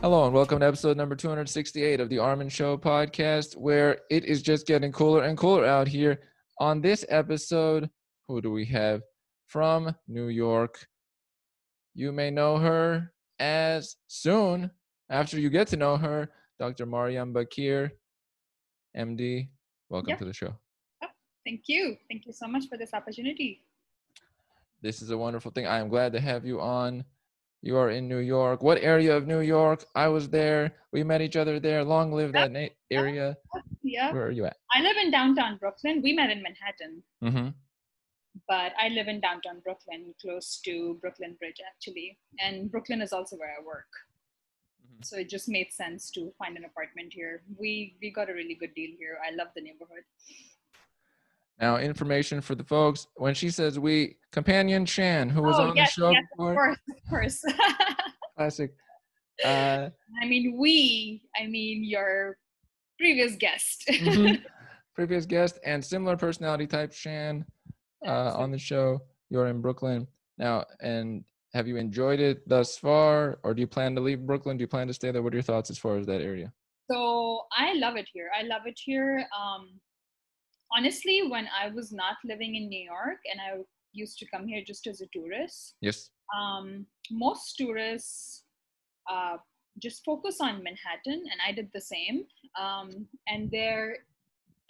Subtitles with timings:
[0.00, 4.42] Hello and welcome to episode number 268 of the Armen Show podcast, where it is
[4.42, 6.20] just getting cooler and cooler out here.
[6.60, 7.90] On this episode,
[8.28, 9.02] who do we have
[9.48, 10.86] from New York?
[11.94, 14.70] You may know her as soon
[15.10, 16.28] after you get to know her,
[16.60, 16.86] Dr.
[16.86, 17.90] Maryam Baqir,
[18.96, 19.48] MD.
[19.88, 20.18] Welcome Yep.
[20.20, 20.54] to the show.
[21.02, 21.08] Oh,
[21.44, 21.96] thank you.
[22.08, 23.64] Thank you so much for this opportunity.
[24.80, 25.66] This is a wonderful thing.
[25.66, 27.04] I am glad to have you on.
[27.62, 28.62] You are in New York.
[28.62, 29.84] What area of New York?
[29.94, 30.74] I was there.
[30.92, 31.82] We met each other there.
[31.84, 33.36] Long live that na- area.
[33.82, 34.12] Yeah.
[34.12, 34.56] Where are you at?
[34.74, 36.00] I live in downtown Brooklyn.
[36.02, 37.48] We met in Manhattan, Mm-hmm.
[38.46, 42.18] but I live in downtown Brooklyn, close to Brooklyn Bridge, actually.
[42.38, 43.90] And Brooklyn is also where I work.
[44.86, 45.04] Mhm.
[45.04, 47.42] So it just made sense to find an apartment here.
[47.58, 49.18] We we got a really good deal here.
[49.26, 50.04] I love the neighborhood.
[51.60, 53.08] Now, information for the folks.
[53.16, 56.38] When she says we, companion Shan, who was oh on yes, the show yes, of
[56.38, 57.44] course, of course.
[58.36, 58.74] classic.
[59.44, 59.90] Uh,
[60.22, 61.22] I mean, we.
[61.40, 62.38] I mean, your
[62.98, 63.84] previous guest.
[63.90, 64.42] mhm.
[64.94, 67.44] Previous guest and similar personality type, Shan,
[68.06, 69.00] uh, on the show.
[69.30, 73.94] You're in Brooklyn now, and have you enjoyed it thus far, or do you plan
[73.94, 74.56] to leave Brooklyn?
[74.56, 75.22] Do you plan to stay there?
[75.22, 76.52] What are your thoughts as far as that area?
[76.90, 78.30] So I love it here.
[78.36, 79.24] I love it here.
[79.38, 79.78] Um,
[80.76, 84.62] honestly, when I was not living in New York and I used to come here
[84.66, 86.10] just as a tourist, Yes.
[86.36, 88.44] um, most tourists
[89.10, 89.38] uh,
[89.82, 92.24] just focus on Manhattan, and I did the same.
[92.58, 93.98] Um, and their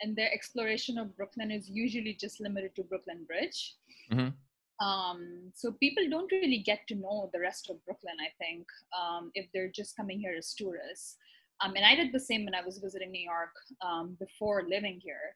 [0.00, 3.74] and their exploration of Brooklyn is usually just limited to Brooklyn Bridge.
[4.12, 4.32] Mhm.
[4.80, 8.14] Um, so people don't really get to know the rest of Brooklyn.
[8.20, 8.64] I think
[8.96, 11.16] um, if they're just coming here as tourists.
[11.60, 15.00] Um, and I did the same when I was visiting New York um, before living
[15.02, 15.34] here.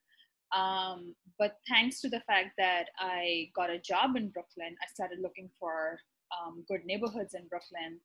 [0.57, 5.19] Um, but thanks to the fact that I got a job in Brooklyn, I started
[5.21, 5.99] looking for
[6.33, 7.99] um, good neighborhoods in Brooklyn.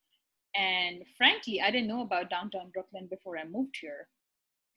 [0.55, 4.07] And frankly, I didn't know about downtown Brooklyn before I moved here.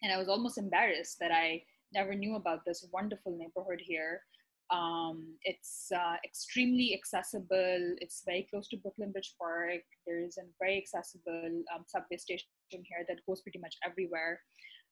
[0.03, 1.62] And I was almost embarrassed that I
[1.93, 4.23] never knew about this wonderful neighborhood here.
[4.71, 7.97] Um, it's uh, extremely accessible.
[7.99, 9.83] It's very close to Brooklyn Bridge Park.
[10.06, 14.41] There is a very accessible um, subway station here that goes pretty much everywhere.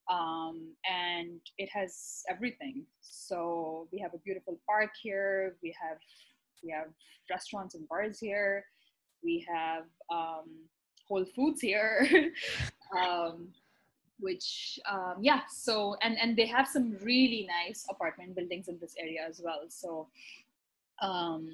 [0.09, 2.85] Um, and it has everything.
[3.01, 5.57] So we have a beautiful park here.
[5.63, 5.99] We have
[6.65, 6.89] we have
[7.31, 8.65] restaurants and bars here.
[9.23, 10.49] We have um,
[11.09, 12.09] Whole Foods here.
[12.99, 13.49] um,
[14.21, 18.95] which um, yeah so and and they have some really nice apartment buildings in this
[18.99, 20.09] area as well so
[21.01, 21.49] um,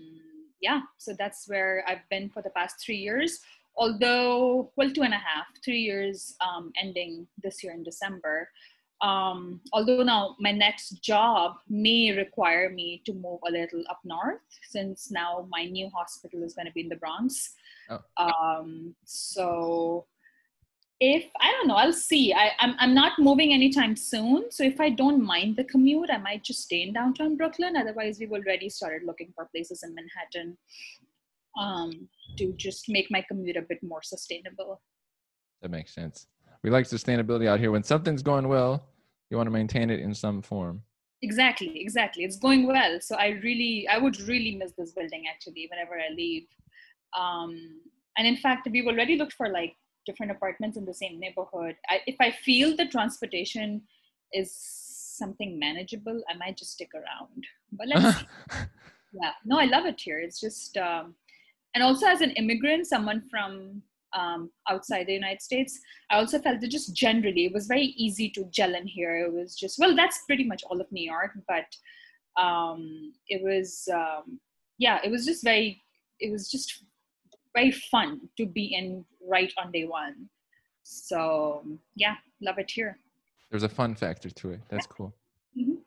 [0.61, 3.41] yeah so that's where i've been for the past three years
[3.77, 8.49] although well two and a half three years um, ending this year in december
[9.01, 14.41] um, although now my next job may require me to move a little up north
[14.71, 17.55] since now my new hospital is going to be in the bronx
[17.91, 18.01] Oh.
[18.17, 20.07] um, so
[21.01, 22.33] if I don't know, I'll see.
[22.33, 26.19] I, I'm I'm not moving anytime soon, so if I don't mind the commute, I
[26.19, 27.77] might just stay in downtown Brooklyn.
[27.77, 30.57] Otherwise, we've already started looking for places in Manhattan
[31.59, 34.81] um, to just make my commute a bit more sustainable.
[35.63, 36.27] That makes sense.
[36.63, 37.71] We like sustainability out here.
[37.71, 38.87] When something's going well,
[39.31, 40.83] you want to maintain it in some form.
[41.23, 42.25] Exactly, exactly.
[42.25, 46.13] It's going well, so I really, I would really miss this building actually whenever I
[46.15, 46.47] leave.
[47.19, 47.81] Um,
[48.19, 49.75] and in fact, we've already looked for like
[50.07, 51.77] different apartments in the same neighborhood.
[51.89, 53.83] I, if I feel the transportation
[54.33, 57.45] is something manageable, I might just stick around.
[57.73, 58.25] But let's
[59.23, 60.19] yeah, no, I love it here.
[60.19, 61.15] It's just, um,
[61.75, 63.83] and also as an immigrant, someone from
[64.15, 65.81] um, outside the United States,
[66.11, 69.17] I also felt that just generally it was very easy to gel in here.
[69.17, 71.67] It was just, well, that's pretty much all of New York, but
[72.41, 74.41] um, it was, um,
[74.79, 75.83] yeah, it was just very,
[76.21, 76.85] it was just
[77.55, 80.29] very fun to be in right on day one.
[80.85, 81.65] So
[81.97, 82.99] yeah, love it here.
[83.51, 84.61] There's a fun factor to it.
[84.69, 85.15] That's cool.
[85.57, 85.79] Mhm.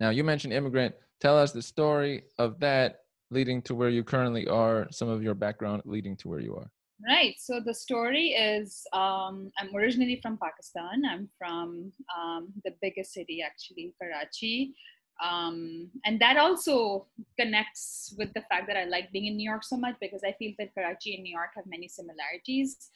[0.00, 0.94] Now, you mentioned immigrant.
[1.20, 5.34] Tell us the story of that leading to where you currently are, some of your
[5.34, 6.70] background leading to where you are.
[7.08, 7.34] Right.
[7.38, 11.02] So the story is um, I'm originally from Pakistan.
[11.08, 14.74] I'm from um, the biggest city, actually, Karachi.
[15.22, 17.06] Um, and that also
[17.38, 20.34] connects with the fact that I like being in New York so much because I
[20.38, 22.90] feel that Karachi and New York have many similarities.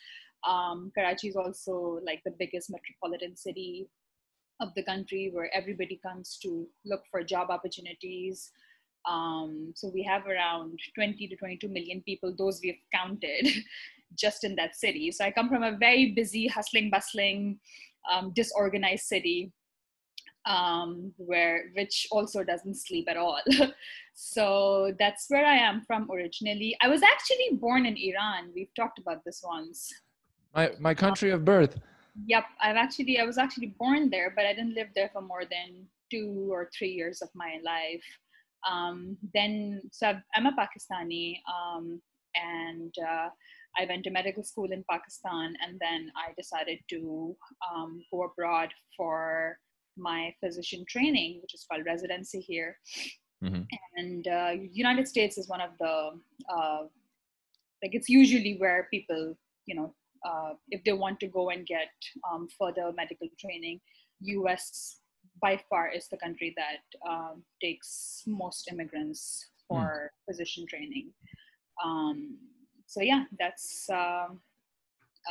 [0.46, 3.88] Um, Karachi is also like the biggest metropolitan city
[4.60, 8.50] of the country where everybody comes to look for job opportunities.
[9.08, 13.48] Um, so we have around 20 to 22 million people, those we've counted
[14.18, 15.10] just in that city.
[15.10, 17.58] So I come from a very busy, hustling, bustling,
[18.10, 19.52] um, disorganized city
[20.46, 23.40] um, where which also doesn't sleep at all.
[24.14, 26.76] so that's where I am from originally.
[26.82, 28.50] I was actually born in Iran.
[28.54, 29.92] We've talked about this once.
[30.54, 31.78] My my country of birth.
[32.26, 35.44] Yep, I've actually I was actually born there, but I didn't live there for more
[35.44, 38.04] than two or three years of my life.
[38.70, 42.00] Um, then, so i am a Pakistani, um,
[42.34, 43.28] and uh,
[43.78, 47.36] I went to medical school in Pakistan, and then I decided to
[47.70, 49.58] um, go abroad for
[49.96, 52.78] my physician training, which is called residency here.
[53.42, 53.62] Mm-hmm.
[53.96, 56.10] And uh, United States is one of the
[56.52, 56.82] uh,
[57.82, 59.94] like it's usually where people you know
[60.24, 61.92] uh, if they want to go and get
[62.30, 63.80] um, further medical training,
[64.20, 65.00] US
[65.40, 70.30] by far is the country that um, takes most immigrants for mm.
[70.30, 71.10] physician training.
[71.84, 72.38] Um,
[72.86, 74.40] so yeah, that's um,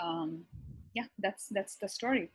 [0.01, 0.45] um,
[0.93, 2.29] yeah, that's that's the story.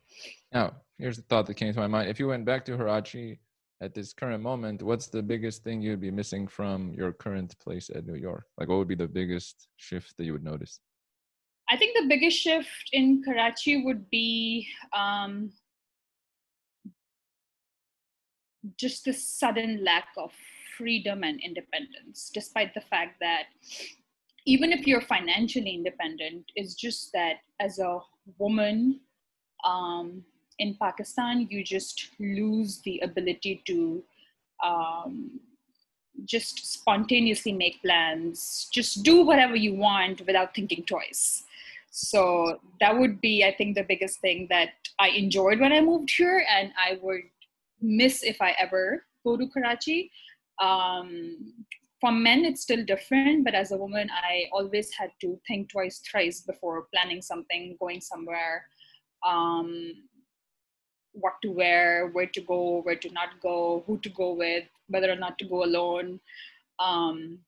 [0.52, 3.40] Now, here's the thought that came to my mind: if you went back to Karachi
[3.80, 7.90] at this current moment, what's the biggest thing you'd be missing from your current place
[7.94, 8.44] at New York?
[8.58, 10.80] Like, what would be the biggest shift that you would notice?
[11.70, 14.66] I think the biggest shift in Karachi would be
[14.96, 15.52] um,
[18.76, 20.32] just the sudden lack of
[20.76, 23.46] freedom and independence, despite the fact that
[24.46, 27.98] even if you're financially independent, it's just that as a
[28.38, 29.00] woman
[29.64, 30.24] um,
[30.58, 34.02] in Pakistan, you just lose the ability to
[34.64, 35.40] um,
[36.24, 41.44] just spontaneously make plans, just do whatever you want without thinking twice.
[41.90, 46.10] So that would be, I think, the biggest thing that I enjoyed when I moved
[46.10, 47.22] here, and I would
[47.80, 50.10] miss if I ever go to Karachi.
[50.60, 51.54] Um,
[52.00, 56.00] for men, it's still different, but as a woman, I always had to think twice,
[56.08, 58.64] thrice before planning something, going somewhere,
[59.26, 59.94] um,
[61.12, 65.10] what to wear, where to go, where to not go, who to go with, whether
[65.10, 66.20] or not to go alone.
[66.78, 67.40] Um,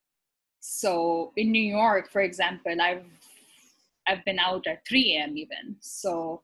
[0.58, 3.04] so in New York, for example, I've
[4.06, 5.36] I've been out at 3 a.m.
[5.36, 5.76] even.
[5.80, 6.42] So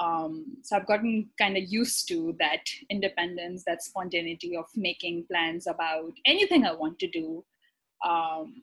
[0.00, 5.66] um, so I've gotten kind of used to that independence, that spontaneity of making plans
[5.66, 7.44] about anything I want to do.
[8.04, 8.54] Um,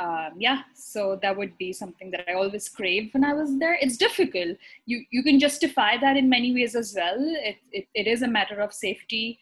[0.00, 3.78] um, yeah, so that would be something that I always craved when I was there.
[3.80, 4.56] It's difficult.
[4.86, 7.16] You you can justify that in many ways as well.
[7.18, 9.38] It it, it is a matter of safety.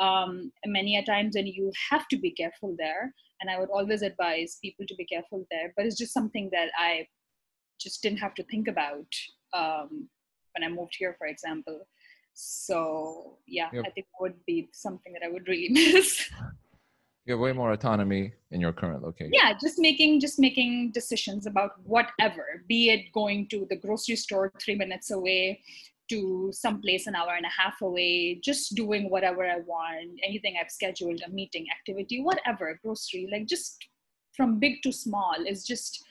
[0.00, 3.14] Um, many a times, and you have to be careful there.
[3.40, 5.72] And I would always advise people to be careful there.
[5.76, 7.06] But it's just something that I
[7.80, 9.06] just didn't have to think about
[9.54, 10.08] um,
[10.54, 11.86] when I moved here, for example.
[12.34, 13.84] So yeah, yep.
[13.86, 16.30] I think would be something that I would really miss.
[17.26, 19.32] You have way more autonomy in your current location.
[19.32, 24.52] Yeah, just making just making decisions about whatever, be it going to the grocery store
[24.60, 25.62] three minutes away,
[26.10, 30.70] to someplace an hour and a half away, just doing whatever I want, anything I've
[30.70, 33.82] scheduled, a meeting, activity, whatever, grocery, like just
[34.36, 36.04] from big to small is just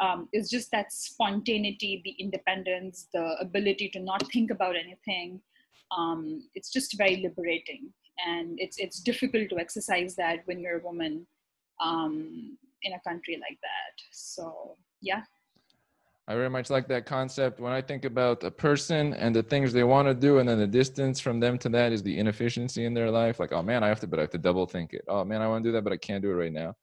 [0.00, 5.40] um, is just that spontaneity, the independence, the ability to not think about anything.
[5.96, 7.92] Um, it's just very liberating,
[8.26, 11.26] and it's it's difficult to exercise that when you're a woman
[11.82, 13.94] um, in a country like that.
[14.12, 15.22] So yeah.
[16.28, 17.58] I very much like that concept.
[17.58, 20.60] When I think about a person and the things they want to do, and then
[20.60, 23.40] the distance from them to that is the inefficiency in their life.
[23.40, 25.02] Like, oh man, I have to, but I have to double think it.
[25.08, 26.76] Oh man, I want to do that, but I can't do it right now.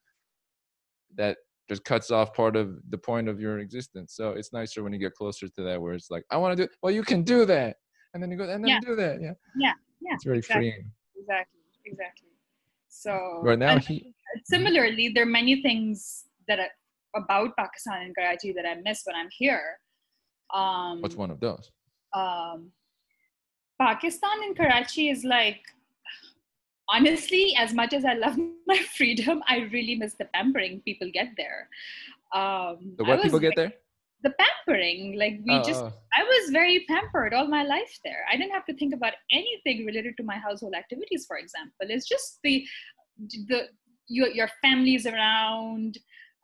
[1.16, 1.38] That
[1.70, 4.16] just cuts off part of the point of your existence.
[4.16, 6.66] So it's nicer when you get closer to that, where it's like, I want to
[6.66, 6.72] do.
[6.82, 7.78] Well, you can do that,
[8.14, 8.80] and then you go and then yeah.
[8.80, 9.22] do that.
[9.22, 9.34] Yeah.
[9.58, 9.74] Yeah.
[10.02, 10.14] Yeah.
[10.14, 10.72] It's very exactly.
[10.72, 10.92] freeing.
[11.18, 11.60] Exactly.
[11.86, 12.30] Exactly.
[12.90, 13.42] So.
[13.44, 14.14] Right now, he.
[14.46, 16.68] Similarly, there are many things that I,
[17.16, 19.80] about Pakistan and Karachi that I miss when I'm here.
[20.54, 21.72] Um, What's one of those?
[22.14, 22.72] Um,
[23.82, 25.62] Pakistan and Karachi is like
[26.90, 31.30] honestly, as much as I love my freedom, I really miss the pampering people get
[31.38, 31.70] there.
[32.34, 33.74] Um, the what people get there?
[34.24, 35.18] The pampering.
[35.18, 35.94] Like we oh, just, oh.
[36.18, 38.26] I was very pampered all my life there.
[38.32, 41.88] I didn't have to think about anything related to my household activities, for example.
[41.90, 42.66] It's just the,
[43.48, 43.68] the
[44.08, 45.98] your your families around.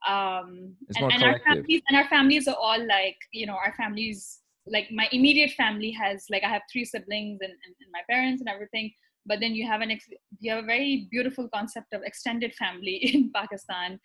[0.07, 4.39] Um, and, and our families and our families are all like you know our families
[4.67, 8.41] like my immediate family has like I have three siblings and, and, and my parents
[8.41, 8.91] and everything
[9.25, 12.95] but then you have an ex- you have a very beautiful concept of extended family
[13.13, 13.99] in pakistan.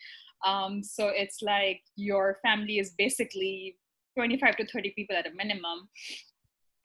[0.46, 3.76] Um, so it's like your family is basically
[4.16, 5.88] 25 to 30 people at a minimum.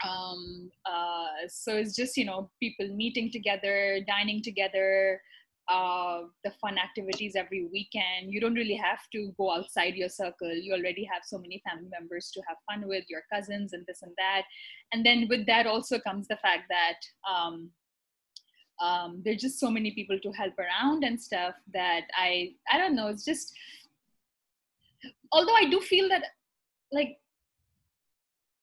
[0.08, 5.22] Um, uh, so it's just you know people meeting together dining together
[5.70, 8.32] uh, the fun activities every weekend.
[8.34, 10.54] You don't really have to go outside your circle.
[10.54, 14.02] You already have so many family members to have fun with your cousins and this
[14.02, 14.44] and that.
[14.92, 17.00] And then with that also comes the fact that
[17.30, 17.70] um,
[18.84, 22.96] um, there's just so many people to help around and stuff that i i don't
[22.96, 23.54] know it's just
[25.32, 26.24] although i do feel that
[26.92, 27.18] like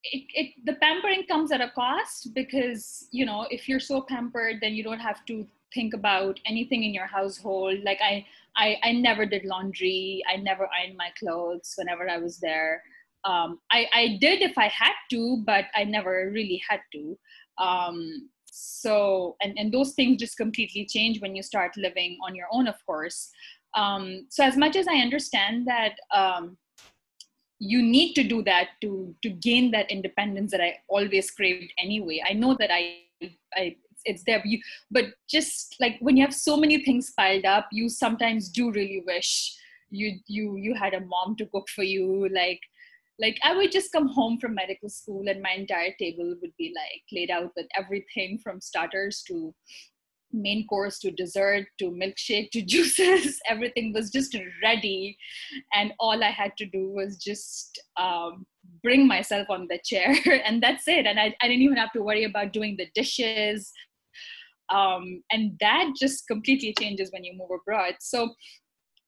[0.05, 4.57] it, it the pampering comes at a cost because you know if you're so pampered
[4.61, 7.79] then you don't have to think about anything in your household.
[7.85, 10.23] Like i i, I never did laundry.
[10.29, 12.83] I never ironed my clothes whenever i was there.
[13.25, 17.19] Um, I, I did if i had to but i never really had to.
[17.59, 22.47] Um, so and, and those things just completely change when you start living on your
[22.53, 23.31] own of course.
[23.75, 26.57] Um, so as much as i understand that um,
[27.61, 32.23] you need to do that to to gain that independence that i always craved anyway.
[32.29, 33.05] I know that i
[33.55, 33.77] i
[34.07, 34.59] it's there you,
[34.91, 39.03] but just like when you have so many things piled up you sometimes do really
[39.07, 39.57] wish
[39.91, 42.61] you you you had a mom to cook for you like
[43.21, 46.73] like i would just come home from medical school and my entire table would be
[46.75, 49.55] like laid out with everything from starters to
[50.33, 53.41] main course to dessert to milkshake to juices.
[53.49, 55.17] Everything was just ready.
[55.75, 58.47] And all i had to do was just um,
[58.83, 61.07] bring myself on the chair and that's it.
[61.07, 63.73] And I, I didn't even have to worry about doing the dishes.
[64.69, 67.95] Um, and that just completely changes when you move abroad.
[68.01, 68.35] So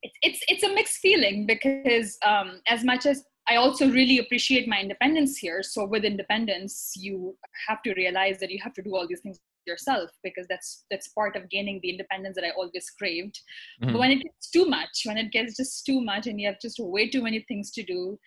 [0.02, 4.66] it's it's, it's a mixed feeling because um, as much as I also really appreciate
[4.66, 5.62] my independence here.
[5.62, 7.36] So with independence, you
[7.68, 11.08] have to realize that you have to do all these things yourself because that's that's
[11.08, 13.36] part of gaining the independence that I always craved.
[13.82, 13.92] Mm-hmm.
[13.92, 16.60] But when it gets too much, when it gets just too much, and you have
[16.60, 18.18] just way too many things to do,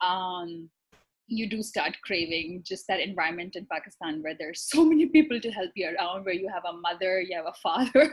[0.00, 0.70] um,
[1.26, 5.50] you do start craving just that environment in Pakistan where there's so many people to
[5.50, 8.12] help you around, where you have a mother, you have a father.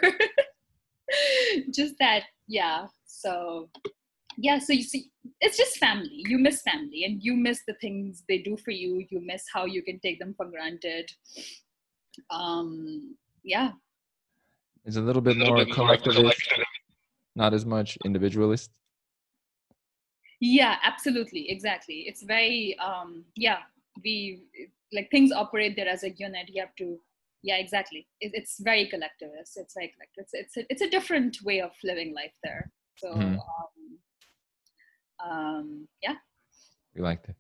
[1.72, 2.88] just that, yeah.
[3.06, 3.70] So
[4.38, 5.10] yeah so you see
[5.42, 9.06] it's just family you miss family and you miss the things they do for you
[9.10, 11.12] you miss how you can take them for granted
[12.30, 13.72] um, yeah.
[14.86, 16.54] It's a little bit more collectivist,
[17.36, 18.72] not as much individualist.
[20.40, 22.06] Yeah, absolutely, exactly.
[22.08, 23.58] It's very um, yeah.
[24.04, 24.44] We
[24.94, 26.50] like things operate there as a unit.
[26.50, 26.98] You have to
[27.44, 28.08] yeah, exactly.
[28.22, 29.58] It, it's very collectivist.
[29.58, 30.26] It's very collective.
[30.34, 32.72] It's it's a, it's a different way of living life there.
[32.96, 33.34] So mm-hmm.
[33.34, 33.40] um,
[35.24, 36.16] um, yeah.
[36.96, 37.36] We liked it.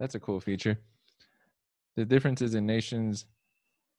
[0.00, 0.78] That's a cool feature.
[1.96, 3.26] The differences in nations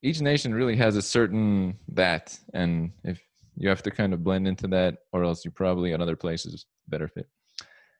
[0.01, 3.19] each nation really has a certain that and if
[3.55, 6.65] you have to kind of blend into that or else you probably at other places
[6.87, 7.27] better fit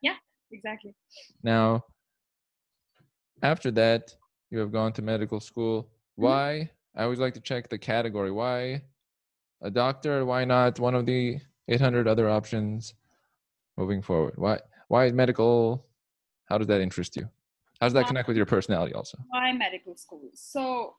[0.01, 0.15] yeah
[0.51, 0.93] exactly
[1.43, 1.83] now
[3.41, 4.13] after that
[4.51, 6.23] you have gone to medical school mm-hmm.
[6.23, 6.99] why mm-hmm.
[6.99, 8.81] i always like to check the category why
[9.61, 12.93] a doctor why not one of the 800 other options
[13.75, 15.85] moving forward why why medical
[16.49, 17.29] how does that interest you?
[17.81, 19.17] How does that connect with your personality also?
[19.29, 20.29] why medical school.
[20.33, 20.95] So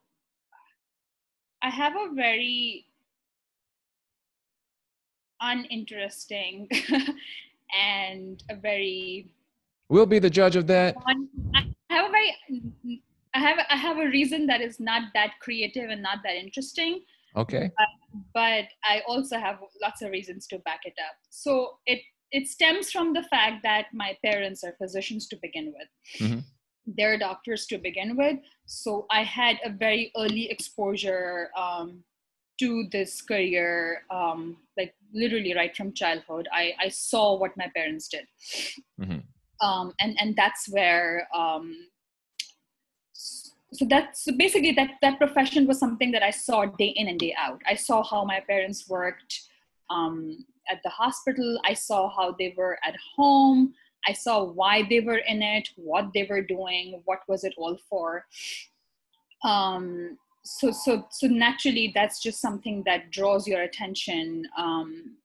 [1.62, 2.86] I have a very
[5.40, 6.68] uninteresting
[7.80, 9.32] and a very
[9.88, 10.96] we'll be the judge of that.
[11.54, 13.02] I have a very
[13.34, 17.02] i have i have a reason that is not that creative and not that interesting.
[17.36, 17.70] Okay.
[17.76, 21.16] But, but i also have lots of reasons to back it up.
[21.30, 25.88] So it it stems from the fact that my parents are physicians to begin with
[26.20, 26.38] mm-hmm
[26.96, 28.38] they're doctors to begin with.
[28.66, 32.04] So I had a very early exposure um,
[32.60, 36.48] to this career, um, like literally right from childhood.
[36.52, 38.26] I, I saw what my parents did.
[39.00, 39.66] Mm-hmm.
[39.66, 41.74] Um, and, and that's where, um,
[43.12, 47.18] so that's so basically that, that profession was something that I saw day in and
[47.18, 47.60] day out.
[47.66, 49.40] I saw how my parents worked
[49.90, 51.60] um, at the hospital.
[51.64, 53.74] I saw how they were at home.
[54.06, 57.76] I saw why they were in it, what they were doing, what was it all
[57.90, 58.24] for.
[59.44, 65.16] Um, so, so, so naturally, that's just something that draws your attention um,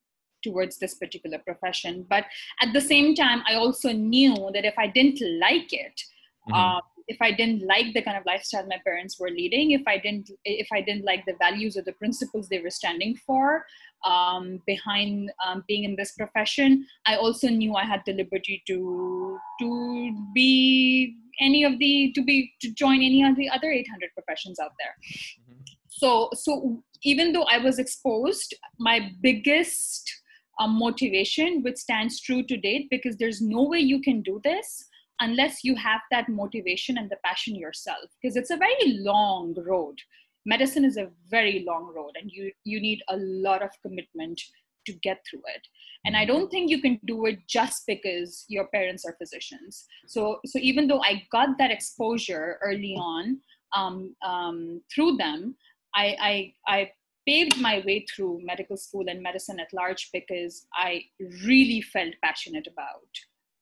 [0.43, 2.05] towards this particular profession.
[2.09, 2.25] But
[2.61, 6.01] at the same time, I also knew that if I didn't like it,
[6.49, 6.53] mm-hmm.
[6.53, 9.97] um, if I didn't like the kind of lifestyle my parents were leading, if I
[9.97, 13.65] didn't, if I didn't like the values or the principles they were standing for,
[14.03, 19.39] um, behind um, being in this profession, I also knew I had the liberty to
[19.59, 24.59] to be any of the to be to join any of the other 800 professions
[24.59, 24.95] out there.
[25.41, 25.63] Mm-hmm.
[25.89, 30.11] So so even though I was exposed, my biggest
[30.59, 34.85] um, motivation, which stands true to date, because there's no way you can do this
[35.19, 39.97] unless you have that motivation and the passion yourself, because it's a very long road
[40.45, 44.39] medicine is a very long road and you you need a lot of commitment
[44.85, 45.65] to get through it.
[46.05, 49.85] And i don't think you can do it just because your parents are physicians.
[50.07, 53.39] So so even though i got that exposure early on
[53.75, 55.55] um, um, through them
[55.95, 56.91] I, I i
[57.27, 61.03] paved my way through medical school and medicine at large because i
[61.45, 63.13] really felt passionate about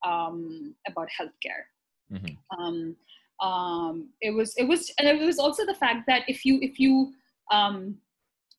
[0.04, 1.66] um, about healthcare.
[2.12, 2.92] Mm-hmm.
[3.42, 6.80] Um, it was it was and it was also the fact that if you if
[6.80, 7.14] you
[7.52, 7.98] um,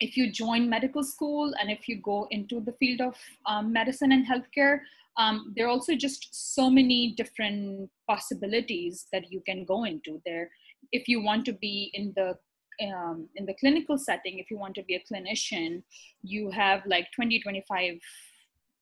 [0.00, 4.12] if you join medical school and if you go into the field of um, medicine
[4.12, 4.80] and healthcare
[5.16, 10.50] um, there are also just so many different possibilities that you can go into there.
[10.90, 12.38] If you want to be in the
[12.82, 15.82] um, in the clinical setting if you want to be a clinician
[16.22, 17.98] you have like 20 25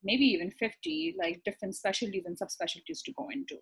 [0.03, 3.57] maybe even 50 like different specialties and subspecialties to go into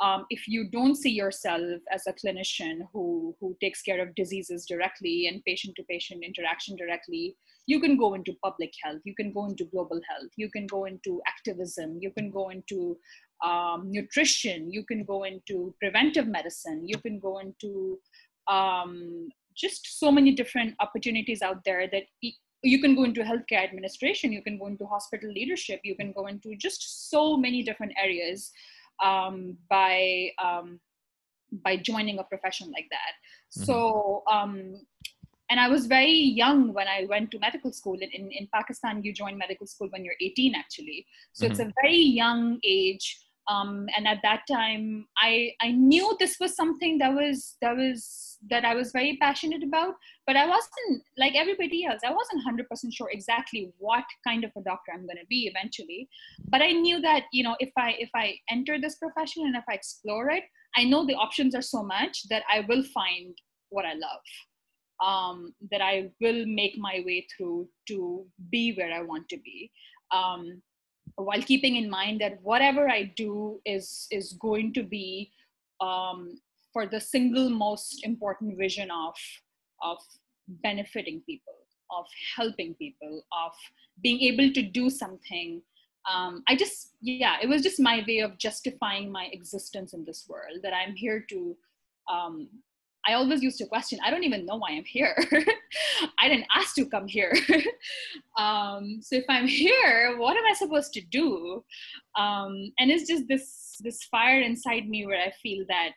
[0.00, 4.64] um, if you don't see yourself as a clinician who, who takes care of diseases
[4.66, 9.30] directly and patient to patient interaction directly, you can go into public health, you can
[9.32, 12.96] go into global health, you can go into activism, you can go into
[13.44, 17.98] um, nutrition, you can go into preventive medicine, you can go into
[18.48, 22.04] um, just so many different opportunities out there that
[22.62, 26.26] you can go into healthcare administration, you can go into hospital leadership, you can go
[26.26, 28.50] into just so many different areas
[29.02, 30.80] um, by um,
[31.52, 33.14] by joining a profession like that.
[33.58, 33.64] Mm-hmm.
[33.64, 34.74] So, um,
[35.50, 37.94] and I was very young when I went to medical school.
[37.94, 41.06] In, in, in Pakistan, you join medical school when you're 18, actually.
[41.32, 41.50] So mm-hmm.
[41.50, 43.18] it's a very young age
[43.50, 48.38] um, and at that time i i knew this was something that was that was
[48.48, 49.94] that i was very passionate about
[50.26, 54.62] but i wasn't like everybody else i wasn't 100% sure exactly what kind of a
[54.62, 56.08] doctor i'm going to be eventually.
[56.48, 59.64] But i knew that you know if i if i enter this profession and if
[59.68, 60.44] i explore it
[60.76, 63.36] i know the options are so much that i will find
[63.70, 64.24] what i love.
[65.08, 69.70] Um, that i will make my way through to be where i want to be.
[70.12, 70.62] Um,
[71.16, 75.32] while keeping in mind that whatever I do is is going to be
[75.80, 76.38] um,
[76.72, 79.14] for the single most important vision of
[79.82, 79.98] of
[80.48, 81.54] benefiting people,
[81.96, 83.52] of helping people, of
[84.02, 85.62] being able to do something.
[86.10, 90.26] Um, I just yeah, it was just my way of justifying my existence in this
[90.28, 91.56] world that I'm here to
[92.10, 92.48] um,
[93.06, 95.16] I always used to question, I don't even know why I'm here.
[96.18, 97.32] I didn't ask to come here.
[98.38, 101.64] um, so if I'm here, what am I supposed to do?
[102.18, 105.92] Um, and it's just this this fire inside me where I feel that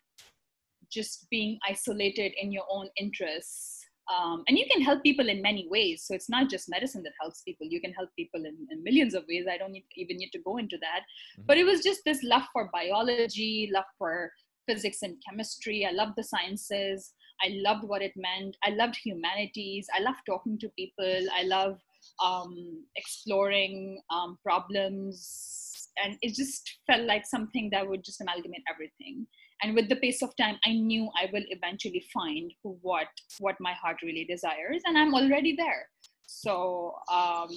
[0.90, 3.86] just being isolated in your own interests.
[4.14, 6.04] Um, and you can help people in many ways.
[6.06, 7.68] So it's not just medicine that helps people.
[7.68, 9.46] You can help people in, in millions of ways.
[9.50, 11.02] I don't need, even need to go into that.
[11.02, 11.44] Mm-hmm.
[11.48, 14.32] But it was just this love for biology, love for
[14.68, 15.86] physics and chemistry.
[15.86, 17.14] I loved the sciences.
[17.44, 18.56] I loved what it meant.
[18.64, 19.88] I loved humanities.
[19.96, 21.20] I loved talking to people.
[21.36, 21.80] I love
[22.24, 25.90] um, exploring um, problems.
[26.04, 29.28] And it just felt like something that would just amalgamate everything.
[29.62, 33.08] And with the pace of time, I knew I will eventually find what
[33.40, 35.88] what my heart really desires, and I'm already there.
[36.26, 37.50] So um,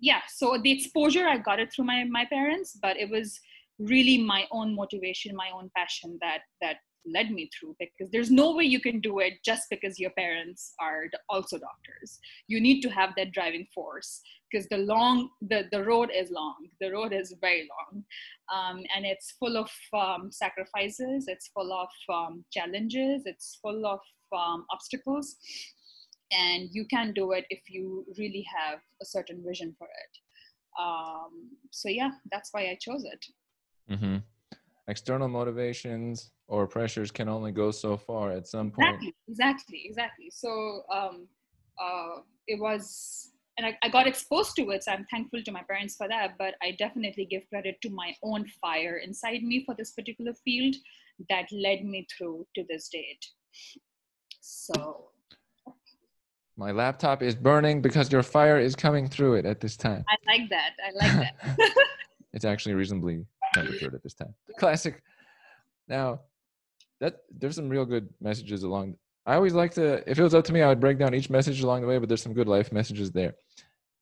[0.00, 3.38] yeah, so the exposure I got it through my my parents, but it was
[3.78, 8.54] really my own motivation my own passion that that led me through because there's no
[8.54, 12.18] way you can do it just because your parents are also doctors.
[12.46, 16.54] You need to have that driving force because the long the, the road is long.
[16.80, 18.04] The road is very long.
[18.52, 21.26] Um, and it's full of um, sacrifices.
[21.28, 23.22] It's full of um, challenges.
[23.24, 24.00] It's full of
[24.36, 25.36] um, obstacles.
[26.30, 30.18] And you can do it if you really have a certain vision for it.
[30.80, 33.26] Um, so yeah that's why i chose it
[33.92, 34.16] Mm-hmm.
[34.88, 38.88] External motivations or pressures can only go so far at some point.
[38.88, 40.30] Exactly, exactly, exactly.
[40.30, 41.28] So um,
[41.80, 45.62] uh, it was, and I, I got exposed to it, so I'm thankful to my
[45.62, 46.36] parents for that.
[46.38, 50.74] But I definitely give credit to my own fire inside me for this particular field
[51.30, 53.24] that led me through to this date.
[54.40, 55.10] So
[56.56, 60.04] my laptop is burning because your fire is coming through it at this time.
[60.08, 60.70] I like that.
[60.84, 61.70] I like that.
[62.32, 64.34] it's actually reasonably temperatured at this time.
[64.58, 65.02] Classic.
[65.88, 66.20] Now,
[67.00, 68.96] that there's some real good messages along.
[69.26, 71.30] I always like to, if it was up to me, I would break down each
[71.30, 73.34] message along the way, but there's some good life messages there.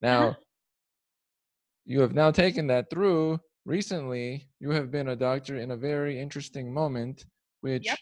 [0.00, 0.34] Now, uh-huh.
[1.84, 3.38] you have now taken that through.
[3.66, 7.26] Recently, you have been a doctor in a very interesting moment,
[7.60, 7.98] which yep.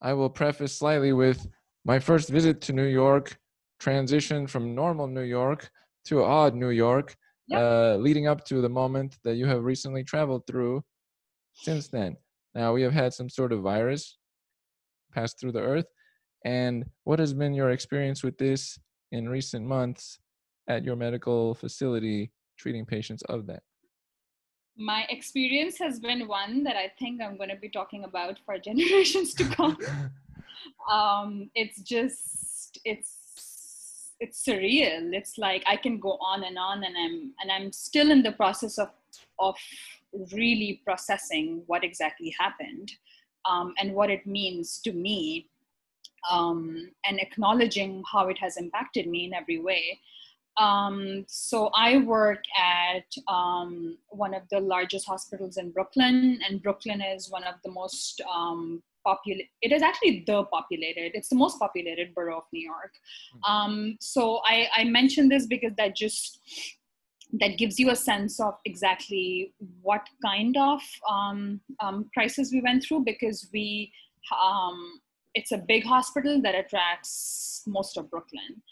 [0.00, 1.46] I will preface slightly with
[1.84, 3.36] my first visit to New York,
[3.78, 5.70] transition from normal New York
[6.06, 7.60] to odd New York, yep.
[7.60, 10.82] uh, leading up to the moment that you have recently traveled through
[11.54, 12.16] since then.
[12.54, 14.18] Now, we have had some sort of virus
[15.12, 15.86] pass through the earth.
[16.44, 18.78] And what has been your experience with this
[19.12, 20.18] in recent months
[20.68, 23.62] at your medical facility treating patients of that?
[24.76, 28.58] My experience has been one that I think I'm going to be talking about for
[28.64, 29.78] generations to come.
[30.90, 33.23] um, it's just, it's
[34.20, 38.10] it's surreal it's like i can go on and on and i'm and i'm still
[38.10, 38.88] in the process of
[39.38, 39.56] of
[40.32, 42.92] really processing what exactly happened
[43.46, 45.48] um, and what it means to me
[46.30, 50.00] um, and acknowledging how it has impacted me in every way.
[50.56, 57.02] Um, so I work at um, one of the largest hospitals in Brooklyn, and Brooklyn
[57.02, 59.48] is one of the most um, populated.
[59.62, 61.12] It is actually the populated.
[61.14, 62.92] It's the most populated borough of New York.
[63.32, 63.52] Hmm.
[63.52, 66.40] Um, so I, I mention this because that just
[67.40, 72.84] that gives you a sense of exactly what kind of um, um, crisis we went
[72.84, 73.92] through because we
[74.42, 75.00] um,
[75.34, 78.62] it's a big hospital that attracts most of Brooklyn.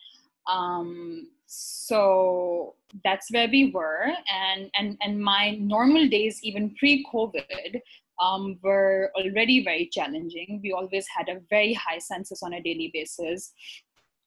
[0.49, 7.81] Um, so that's where we were, and and and my normal days, even pre-COVID,
[8.21, 10.61] um, were already very challenging.
[10.63, 13.53] We always had a very high census on a daily basis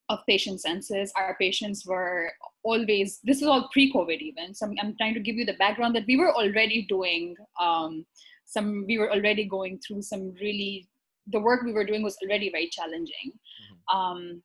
[0.10, 1.12] of patient census.
[1.16, 2.32] Our patients were
[2.64, 4.54] always, this is all pre COVID even.
[4.54, 8.06] So I'm, I'm, trying to give you the background that we were already doing um,
[8.46, 10.88] some, we were already going through some really,
[11.28, 13.32] the work we were doing was already very challenging.
[13.34, 13.98] Mm-hmm.
[13.98, 14.44] Um,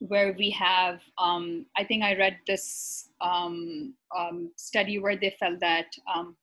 [0.00, 5.60] where we have, um, I think I read this um, um, study where they felt
[5.60, 6.36] that um,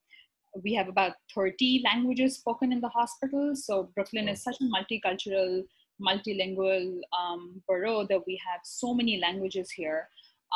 [0.64, 3.56] we have about 30 languages spoken in the hospital.
[3.56, 5.64] So Brooklyn is such a multicultural,
[6.02, 10.08] multilingual um, borough that we have so many languages here.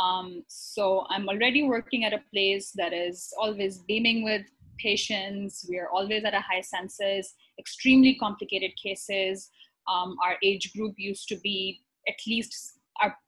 [0.01, 4.45] Um, so I'm already working at a place that is always beaming with
[4.77, 5.65] patients.
[5.69, 9.49] We are always at a high census, extremely complicated cases.
[9.87, 12.74] Um, our age group used to be at least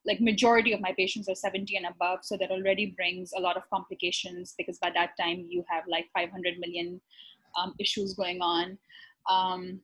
[0.05, 3.57] like majority of my patients are 70 and above so that already brings a lot
[3.57, 7.01] of complications because by that time you have like 500 million
[7.59, 8.77] um, issues going on.
[9.29, 9.81] Um,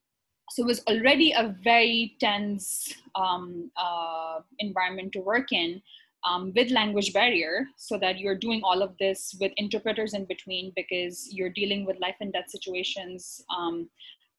[0.52, 5.82] so it was already a very tense um, uh, environment to work in
[6.26, 10.72] um, with language barrier so that you're doing all of this with interpreters in between
[10.76, 13.90] because you're dealing with life and death situations um,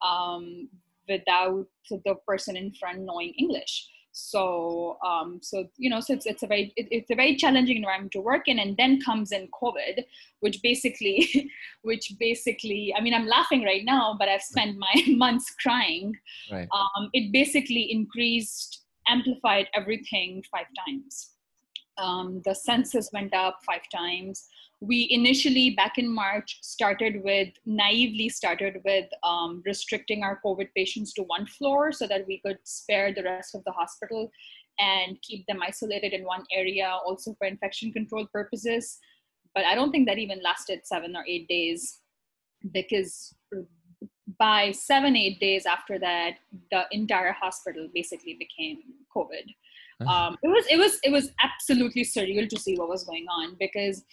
[0.02, 0.68] um,
[1.09, 6.42] without the person in front knowing english so um, so you know so it's, it's
[6.42, 9.48] a very it, it's a very challenging environment to work in and then comes in
[9.62, 10.05] covid
[10.40, 11.50] which basically
[11.83, 16.14] which basically i mean i'm laughing right now but i've spent my months crying.
[16.50, 16.68] Right.
[16.72, 21.31] um, it basically increased amplified everything five times.
[21.96, 24.48] Um, the census went up five times
[24.87, 31.12] we initially back in march started with naively started with um, restricting our covid patients
[31.12, 34.31] to one floor so that we could spare the rest of the hospital
[34.79, 38.99] and keep them isolated in one area also for infection control purposes.
[39.55, 42.01] But i don't think that even lasted seven or eight days
[42.73, 43.35] because
[44.38, 46.38] by seven eight days after that
[46.70, 48.79] the entire hospital basically became
[49.14, 49.47] covid.
[50.09, 53.57] Um, it was it was it was absolutely surreal to see what was going on
[53.61, 54.05] because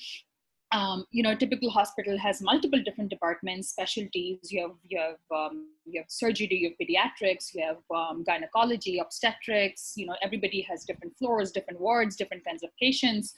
[0.72, 4.40] um, you know, a typical hospital has multiple different departments, specialties.
[4.50, 9.00] You have you have um, you have surgery, you have pediatrics, you have um, gynecology,
[9.00, 9.94] obstetrics.
[9.98, 13.34] You know, everybody has different floors, different wards, different kinds of patients.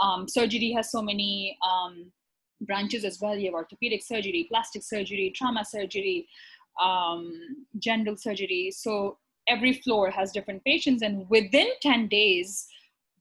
[0.00, 2.12] Um, surgery has so many um,
[2.60, 3.36] branches as well.
[3.36, 6.28] You have orthopedic surgery, plastic surgery, trauma surgery,
[6.80, 7.32] um,
[7.80, 8.70] general surgery.
[8.72, 9.18] So
[9.48, 12.68] every floor has different patients, and within ten days,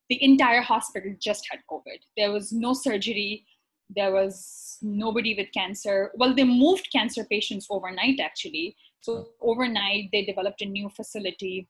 [0.07, 1.97] the entire hospital just had COVID.
[2.15, 3.43] There was no surgery
[3.89, 6.11] there was nobody with cancer.
[6.15, 8.75] Well, they moved cancer patients overnight actually.
[9.01, 11.67] So overnight, they developed a new facility,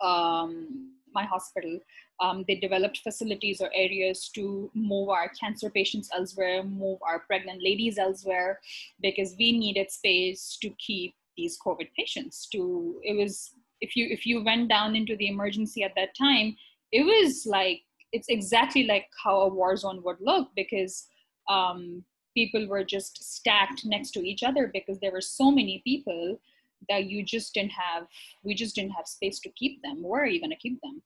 [0.00, 1.78] um, my hospital.
[2.20, 7.62] Um, they developed facilities or areas to move our cancer patients elsewhere, move our pregnant
[7.62, 8.60] ladies elsewhere,
[9.02, 12.48] because we needed space to keep these COVID patients.
[12.52, 16.56] To it was if you if you went down into the emergency at that time,
[16.92, 21.08] it was like it's exactly like how a war zone would look because
[21.48, 22.04] um,
[22.34, 26.38] people were just stacked next to each other because there were so many people
[26.88, 28.06] that you just didn't have
[28.42, 30.02] we just didn't have space to keep them.
[30.02, 31.02] Where are you going to keep them.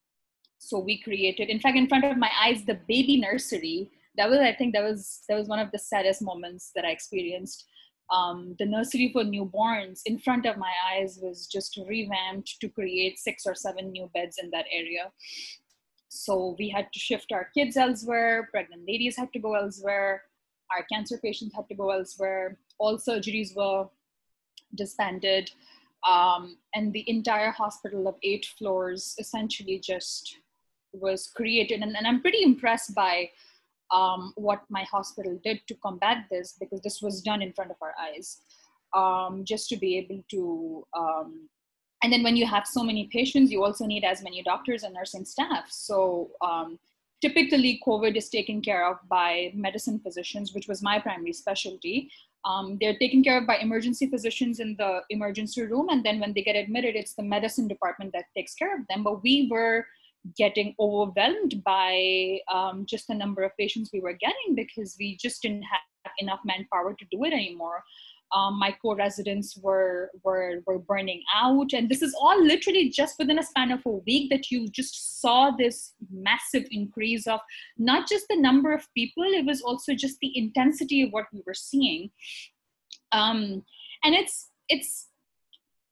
[0.58, 3.90] So we created in fact in front of my eyes the baby nursery.
[4.16, 6.90] That was i think that was that was one of the saddest moments that i
[6.90, 7.64] experienced.
[8.10, 13.18] Um, the nursery for newborns in front of my eyes was just revamped to create
[13.18, 15.12] six or seven new beds in that area.
[16.08, 20.22] So we had to shift our kids elsewhere pregnant ladies had to go elsewhere
[20.74, 22.58] our cancer patients had to go elsewhere.
[22.78, 23.88] All surgeries were
[24.74, 25.50] disbanded.
[26.08, 30.36] Um, and the entire hospital of eight floors essentially just
[30.92, 31.82] was created.
[31.82, 33.30] And, and i'm pretty impressed by
[33.90, 37.76] um, what my hospital did to combat this because this was done in front of
[37.80, 38.40] our eyes
[38.94, 41.48] um, just to be able to um,
[42.02, 44.94] and then when you have so many patients you also need as many doctors and
[44.94, 45.66] nursing staff.
[45.68, 46.78] So um,
[47.20, 52.10] typically covid is taken care of by medicine physicians which was my primary specialty
[52.44, 56.32] Um, they're taken care of by emergency physicians in the emergency room, and then when
[56.32, 59.02] they get admitted, it's the medicine department that takes care of them.
[59.02, 59.86] But we were
[60.36, 65.42] getting overwhelmed by um, just the number of patients we were getting because we just
[65.42, 67.82] didn't have enough manpower to do it anymore.
[68.34, 71.72] Um, my co-residents were, were were burning out.
[71.72, 75.20] And this is all literally just within a span of a week that you just
[75.20, 77.40] saw this massive increase of
[77.78, 81.42] not just the number of people it was also just the intensity of what we
[81.46, 82.10] were seeing.
[83.12, 83.64] Um,
[84.04, 85.08] and it's it's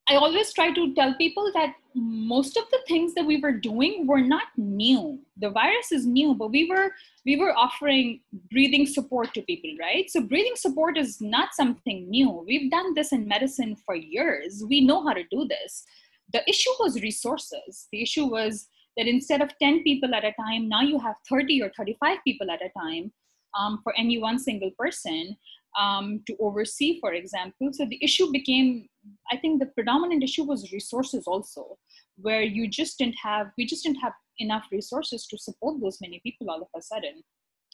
[0.08, 4.06] I always try to tell people that most of the things that we were doing
[4.06, 5.18] were not new.
[5.38, 6.92] The virus is new, but we were
[7.24, 8.20] we were offering
[8.52, 10.08] breathing support to people, right?
[10.08, 12.44] So breathing support is not something new.
[12.46, 14.62] We've done this in medicine for years.
[14.68, 15.84] We know how to do this.
[16.32, 17.88] The issue was resources.
[17.90, 21.62] The issue was that instead of 10 people at a time, now you have 30
[21.62, 23.12] or 35 people at a time
[23.58, 25.36] um, for any one single person
[25.78, 27.70] um, to oversee, for example.
[27.72, 28.88] So the issue became,
[29.30, 31.78] I think the predominant issue was resources also,
[32.16, 36.20] where you just didn't have, we just didn't have enough resources to support those many
[36.22, 37.22] people all of a sudden.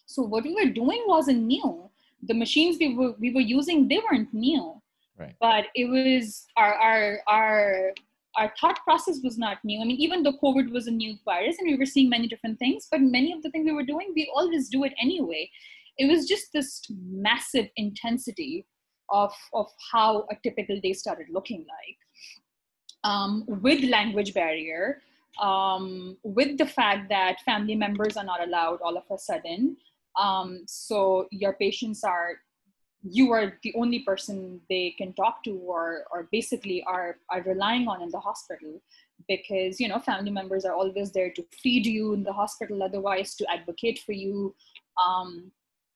[0.07, 1.91] So what we were doing wasn't new.
[2.25, 4.81] The machines we were we were using, they weren't new.
[5.19, 5.35] Right.
[5.41, 7.93] But it was our our our
[8.37, 9.81] our thought process was not new.
[9.81, 12.59] I mean, even though COVID was a new virus and we were seeing many different
[12.59, 15.51] things, but many of the things we were doing, we always do it anyway
[15.99, 18.67] it was just this massive intensity
[19.11, 21.99] of, of how a typical day started looking like.
[23.05, 25.03] Um, with language barrier,
[25.41, 29.77] um, with the fact that family members are not allowed all of a sudden.
[30.19, 32.37] Um, so your patients are,
[33.03, 37.89] you are the only person they can talk to or, or basically are, are relying
[37.89, 38.81] on in the hospital
[39.29, 43.35] because, you know, family members are always there to feed you in the hospital, otherwise
[43.37, 44.55] to advocate for you.
[45.03, 45.51] Um,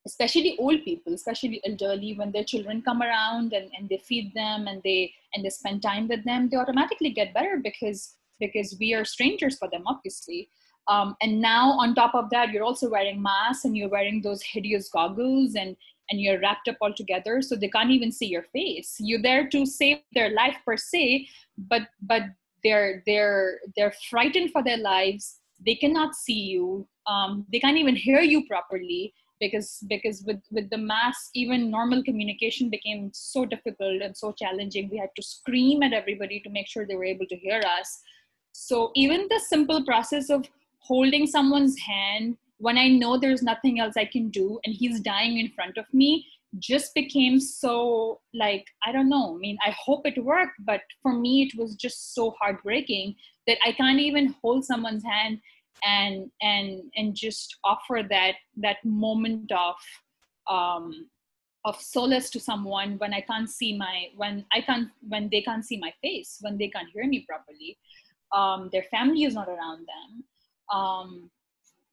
[0.07, 4.69] especially old people especially elderly when their children come around and, and they feed them
[4.69, 8.95] and they and they spend time with them they automatically get better because because we
[8.95, 10.49] are strangers for them obviously.
[10.88, 14.42] Um, and now on top of that you're also wearing masks and you're wearing those
[14.42, 15.77] hideous goggles and
[16.09, 18.95] and you're wrapped up all together so they can't even see your face.
[19.01, 22.23] You're there to save their life per se but but
[22.62, 25.40] they're they're they're frightened for their lives.
[25.64, 26.87] They cannot see you.
[27.07, 32.03] Um, they can't even hear you properly because because with with the mass even normal
[32.03, 34.88] communication became so difficult and so challenging.
[34.90, 38.01] We had to scream at everybody to make sure they were able to hear us.
[38.53, 43.96] So even the simple process of holding someone's hand when i know there's nothing else
[43.96, 46.27] i can do and he's dying in front of me
[46.59, 49.35] just became so like i don't know.
[49.35, 53.14] I mean i hope it worked but for me it was just so heartbreaking
[53.46, 55.40] that i can't even hold someone's hand
[55.85, 59.77] and and and just offer that that moment of
[60.49, 61.09] um,
[61.65, 65.65] of solace to someone when I can't see my when I can't when they can't
[65.65, 67.79] see my face when they can't hear me properly.
[68.33, 70.25] Um, their family is not around them.
[70.73, 71.31] Um,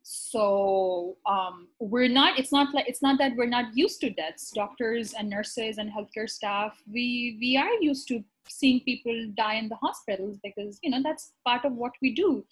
[0.03, 2.37] so um, we're not.
[2.37, 4.51] It's not like it's not that we're not used to deaths.
[4.51, 9.69] Doctors and nurses and healthcare staff, we we are used to seeing people die in
[9.69, 12.45] the hospitals because you know that's part of what we do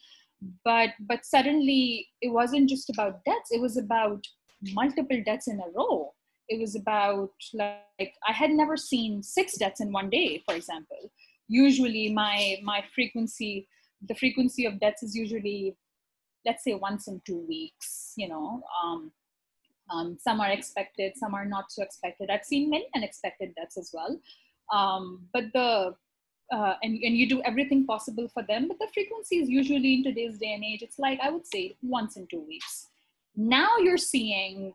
[0.64, 4.26] but but suddenly it wasn't just about deaths it was about
[4.74, 6.14] multiple deaths in a row.
[6.48, 11.12] It was about like i had never seen six deaths in one day for example.
[11.48, 13.68] Usually my my frequency
[14.08, 15.76] the frequency of deaths is usually
[16.46, 18.62] let's say once in two weeks you know?
[18.84, 19.12] Um,
[19.90, 22.30] um, some are expected some are not so expected.
[22.30, 24.20] I've seen many unexpected deaths as well.
[24.74, 25.96] Um, but the
[26.52, 28.68] uh, and, and you do everything possible for them.
[28.68, 31.76] But the frequency is usually in today's day and age, it's like I would say
[31.82, 32.88] once in two weeks.
[33.36, 34.74] Now you're seeing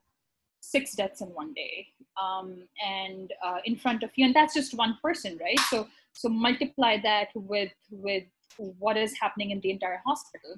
[0.61, 1.87] six deaths in one day
[2.21, 5.61] um, and uh, in front of you, and that's just one person, right?
[5.71, 8.25] So so multiply that with with
[8.57, 10.57] what is happening in the entire hospital,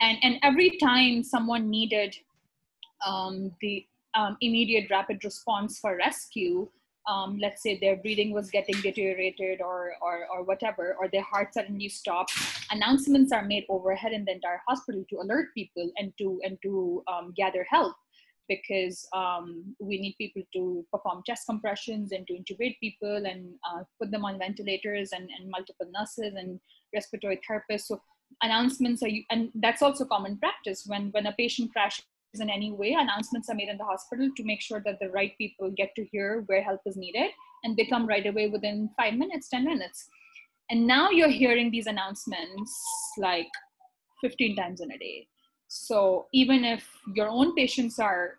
[0.00, 2.14] and and every time someone needed
[3.06, 6.68] um, the um, immediate rapid response for rescue
[7.10, 11.52] um, let's say their breathing was getting deteriorated or, or, or whatever, or their heart
[11.52, 12.32] suddenly stopped,
[12.70, 17.02] announcements are made overhead in the entire hospital to alert people and to, and to
[17.12, 17.94] um, gather help
[18.48, 23.82] because um, we need people to perform chest compressions and to intubate people and uh,
[24.00, 26.60] put them on ventilators and, and multiple nurses and
[26.94, 27.82] respiratory therapists.
[27.82, 28.00] So
[28.42, 32.04] announcements are, you and that's also common practice when, when a patient crashes
[32.38, 35.32] in any way, announcements are made in the hospital to make sure that the right
[35.36, 37.30] people get to hear where help is needed
[37.64, 40.08] and they come right away within five minutes, 10 minutes.
[40.70, 42.72] And now you're hearing these announcements
[43.18, 43.48] like
[44.20, 45.26] 15 times in a day.
[45.66, 48.36] So even if your own patients are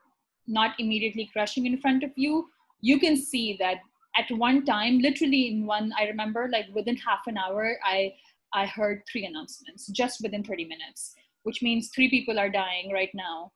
[0.48, 2.48] not immediately crushing in front of you,
[2.80, 3.78] you can see that
[4.18, 8.14] at one time, literally in one, I remember like within half an hour, I
[8.54, 13.10] I heard three announcements just within 30 minutes, which means three people are dying right
[13.14, 13.54] now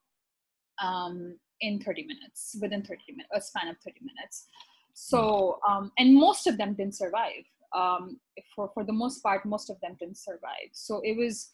[0.82, 4.48] um, in 30 minutes, within 30 minutes, a span of 30 minutes.
[4.94, 7.44] So, um, and most of them didn't survive.
[7.74, 8.20] Um,
[8.56, 10.70] for, for the most part, most of them didn't survive.
[10.72, 11.52] So it was,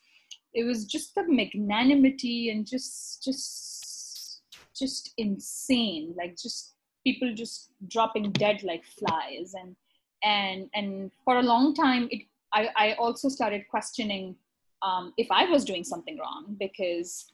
[0.54, 4.42] it was just the magnanimity and just, just,
[4.78, 6.14] just insane.
[6.18, 9.54] Like just people just dropping dead like flies.
[9.60, 9.76] And,
[10.24, 14.36] and, and for a long time, it, I, I also started questioning
[14.84, 17.32] um, if I was doing something wrong because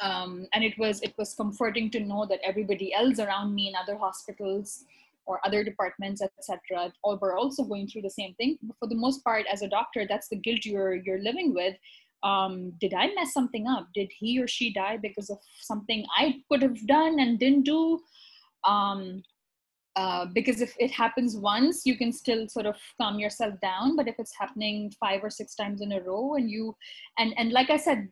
[0.00, 3.74] um, and it was it was comforting to know that everybody else around me in
[3.74, 4.84] other hospitals
[5.26, 8.58] or other departments etc all were also going through the same thing.
[8.62, 11.76] But for the most part as a doctor that's the guilt you're you're living with.
[12.22, 13.88] Um, did i mess something up?
[13.94, 18.00] Did he or she die because of something i could have done and didn't do?
[18.64, 19.22] Um,
[19.96, 23.96] uh, because if it happens once you can still sort of calm yourself down.
[23.96, 26.76] But if it's happening five or six times in a row and you
[27.18, 28.08] and and like i said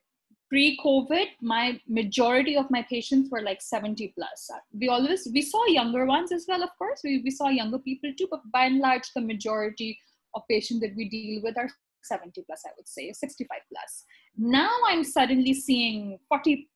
[0.54, 4.50] pre-covid my majority of my patients were like 70 plus.
[4.80, 7.00] We always we saw younger ones as well of course.
[7.02, 9.98] We, we saw younger people too but by and large the majority
[10.36, 11.68] of patients that we deal with are
[12.04, 14.04] 70 plus i would say 65 plus.
[14.36, 16.68] Now i'm suddenly seeing 40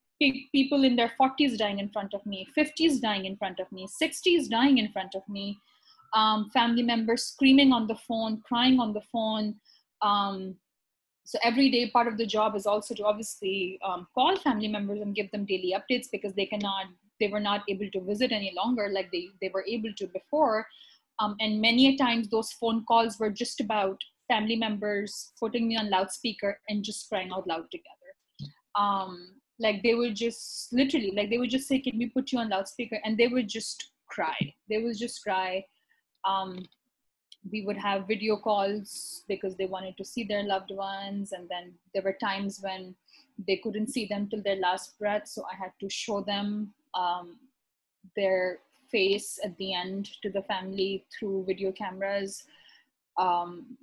[0.50, 3.86] people in their 40s dying in front of me 50s dying in front of me
[4.02, 5.56] 60s dying in front of me
[6.14, 9.54] um, family members screaming on the phone crying on the phone
[10.02, 10.56] um,
[11.28, 15.02] so every day part of the job is also to obviously um, call family members
[15.02, 16.86] and give them daily updates because they cannot
[17.20, 20.66] they were not able to visit any longer like they, they were able to before.
[21.20, 25.76] Um, and many a times those phone calls were just about family members putting me
[25.76, 28.54] on loudspeaker and just crying out loud together.
[28.74, 32.38] Um, like they would just literally like they would just say can we put you
[32.38, 33.00] on loudspeaker?
[33.04, 34.38] And they would just cry.
[34.70, 35.62] They would just cry.
[36.26, 36.64] Um,
[37.50, 41.72] we would have video calls because they wanted to see their loved ones and then
[41.94, 42.94] there were times when
[43.46, 47.36] they couldn't see them till their last breath so i had to show them um,
[48.16, 48.58] their
[48.90, 52.44] face at the end to the family through video cameras.
[53.18, 53.76] Um,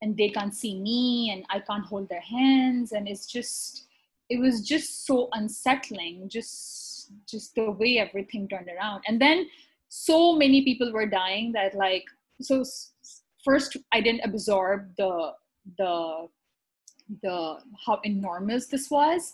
[0.00, 3.88] and they can't see me and i can't hold their hands and it's just
[4.30, 6.88] it was just so unsettling just
[7.28, 9.02] just the way everything turned around.
[9.06, 9.46] And then
[9.88, 12.04] so many people were dying that like
[12.40, 12.64] so
[13.44, 15.32] first I didn't absorb the
[15.78, 16.28] the
[17.22, 19.32] the how enormous this was,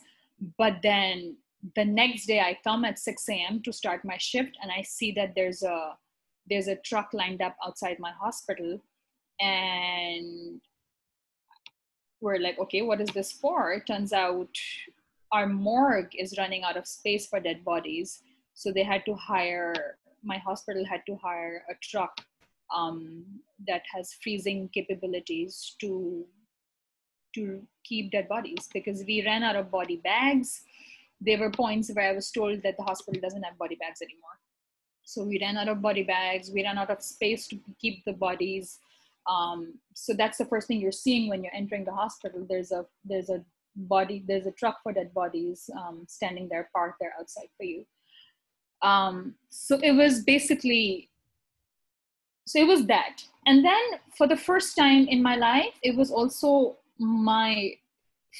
[0.58, 1.36] but then
[1.76, 3.62] the next day I come at 6 a.m.
[3.62, 5.96] to start my shift and I see that there's a
[6.48, 8.78] there's a truck lined up outside my hospital
[9.40, 10.60] and
[12.20, 14.48] we're like okay what is this for it turns out
[15.32, 19.96] our morgue is running out of space for dead bodies so they had to hire
[20.22, 22.20] my hospital had to hire a truck
[22.74, 23.24] um,
[23.66, 26.24] that has freezing capabilities to
[27.34, 30.62] to keep dead bodies because we ran out of body bags.
[31.20, 34.38] There were points where I was told that the hospital doesn't have body bags anymore.
[35.02, 36.50] So we ran out of body bags.
[36.52, 38.78] We ran out of space to keep the bodies.
[39.28, 42.46] Um, so that's the first thing you're seeing when you're entering the hospital.
[42.48, 43.44] There's a there's a
[43.76, 47.84] body there's a truck for dead bodies um, standing there parked there outside for you.
[48.82, 51.10] Um, so it was basically
[52.46, 53.22] so it was that.
[53.46, 53.82] And then
[54.16, 57.72] for the first time in my life it was also my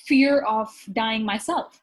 [0.06, 1.80] fear of dying myself.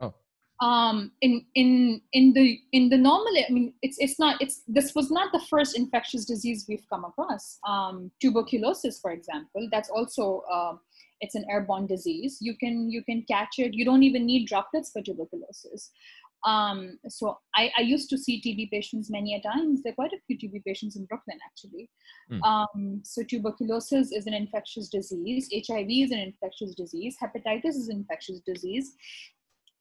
[0.00, 0.14] Oh.
[0.60, 4.94] Um in in in the in the normal i mean it's it's not it's this
[4.94, 7.58] was not the first infectious disease we've come across.
[7.66, 10.74] Um tuberculosis for example that's also uh,
[11.22, 12.38] it's an airborne disease.
[12.40, 13.74] You can you can catch it.
[13.74, 15.90] You don't even need droplets for tuberculosis
[16.44, 19.82] um, so I, I, used to see TB patients many a times.
[19.82, 21.90] There are quite a few TB patients in Brooklyn, actually.
[22.32, 22.42] Mm.
[22.42, 25.50] Um, so tuberculosis is an infectious disease.
[25.52, 27.16] HIV is an infectious disease.
[27.22, 28.94] Hepatitis is an infectious disease.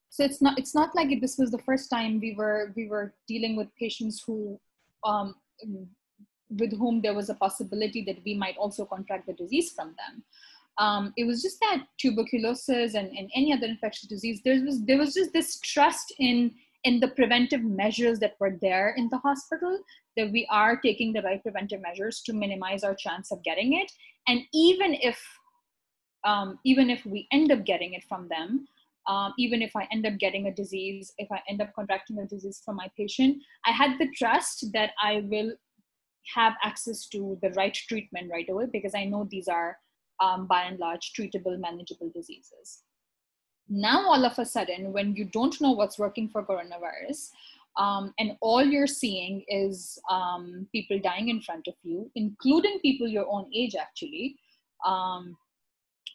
[0.09, 3.13] So it's not it's not like this was the first time we were we were
[3.27, 4.59] dealing with patients who
[5.05, 5.35] um,
[6.49, 10.23] with whom there was a possibility that we might also contract the disease from them
[10.79, 14.97] um, it was just that tuberculosis and, and any other infectious disease there was there
[14.97, 16.51] was just this trust in
[16.85, 19.79] in the preventive measures that were there in the hospital
[20.15, 23.91] that we are taking the right preventive measures to minimize our chance of getting it.
[24.27, 25.21] And even if
[26.25, 28.67] um, even if we end up getting it from them
[29.07, 32.25] um, even if i end up getting a disease if i end up contracting a
[32.25, 35.53] disease from my patient i had the trust that i will
[36.35, 39.77] have access to the right treatment right away because i know these are
[40.19, 42.83] um, by and large treatable, manageable diseases.
[43.67, 47.29] Now, all of a sudden, when you don't know what's working for coronavirus,
[47.77, 53.07] um, and all you're seeing is um, people dying in front of you, including people
[53.07, 54.37] your own age, actually.
[54.85, 55.37] Um,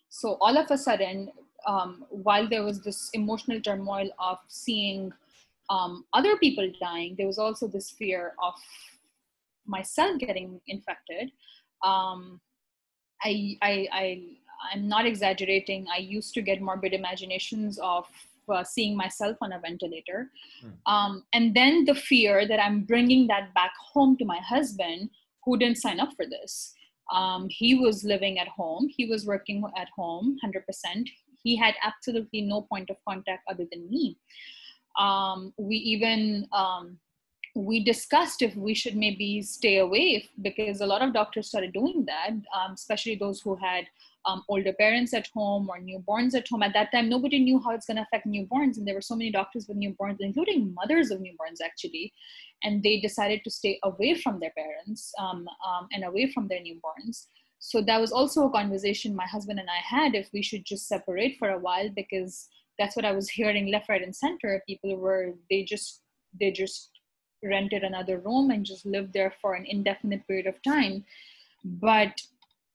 [0.09, 1.31] so all of a sudden,
[1.67, 5.13] um, while there was this emotional turmoil of seeing
[5.71, 8.55] um, other people dying, there was also this fear of
[9.67, 11.31] myself getting infected.
[13.25, 14.23] I, I, I,
[14.73, 15.87] I'm not exaggerating.
[15.93, 18.07] I used to get morbid imaginations of
[18.49, 20.31] uh, seeing myself on a ventilator.
[20.65, 20.93] Mm.
[20.93, 25.11] Um, and then the fear that I'm bringing that back home to my husband
[25.45, 26.75] who didn't sign up for this.
[27.13, 31.07] Um, he was living at home, he was working at home 100%.
[31.43, 34.17] He had absolutely no point of contact other than me.
[34.99, 36.99] Um, we even um,
[37.55, 42.05] we discussed if we should maybe stay away because a lot of doctors started doing
[42.07, 43.87] that, um, especially those who had
[44.27, 46.63] um, older parents at home or newborns at home.
[46.65, 49.15] At that time, nobody knew how it's going to affect newborns, and there were so
[49.15, 52.13] many doctors with newborns, including mothers of newborns actually,
[52.65, 56.61] and they decided to stay away from their parents um, um, and away from their
[56.61, 57.27] newborns.
[57.61, 60.89] So that was also a conversation my husband and I had if we should just
[60.89, 62.49] separate for a while because
[62.79, 64.63] that's what I was hearing left, right, and center.
[64.67, 66.01] People were they just
[66.41, 66.91] they just
[67.45, 71.05] rented another room and just lived there for an indefinite period of time.
[71.65, 72.21] But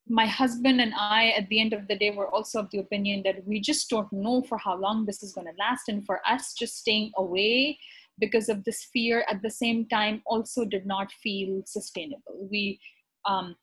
[0.08, 3.22] my husband and I, at the end of the day, were also of the opinion
[3.24, 5.88] that we just don't know for how long this is going to last.
[5.88, 7.78] And for us, just staying away
[8.20, 12.48] because of this fear at the same time also did not feel sustainable.
[12.52, 12.80] We,
[13.26, 13.56] um,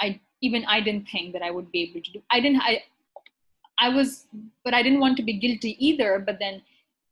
[0.00, 2.22] I even I didn't think that I would be able to do.
[2.30, 2.62] I didn't.
[2.62, 2.82] I,
[3.80, 4.26] I was,
[4.64, 6.22] but I didn't want to be guilty either.
[6.24, 6.62] But then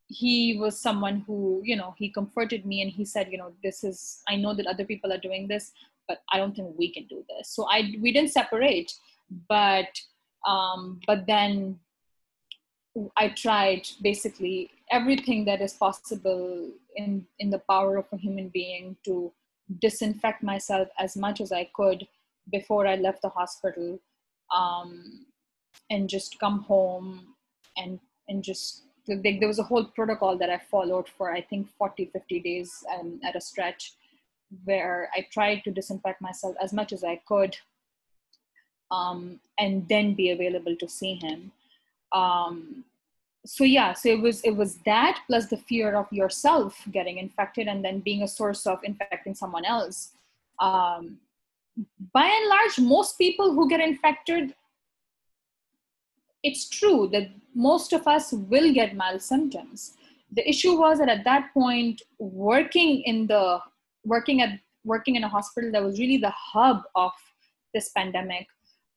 [0.09, 3.83] he was someone who you know he comforted me and he said you know this
[3.83, 5.73] is i know that other people are doing this
[6.07, 7.51] but i don't think we can do this.
[7.51, 8.93] So i we didn't separate
[9.49, 9.89] but
[10.47, 11.79] um but then
[13.17, 18.97] i tried basically everything that is possible in in the power of a human being
[19.05, 19.33] to
[19.81, 22.07] disinfect myself as much as i could
[22.53, 23.99] before i left the hospital
[24.55, 25.27] um
[25.91, 27.35] and just come home
[27.77, 27.99] and
[28.29, 32.41] and just there was a whole protocol that I followed for I think 40, 50
[32.41, 33.95] days um, at a stretch
[34.65, 37.57] where I tried to disinfect myself as much as I could
[38.91, 41.53] um, and then be available to see him.
[42.13, 42.85] Um,
[43.45, 47.69] so yeah, so it was it was that plus the fear of yourself getting infected
[47.69, 50.13] and then being a source of infecting someone else.
[50.61, 51.19] Um,
[52.13, 54.55] by and large, most people who get infected
[56.47, 59.95] it's true that most of us will get mild symptoms.
[60.33, 63.59] The issue was that at that point, working in the
[64.05, 67.13] working at working in a hospital that was really the hub of
[67.75, 68.47] this pandemic,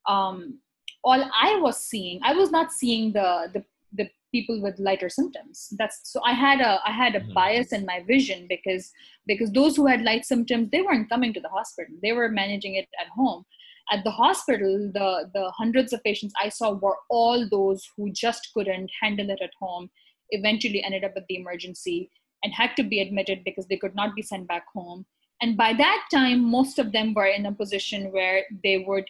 [0.07, 0.59] um,
[1.03, 5.73] all I was seeing, I was not seeing the the the people with lighter symptoms.
[5.79, 7.33] That's so I had a I had a mm-hmm.
[7.33, 8.91] bias in my vision because
[9.25, 11.95] because those who had light symptoms they weren't coming to the hospital.
[12.03, 13.45] They were managing it at home
[13.91, 18.49] at the hospital, the, the hundreds of patients I saw were all those who just
[18.53, 19.89] couldn't handle it at home,
[20.31, 22.09] eventually ended up at the emergency
[22.43, 25.05] and had to be admitted because they could not be sent back home.
[25.41, 29.05] And by that time, most of them were in a position where they would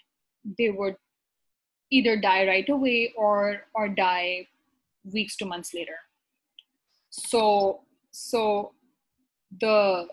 [0.57, 0.95] they would
[1.91, 4.47] either die right away or or die
[5.03, 5.97] weeks to months later.
[7.09, 8.73] So so
[9.59, 10.07] the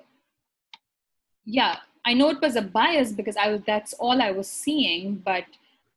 [1.44, 1.76] yeah
[2.06, 5.44] I know it was a bias because I was that's all I was seeing, but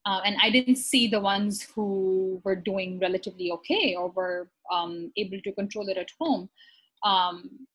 [0.05, 5.11] uh, and I didn't see the ones who were doing relatively okay or were um,
[5.15, 6.49] able to control it at home.
[7.03, 7.67] Um,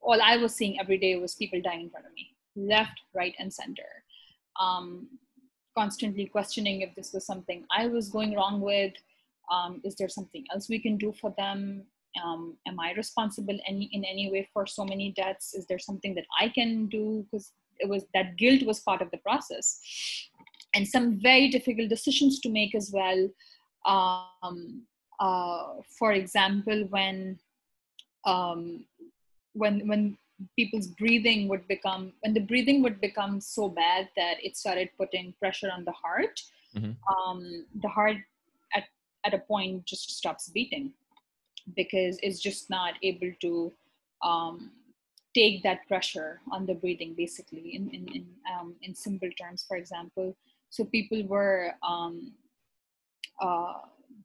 [0.00, 3.34] all I was seeing every day was people dying in front of me, left, right,
[3.40, 4.04] and center.
[4.60, 5.08] Um,
[5.76, 8.92] constantly questioning if this was something I was going wrong with.
[9.50, 11.82] Um, is there something else we can do for them?
[12.22, 15.54] Um, am i responsible any in any way for so many deaths?
[15.54, 17.26] Is there something that i can do?
[17.30, 19.80] Because it was that guilt was part of the process.
[20.74, 23.28] And some very difficult decisions to make as well.
[23.84, 24.86] Um,
[25.22, 27.38] uh, for example when
[28.24, 28.84] um,
[29.52, 30.18] when when
[30.56, 35.32] people's breathing would become when the breathing would become so bad that it started putting
[35.38, 36.40] pressure on the heart
[36.74, 36.92] mm-hmm.
[37.12, 38.16] um, the heart
[38.74, 38.84] at,
[39.24, 40.90] at a point just stops beating
[41.76, 43.72] because it's just not able to
[44.22, 44.70] um,
[45.34, 49.76] take that pressure on the breathing basically in, in, in, um, in simple terms for
[49.76, 50.36] example.
[50.70, 52.32] So people were um,
[53.40, 53.74] uh,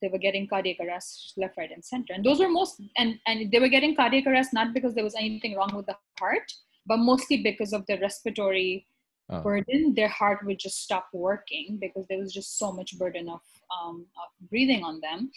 [0.02, 2.14] they were getting cardiac arrest left right and center.
[2.14, 5.16] And those were most and and they were getting cardiac arrest not because there was
[5.16, 6.52] anything wrong with the heart
[6.86, 8.88] but mostly because of the respiratory
[9.30, 9.42] oh.
[9.42, 9.94] burden.
[9.94, 13.42] Their heart would just stop working because there was just so much burden of,
[13.78, 15.32] um, of breathing on them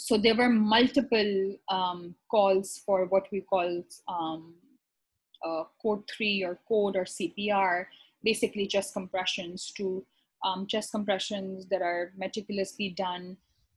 [0.00, 4.54] so there were multiple um, calls for what we call um,
[5.44, 7.86] uh, code 3 or code or cpr
[8.22, 10.04] basically chest compressions to
[10.44, 13.36] um, chest compressions that are meticulously done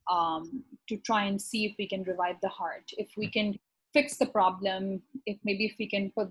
[0.09, 2.91] um, to try and see if we can revive the heart.
[2.97, 3.57] If we can
[3.93, 6.29] fix the problem if maybe if we can put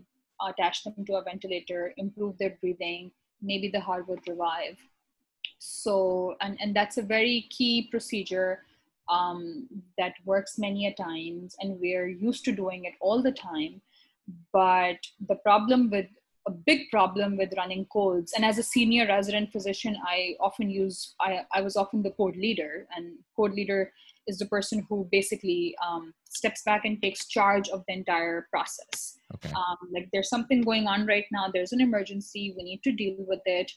[0.48, 4.76] attach them to a ventilator improve their breathing maybe the heart would revive.
[5.58, 8.64] So and, and that's a very key procedure
[9.08, 13.80] um, that works many a times and we're used to doing it all the time.
[14.52, 14.98] But
[15.28, 16.06] the problem with
[16.46, 21.14] a big problem with running codes and as a senior resident physician i often use
[21.20, 23.92] i, I was often the code leader and code leader
[24.26, 29.18] is the person who basically um, steps back and takes charge of the entire process.
[29.34, 29.52] Okay.
[29.54, 33.16] um, like there's something going on right now there's an emergency we need to deal
[33.18, 33.72] with it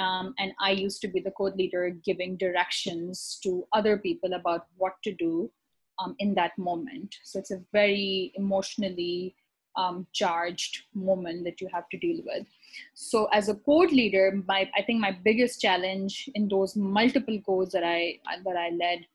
[0.00, 4.66] um, and i used to be the code leader giving directions to other people about
[4.76, 5.50] what to do
[5.98, 9.34] um, in that moment so it's a very emotionally
[9.76, 12.46] um, charged moment that you have to deal with
[12.94, 17.72] so as a code leader my i think my biggest challenge in those multiple codes
[17.72, 19.06] that i that i led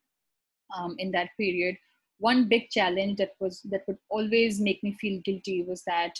[0.77, 1.75] um, in that period
[2.19, 6.17] one big challenge that was that would always make me feel guilty was that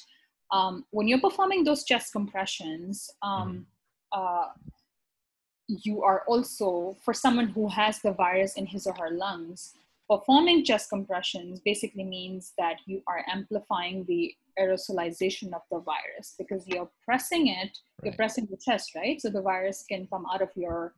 [0.52, 3.62] um, when you're performing those chest compressions um, mm-hmm.
[4.16, 4.48] Uh,
[5.68, 9.74] you are also for someone who has the virus in his or her lungs
[10.10, 16.68] performing chest compressions basically means that you are amplifying the aerosolization of the virus because
[16.68, 18.04] you're pressing it right.
[18.04, 20.94] you're pressing the chest right so the virus can come out of your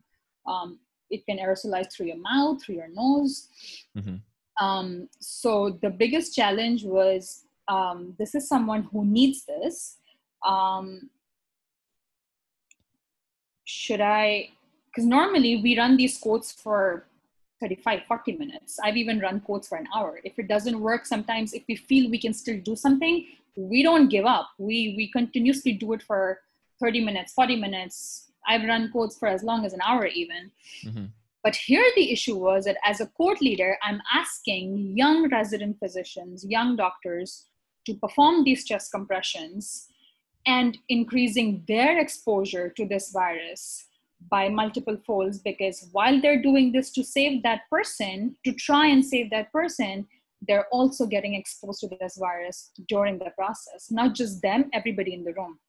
[0.46, 3.48] um, it can aerosolize through your mouth through your nose
[3.98, 4.18] mm-hmm.
[4.64, 9.98] um, so the biggest challenge was um, this is someone who needs this
[10.46, 11.10] um,
[13.68, 14.50] should i
[14.88, 17.06] because normally we run these codes for
[17.60, 18.80] 35 40 minutes.
[18.84, 20.20] I've even run codes for an hour.
[20.24, 24.08] If it doesn't work sometimes if we feel we can still do something we don't
[24.08, 24.50] give up.
[24.58, 26.40] We we continuously do it for
[26.80, 28.32] 30 minutes 40 minutes.
[28.48, 30.52] I've run codes for as long as an hour even.
[30.86, 31.06] Mm-hmm.
[31.44, 36.46] but here the issue was that as a code leader i'm asking young resident physicians
[36.56, 37.46] young doctors
[37.86, 39.88] to perform these chest compressions
[40.48, 43.86] and increasing their exposure to this virus
[44.32, 49.06] by multiple folds because while they're doing this to save that person, to try and
[49.06, 50.08] save that person,
[50.48, 53.92] they're also getting exposed to this virus during the process.
[53.92, 55.60] Not just them, everybody in the room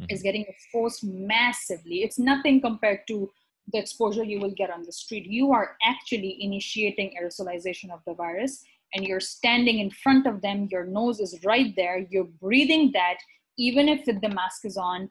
[0.00, 0.06] mm-hmm.
[0.10, 2.02] is getting exposed massively.
[2.02, 3.30] It's nothing compared to
[3.72, 5.26] the exposure you will get on the street.
[5.26, 8.64] You are actually initiating aerosolization of the virus
[8.94, 13.16] and you're standing in front of them, your nose is right there, you're breathing that,
[13.56, 15.08] even if the mask is on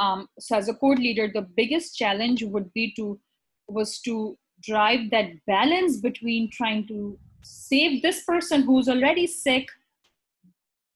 [0.00, 3.20] um, so as a code leader, the biggest challenge would be to
[3.68, 9.68] was to drive that balance between trying to save this person who's already sick,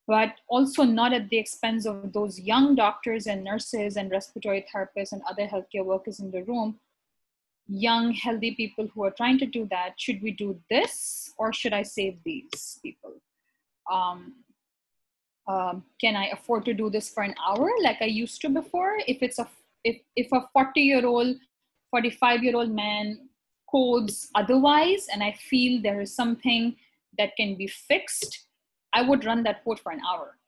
[0.06, 5.12] but also not at the expense of those young doctors and nurses and respiratory therapists
[5.12, 6.78] and other healthcare workers in the room.
[7.68, 9.94] Young, healthy people who are trying to do that.
[9.98, 13.12] Should we do this or should I save these people?
[13.90, 14.43] Um,
[15.46, 18.96] um, can I afford to do this for an hour like I used to before?
[19.06, 19.48] If it's a
[19.84, 21.36] if if a 40 year old,
[21.90, 23.28] 45 year old man
[23.70, 26.76] codes otherwise, and I feel there is something
[27.18, 28.46] that can be fixed,
[28.92, 30.38] I would run that code for an hour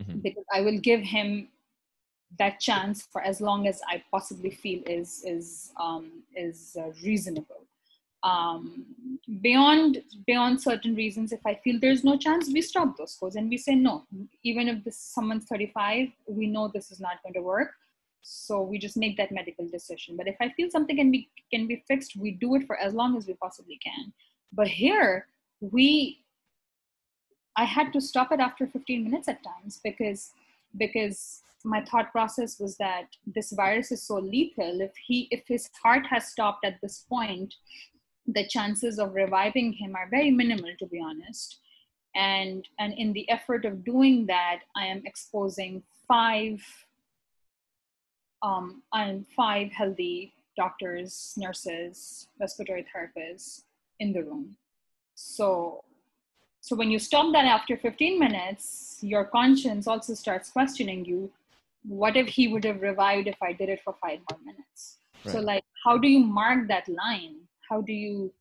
[0.00, 0.18] mm-hmm.
[0.20, 1.48] because I will give him
[2.38, 7.65] that chance for as long as I possibly feel is is um, is uh, reasonable
[8.26, 8.84] um,
[9.40, 13.48] beyond beyond certain reasons if i feel there's no chance we stop those codes and
[13.48, 14.04] we say no.
[14.44, 17.72] Even if this someone's 35 we know this is not going to work.
[18.22, 20.16] So we just make that medical decision.
[20.16, 22.94] But if i feel something can be can be fixed we do it for as
[22.94, 24.12] long as we possibly can.
[24.52, 25.26] But here
[25.60, 26.22] we
[27.56, 30.30] i had to stop it after 15 minutes at times because
[30.84, 34.80] because my thought process was that this virus is so lethal.
[34.80, 37.54] If he if his heart has stopped at this point
[38.26, 41.58] the chances of reviving him are very minimal to be honest.
[42.14, 46.62] And and in the effort of doing that i am exposing five
[48.42, 53.62] um and five healthy doctors nurses respiratory therapists
[54.00, 54.56] in the room.
[55.14, 55.84] So
[56.60, 61.30] so when you stop that after 15 minutes your conscience also starts questioning you
[61.86, 64.96] what if he would have revived if i did it for five more minutes?
[65.24, 65.32] Right.
[65.32, 67.36] so like how do you mark that line
[67.68, 68.32] how do you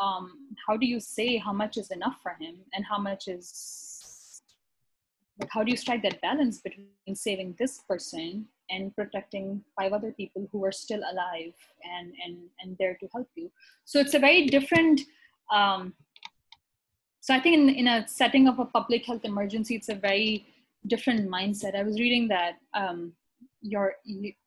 [0.00, 4.42] um, how do you say how much is enough for him and how much is
[5.40, 10.12] like how do you strike that balance between saving this person and protecting five other
[10.12, 11.54] people who are still alive
[11.84, 13.50] and and and there to help you
[13.84, 15.00] so it's a very different
[15.52, 15.94] um,
[17.28, 20.46] so I think in, in a setting of a public health emergency, it's a very
[20.86, 21.74] different mindset.
[21.74, 23.12] I was reading that um,
[23.60, 23.96] your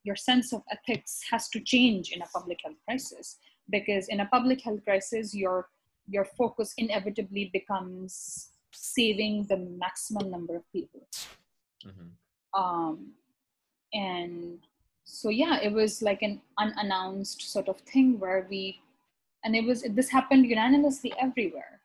[0.03, 3.37] your sense of ethics has to change in a public health crisis
[3.71, 5.67] because in a public health crisis, your
[6.07, 11.07] your focus inevitably becomes saving the maximum number of people.
[11.85, 12.61] Mm-hmm.
[12.61, 13.13] Um,
[13.93, 14.59] and
[15.03, 18.79] so yeah, it was like an unannounced sort of thing where we,
[19.43, 21.81] and it was this happened unanimously everywhere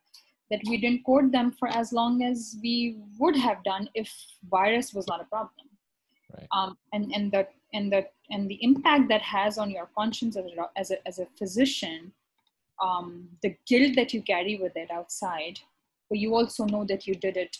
[0.50, 4.12] that we didn't code them for as long as we would have done if
[4.48, 5.66] virus was not a problem.
[6.36, 6.46] Right.
[6.52, 10.44] Um, and and that and that and the impact that has on your conscience as
[10.46, 12.12] a as a, as a physician,
[12.82, 15.58] um, the guilt that you carry with it outside,
[16.08, 17.56] but you also know that you did it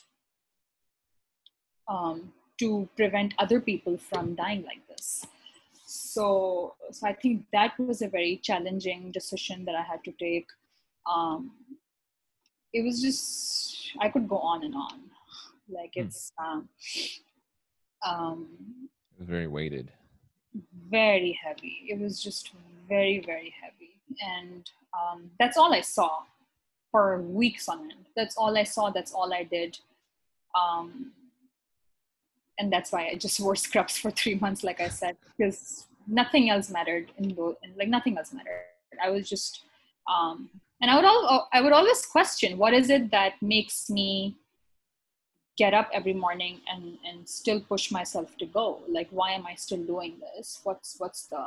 [1.88, 5.26] um, to prevent other people from dying like this.
[5.84, 10.48] So, so I think that was a very challenging decision that I had to take.
[11.10, 11.52] Um,
[12.72, 15.00] it was just I could go on and on.
[15.68, 16.02] Like hmm.
[16.02, 16.68] it's um,
[18.04, 18.48] um,
[19.14, 19.92] it was very weighted.
[20.90, 21.86] Very heavy.
[21.88, 22.52] It was just
[22.88, 26.20] very very heavy, and um, that's all I saw
[26.90, 28.06] for weeks on end.
[28.16, 28.90] That's all I saw.
[28.90, 29.78] That's all I did.
[30.58, 31.12] Um,
[32.58, 36.48] and that's why I just wore scrubs for three months, like I said, because nothing
[36.48, 38.64] else mattered in those, like nothing else mattered.
[39.02, 39.60] I was just
[40.10, 40.48] um,
[40.80, 44.36] and i would all i would always question what is it that makes me
[45.56, 48.80] get up every morning and and still push myself to go.
[48.88, 50.60] Like why am i still doing this?
[50.64, 51.44] What's what's the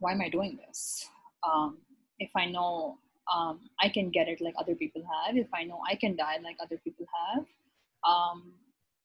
[0.00, 1.08] why am i doing this?
[1.48, 1.78] Um,
[2.18, 2.98] if i know
[3.32, 5.36] um, i can get it like other people have.
[5.36, 7.44] If i know i can die like other people have.
[8.04, 8.52] Um,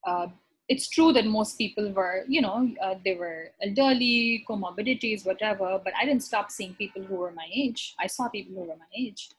[0.05, 0.27] uh,
[0.71, 5.91] it's true that most people were, you know, uh, they were elderly, comorbidities, whatever, but
[5.99, 7.93] I didn't stop seeing people who were my age.
[7.99, 9.29] I saw people who were my age.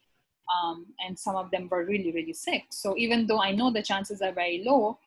[0.53, 2.65] Um, and some of them were really, really sick.
[2.71, 4.99] So even though I know the chances are very low,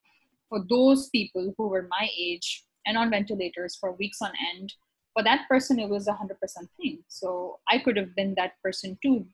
[0.50, 4.74] for those people who were my age and on ventilators for weeks on end,
[5.14, 6.30] for that person, it was a 100%
[6.78, 7.00] thing.
[7.08, 9.26] So I could have been that person too.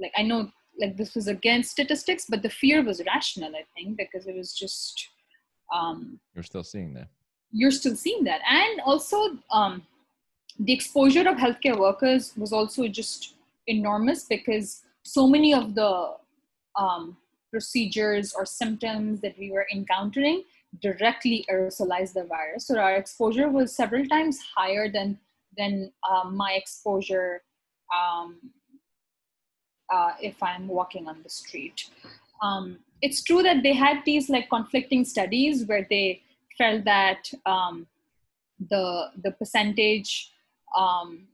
[0.00, 3.96] Like I know like this was against statistics, but the fear was rational, I think,
[3.96, 5.08] because it was just
[5.74, 7.08] um, you're still seeing that
[7.52, 9.82] you're still seeing that and also um,
[10.60, 13.34] the exposure of healthcare workers was also just
[13.66, 14.82] enormous because
[15.12, 16.14] so many of the
[16.76, 17.16] um,
[17.50, 20.44] procedures or symptoms that we were encountering
[20.82, 22.66] directly aerosolized the virus.
[22.66, 25.18] So our exposure was several times higher than
[25.56, 27.42] than uh, my exposure
[27.96, 28.36] um,
[29.92, 31.88] uh, if i'm walking on the street.
[32.42, 36.22] Um, it's true that they had these like conflicting studies where they
[36.56, 37.86] felt that um,
[38.70, 40.32] the the percentage
[40.76, 41.26] um,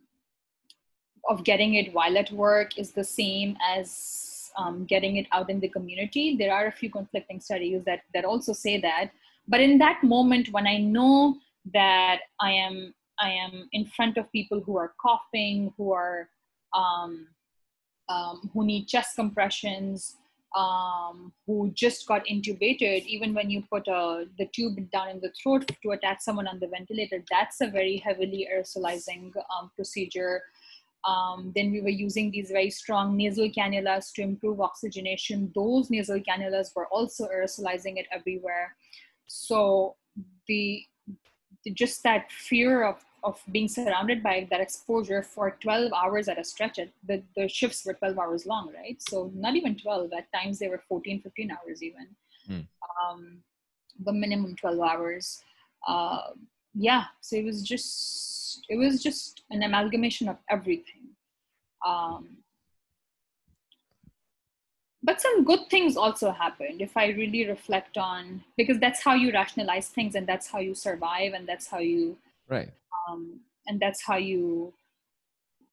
[1.28, 5.60] of getting it while at work is the same as um, getting it out in
[5.60, 6.36] the community.
[6.36, 9.10] There are a few conflicting studies that that also say that.
[9.48, 11.36] But in that moment, when I know
[11.72, 16.28] that I am I am in front of people who are coughing, who are
[16.74, 17.28] um,
[18.08, 20.16] um, who need chest compressions,
[20.54, 25.32] um, who just got intubated, even when you put a, the tube down in the
[25.42, 30.42] throat to attach someone on the ventilator, that's a very heavily aerosolizing um, procedure.
[31.06, 35.52] Um, then we were using these very strong nasal cannulas to improve oxygenation.
[35.54, 38.74] Those nasal cannulas were also aerosolizing it everywhere.
[39.26, 39.96] So
[40.46, 40.82] the,
[41.64, 46.38] the just that fear of of being surrounded by that exposure for 12 hours at
[46.38, 46.78] a stretch
[47.08, 50.68] the, the shifts were 12 hours long right so not even 12 at times they
[50.68, 52.06] were 14 15 hours even
[52.48, 52.66] mm.
[53.02, 53.38] um,
[54.04, 55.42] the minimum 12 hours
[55.88, 56.20] uh,
[56.74, 61.08] yeah so it was just it was just an amalgamation of everything.
[61.86, 62.38] Um,
[65.02, 69.30] but some good things also happened if i really reflect on because that's how you
[69.32, 72.16] rationalize things and that's how you survive and that's how you
[72.48, 72.70] right.
[73.06, 74.72] um, and that's how you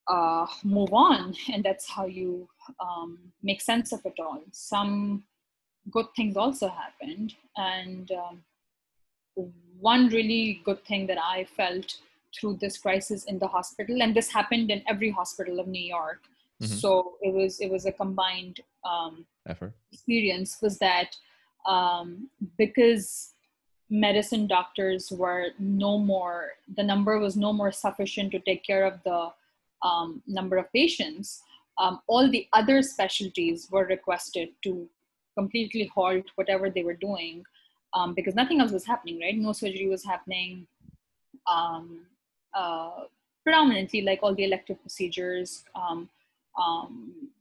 [0.08, 2.48] uh, move on and that's how you
[2.80, 4.42] um, make sense of it all.
[4.52, 5.24] Some
[5.90, 8.44] good things also happened and um,
[9.82, 11.98] one really good thing that i felt
[12.34, 16.22] through this crisis in the hospital and this happened in every hospital of new york.
[16.62, 16.74] Mm-hmm.
[16.76, 19.74] so it was it was a combined um, effort.
[19.92, 21.16] experience was that
[21.66, 23.34] um, because
[23.90, 29.02] medicine doctors were no more the number was no more sufficient to take care of
[29.04, 29.30] the
[29.84, 31.42] um, number of patients
[31.80, 34.88] um, all the other specialties were requested to
[35.38, 37.44] completely halt whatever they were doing
[37.94, 40.66] um, because nothing else was happening right no surgery was happening
[41.52, 42.06] um,
[42.54, 43.04] uh,
[43.44, 46.10] predominantly like all the elective procedures um,
[46.62, 47.32] um,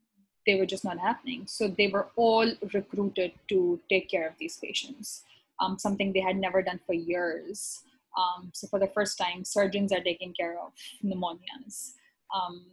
[0.47, 1.45] they were just not happening.
[1.47, 5.25] So they were all recruited to take care of these patients,
[5.61, 7.83] um, something they had never done for years.
[8.19, 10.73] Um, so for the first time, surgeons are taking care of
[11.05, 11.93] pneumonias,
[12.35, 12.65] um,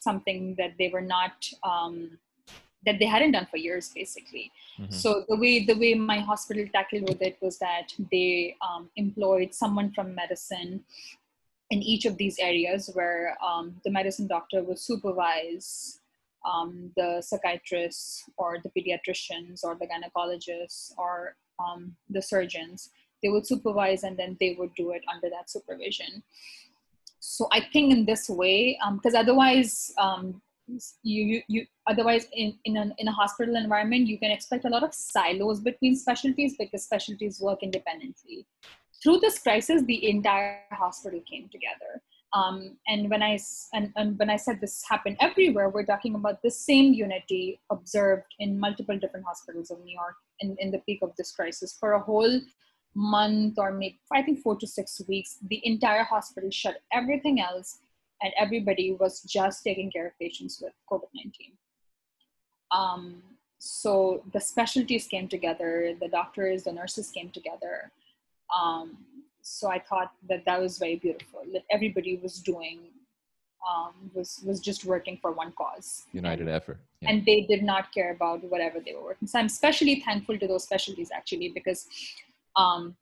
[0.00, 1.48] something that they were not
[2.84, 4.52] that they hadn't done for years, basically.
[4.78, 4.92] Mm-hmm.
[4.92, 9.54] So the way the way my hospital tackled with it was that they um, employed
[9.54, 10.84] someone from medicine
[11.70, 16.00] in each of these areas where um, the medicine doctor would supervise
[16.44, 22.90] um, the psychiatrists or the pediatricians or the gynecologists or um, the surgeons.
[23.22, 26.22] They would supervise and then they would do it under that supervision.
[27.20, 30.42] So I think in this way, because um, otherwise, um,
[31.02, 34.82] you, you, otherwise in in a, in a hospital environment you can expect a lot
[34.82, 38.46] of silos between specialties because specialties work independently.
[39.02, 42.02] Through this crisis the entire hospital came together.
[42.32, 43.38] Um, and when I
[43.74, 48.34] and, and when I said this happened everywhere, we're talking about the same unity observed
[48.40, 51.76] in multiple different hospitals of New York in, in the peak of this crisis.
[51.78, 52.40] For a whole
[52.94, 55.38] month or maybe I think four to six weeks.
[55.48, 56.76] The entire hospital shut.
[56.92, 57.80] Everything else,
[58.24, 61.52] and everybody was just taking care of patients with COVID nineteen.
[62.78, 63.22] Um,
[63.58, 67.92] so the specialties came together, the doctors, the nurses came together.
[68.54, 68.98] Um,
[69.42, 71.40] so I thought that that was very beautiful.
[71.52, 72.78] That everybody was doing
[73.70, 76.04] um, was was just working for one cause.
[76.12, 76.78] United and, effort.
[77.00, 77.10] Yeah.
[77.10, 79.28] And they did not care about whatever they were working.
[79.28, 81.86] So I'm especially thankful to those specialties actually because
[82.56, 82.96] um,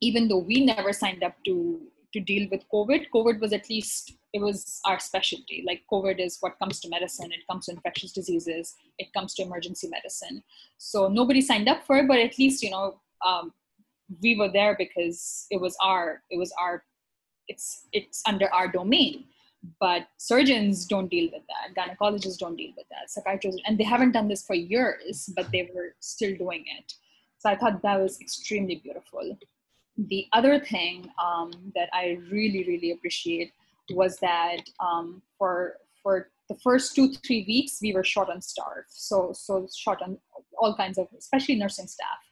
[0.00, 1.80] even though we never signed up to
[2.12, 5.62] to deal with COVID, COVID was at least it was our specialty.
[5.66, 7.32] Like COVID is what comes to medicine.
[7.32, 8.74] It comes to infectious diseases.
[8.98, 10.42] It comes to emergency medicine.
[10.78, 13.52] So nobody signed up for it, but at least you know um,
[14.20, 16.84] we were there because it was our it was our
[17.48, 19.24] it's it's under our domain
[19.80, 24.12] but surgeons don't deal with that gynecologists don't deal with that psychiatrists and they haven't
[24.12, 26.92] done this for years but they were still doing it
[27.38, 29.36] so i thought that was extremely beautiful
[29.96, 33.52] the other thing um, that i really really appreciate
[33.90, 38.84] was that um, for for the first two three weeks we were short on staff
[38.88, 40.18] so so short on
[40.58, 42.22] all kinds of especially nursing staff.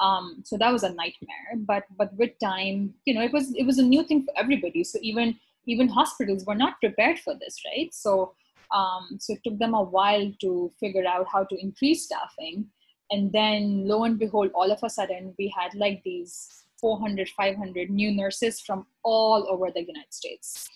[0.00, 1.50] Um, so that was a nightmare.
[1.58, 4.84] But but with time you know it was it was a new thing for everybody.
[4.84, 7.92] So even even hospitals were not prepared for this right?
[7.94, 8.34] So
[8.74, 12.66] um, so it took them a while to figure out how to increase staffing.
[13.12, 17.90] And then lo and behold all of a sudden we had like these 400 500
[17.90, 20.68] new nurses from all over the united states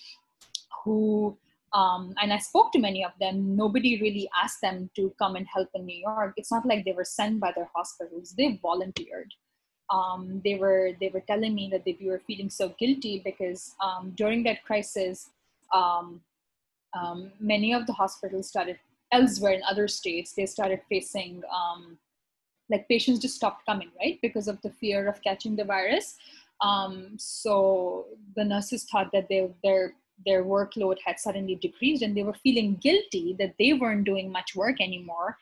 [0.85, 1.37] who
[1.75, 3.57] um, and I spoke to many of them.
[3.57, 6.35] Nobody really asked them to come and help in New York.
[6.37, 8.33] It's not like they were sent by their hospitals.
[8.39, 9.35] They volunteered.
[9.91, 14.13] Um, they were they were telling me that they were feeling so guilty because um,
[14.15, 15.31] during that crisis,
[15.75, 16.21] um,
[16.99, 18.79] um, many of the hospitals started
[19.13, 20.33] elsewhere in other states.
[20.33, 21.99] They started facing um,
[22.71, 24.19] like patients just stopped coming right?
[24.23, 26.17] Because of the fear of catching the virus.
[27.19, 28.07] so
[28.37, 29.95] the nurses thought that they their
[30.25, 34.55] their workload had suddenly decreased and they were feeling guilty that they weren't doing much
[34.55, 35.37] work anymore.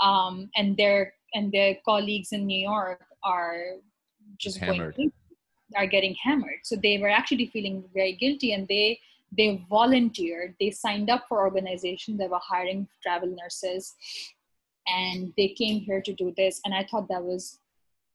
[0.00, 3.76] Um, and their and their colleagues in new york are
[4.38, 4.96] just hammered.
[4.96, 5.12] Going,
[5.74, 6.60] are getting hammered.
[6.62, 9.00] So they were actually feeling very guilty and they
[9.36, 10.54] they volunteered.
[10.60, 13.94] They signed up for organizations that were hiring travel nurses
[14.86, 17.58] and they came here to do this and i thought that was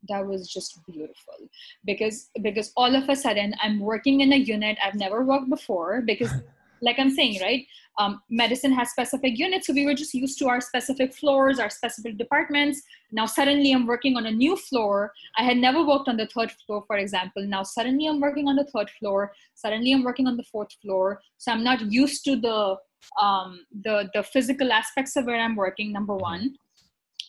[0.10, 1.36] that was just beautiful.
[1.86, 6.02] Because because all of a sudden i'm working in a unit i've never worked before
[6.02, 6.32] because
[6.82, 7.66] like i'm saying right
[8.00, 11.70] um, medicine has specific units so we were just used to our specific floors our
[11.70, 12.82] specific departments.
[13.12, 15.12] Now suddenly i'm working on a new floor.
[15.38, 17.46] I had never worked on the third floor for example.
[17.46, 19.34] Now suddenly i'm working on the third floor.
[19.56, 21.22] Suddenly i'm working on the fourth floor.
[21.38, 22.78] So i'm not used to the
[23.22, 26.56] um, the the physical aspects of where i'm working number one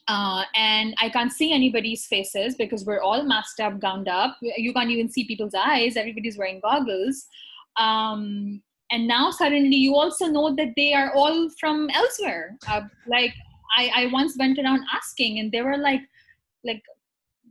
[0.09, 4.37] uh, and I can't see anybody's faces because we're all masked up, gowned up.
[4.41, 5.97] You can't even see people's eyes.
[5.97, 7.27] Everybody's wearing goggles.
[7.77, 12.57] Um, and now suddenly you also know that they are all from elsewhere.
[12.69, 13.33] Uh, like
[13.77, 16.03] I, I once went around asking, and they were like,
[16.65, 16.83] like,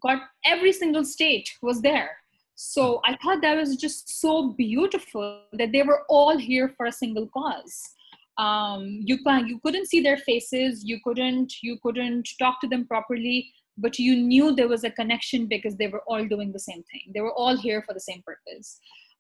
[0.04, 2.12] got every single state was there.
[2.56, 6.92] So I thought that was just so beautiful that they were all here for a
[6.92, 7.96] single cause
[8.38, 12.86] um, you can you couldn't see their faces you couldn't you couldn't talk to them
[12.86, 16.84] properly but you knew there was a connection because they were all doing the same
[16.92, 17.12] thing.
[17.14, 18.80] They were all here for the same purpose.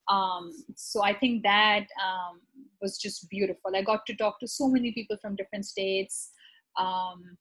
[0.09, 2.41] Um, so i think that um,
[2.81, 3.71] was just beautiful.
[3.75, 6.31] I got to talk to so many people from different states
[6.77, 7.37] um,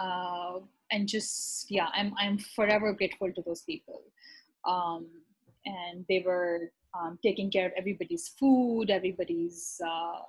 [0.00, 0.60] uh,
[0.92, 4.02] and just yeah i'm i'm forever grateful to those people.
[4.64, 5.06] Um,
[5.64, 10.20] and they were um, taking care of everybody's food everybody's uh,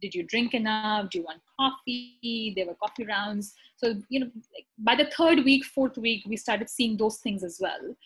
[0.00, 1.10] did you drink enough?
[1.10, 2.52] Do you want coffee?
[2.56, 3.54] There were coffee rounds.
[3.76, 4.30] So you know
[4.78, 7.96] by the third week fourth week we started seeing those things as well.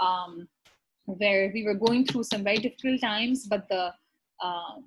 [0.00, 0.48] Um,
[1.06, 3.92] where we were going through some very difficult times but the
[4.42, 4.84] um,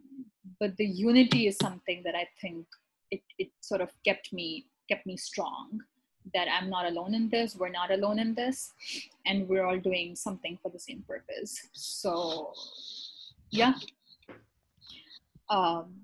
[0.60, 2.66] but the unity is something that i think
[3.10, 5.80] it, it sort of kept me kept me strong
[6.34, 8.74] that i'm not alone in this we're not alone in this
[9.30, 11.68] and we're all doing something for the same purpose.
[11.74, 12.54] So
[13.52, 13.74] yeah.
[15.50, 15.96] Um,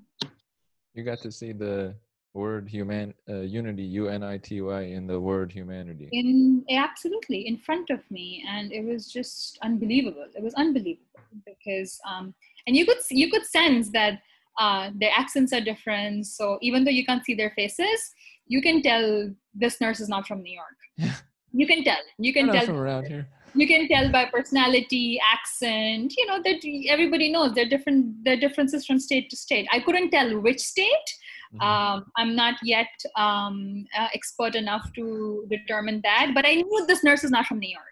[0.96, 1.96] you got to see the
[2.34, 6.10] word human uh, unity u-n-i-t-y in the word humanity.
[6.12, 11.06] In absolutely in front of me and it was just unbelievable it was unbelievable
[11.46, 12.34] because um,
[12.68, 14.22] and you could you could sense that
[14.60, 18.14] uh, their accents are different so even though you can't see their faces
[18.48, 21.12] you can tell this nurse is not from new york.
[21.58, 26.14] You can tell you can tell from around here you can tell by personality accent
[26.18, 29.80] you know that everybody knows they're different there are differences from state to state i
[29.80, 31.10] couldn't tell which state
[31.54, 31.62] mm-hmm.
[31.62, 37.04] um, i'm not yet um, uh, expert enough to determine that but i knew this
[37.04, 37.92] nurse is not from new york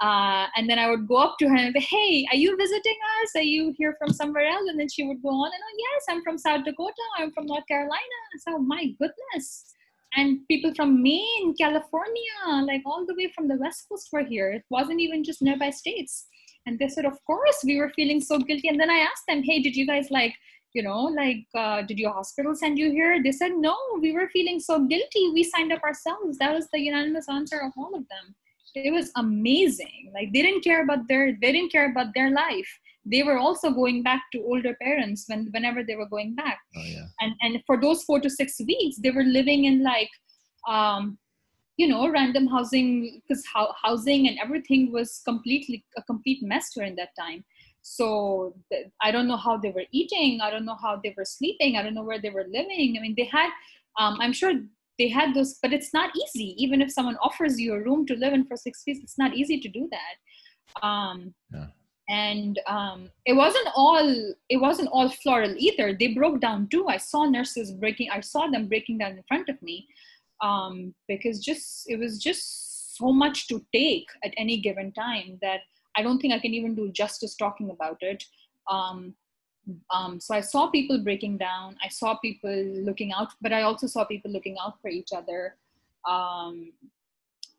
[0.00, 2.96] uh, and then I would go up to her and say, Hey, are you visiting
[3.22, 3.30] us?
[3.36, 4.68] Are you here from somewhere else?
[4.68, 6.92] And then she would go on and on, Yes, I'm from South Dakota.
[7.16, 8.18] I'm from North Carolina.
[8.40, 9.73] So, my goodness
[10.16, 14.50] and people from Maine, California, like all the way from the West Coast were here.
[14.52, 16.26] It wasn't even just nearby states.
[16.66, 18.68] And they said, Of course, we were feeling so guilty.
[18.68, 20.34] And then I asked them, Hey, did you guys like,
[20.72, 23.22] you know, like, uh, did your hospital send you here?
[23.22, 25.30] They said, No, we were feeling so guilty.
[25.32, 26.38] We signed up ourselves.
[26.38, 28.34] That was the unanimous answer of all of them.
[28.74, 30.10] It was amazing.
[30.12, 32.68] Like, they didn't care about their, they didn't care about their life
[33.06, 36.58] they were also going back to older parents when whenever they were going back.
[36.76, 37.06] Oh, yeah.
[37.20, 40.10] and and for those four to six weeks they were living in like
[40.68, 41.18] um
[41.76, 46.96] you know random housing because ho- housing and everything was completely a complete mess during
[46.96, 47.44] that time.
[47.82, 51.26] So th- i don't know how they were eating i don't know how they were
[51.26, 52.96] sleeping i don't know where they were living.
[52.96, 53.50] I mean they had
[53.98, 54.54] um, i'm sure
[54.98, 56.54] they had those but it's not easy.
[56.56, 59.36] Even if someone offers you a room to live in for six weeks it's not
[59.36, 60.86] easy to do that.
[60.86, 61.66] Um, yeah
[62.08, 65.96] and um, it wasn't all it wasn't all floral either.
[65.98, 66.86] They broke down too.
[66.88, 69.88] I saw nurses breaking i saw them breaking down in front of me
[70.42, 75.60] um, because just it was just so much to take at any given time that
[75.96, 78.24] i don't think i can even do justice talking about it.
[78.70, 79.14] Um,
[79.90, 81.76] um, so i saw people breaking down.
[81.82, 82.54] I saw people
[82.88, 85.56] looking out but i also saw people looking out for each other.
[86.08, 86.72] Um,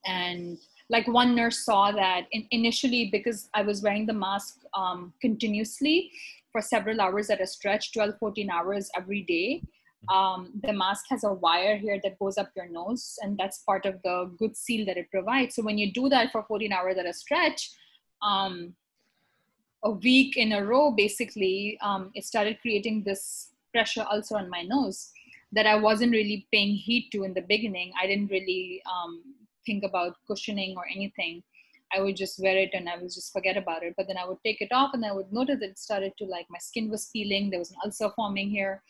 [0.05, 0.59] and
[0.89, 6.11] like one nurse saw that in, initially because i was wearing the mask um, continuously
[6.55, 9.61] for several hours at a stretch 12 14 hours every day.
[10.09, 13.85] Um, the mask has a wire here that goes up your nose and that's part
[13.85, 15.55] of the good seal that it provides.
[15.55, 17.71] So when you do that for 14 hours at a stretch
[18.21, 18.73] um,
[19.83, 24.61] a week in a row basically um, it started creating this pressure also on my
[24.61, 25.11] nose
[25.51, 27.91] that i wasn't really paying heed to in the beginning.
[28.01, 29.21] I didn't really um,
[29.65, 31.43] think about cushioning or anything.
[31.95, 33.93] I would just wear it and I would just forget about it.
[33.95, 36.25] But then I would take it off and I would notice that it started to
[36.25, 37.49] like my skin was peeling.
[37.49, 38.81] There was an ulcer forming here.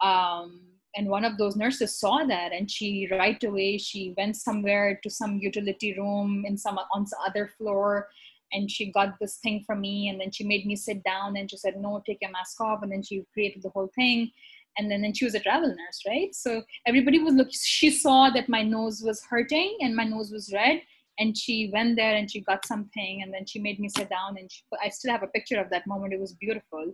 [0.00, 0.62] Um,
[0.96, 5.10] and one of those nurses saw that and she right away she went somewhere to
[5.10, 8.08] some utility room in some on some other floor
[8.52, 11.50] and she got this thing from me and then she made me sit down and
[11.50, 14.30] she said no take your mask off and then she created the whole thing
[14.78, 16.34] and then, then she was a travel nurse right?
[16.34, 20.52] So everybody was looking she saw that my nose was hurting and my nose was
[20.52, 20.80] red
[21.18, 24.36] and she went there and she got something and then she made me sit down
[24.38, 26.14] and she, i still have a picture of that moment.
[26.14, 26.84] It was beautiful.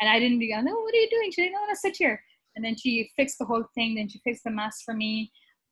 [0.00, 1.30] And i didn't go no what are you doing?
[1.30, 2.20] She said want to sit here.
[2.56, 5.30] And then she fixed the whole thing then she fixed the mask for me.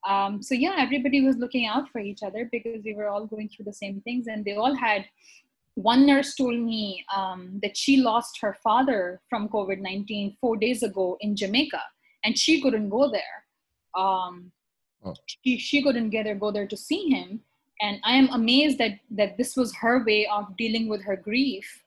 [0.08, 3.48] Um, so yeah everybody was looking out for each other because we were all going
[3.48, 5.06] through the same things and they all had
[5.74, 10.82] one nurse told me um, that she lost her father from COVID 19 four days
[10.82, 11.80] ago in Jamaica,
[12.24, 13.44] and she couldn't go there.
[13.96, 14.52] Um,
[15.04, 15.14] oh.
[15.26, 17.40] she, she couldn't get there, go there to see him.
[17.80, 21.82] And I am amazed that, that this was her way of dealing with her grief.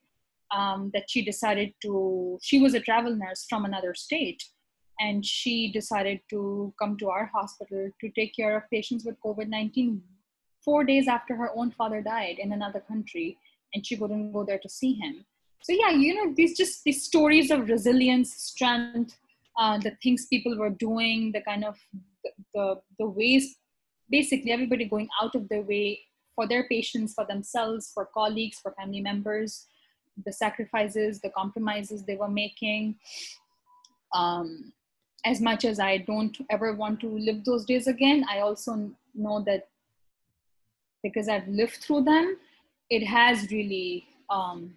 [0.50, 4.42] Um, that she decided to, she was a travel nurse from another state,
[4.98, 9.50] and she decided to come to our hospital to take care of patients with COVID
[9.50, 10.02] 19
[10.64, 13.38] four days after her own father died in another country
[13.74, 15.26] and she wouldn't go there to see him.
[15.62, 19.18] So yeah you know these just these stories of resilience strength
[19.58, 21.76] uh, the things people were doing the kind of
[22.24, 23.58] the, the, the ways
[24.10, 26.00] basically everybody going out of their way
[26.36, 29.66] for their patients for themselves for colleagues for family members
[30.26, 32.96] the sacrifices the compromises they were making.
[34.14, 34.72] Um,
[35.26, 39.44] as much as i don't ever want to live those days again i also know
[39.46, 39.68] that
[41.04, 42.38] because i've lived through them
[42.90, 44.74] it has really um,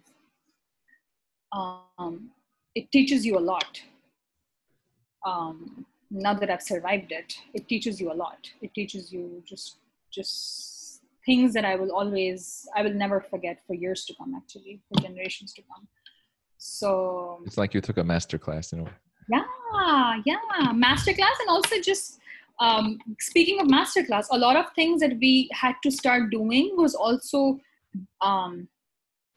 [1.51, 2.29] um,
[2.75, 3.81] it teaches you a lot
[5.25, 8.49] um, now that I've survived it, it teaches you a lot.
[8.61, 9.77] It teaches you just
[10.11, 14.35] just things that I will always I will never forget for years to come.
[14.35, 15.87] Actually, for generations to come.
[16.57, 18.91] So it's like you took a master class in a way.
[19.29, 22.19] Yeah, yeah, master class, and also just
[22.59, 26.93] um, speaking of masterclass, a lot of things that we had to start doing was
[26.93, 27.59] also
[28.21, 28.67] um,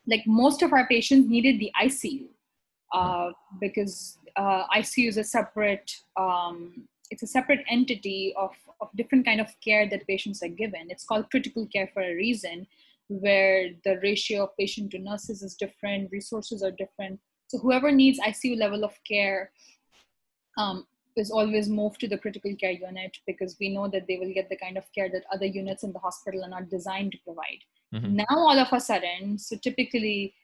[0.07, 2.27] like most of our patients needed the ICU
[2.93, 3.31] uh,
[3.61, 8.51] because uh, ICU is a separate um, it's a separate entity of,
[8.81, 10.87] of different kind of care that patients are given.
[10.89, 12.67] It's called critical care for a reason,
[13.09, 17.21] where the ratio of patient to nurses is different, resources are different.
[17.49, 19.53] So whoever needs ICU level of care
[20.57, 20.87] um,
[21.17, 24.49] is always moved to the critical care unit because we know that they will get
[24.49, 27.63] the kind of care that other units in the hospital are not designed to provide.
[27.95, 28.17] Mm-hmm.
[28.17, 30.35] Now, all of a sudden, so typically,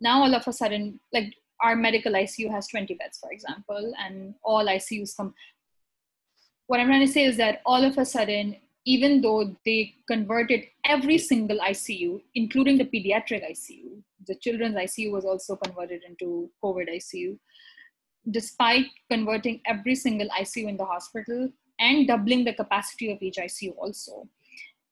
[0.00, 4.34] now all of a sudden, like our medical ICU has 20 beds, for example, and
[4.42, 5.34] all ICUs come.
[6.66, 10.64] What I'm trying to say is that all of a sudden, even though they converted
[10.84, 16.88] every single ICU, including the pediatric ICU, the children's ICU was also converted into COVID
[16.88, 17.38] ICU
[18.30, 21.48] despite converting every single ICU in the hospital
[21.80, 24.28] and doubling the capacity of each ICU also.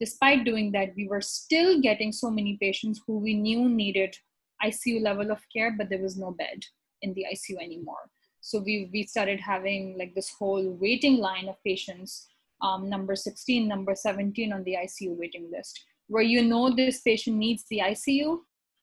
[0.01, 4.17] Despite doing that, we were still getting so many patients who we knew needed
[4.65, 6.65] ICU level of care, but there was no bed
[7.03, 8.11] in the ICU anymore.
[8.41, 12.29] So we, we started having like this whole waiting line of patients,
[12.63, 17.37] um, number 16, number 17 on the ICU waiting list, where you know this patient
[17.37, 18.39] needs the ICU,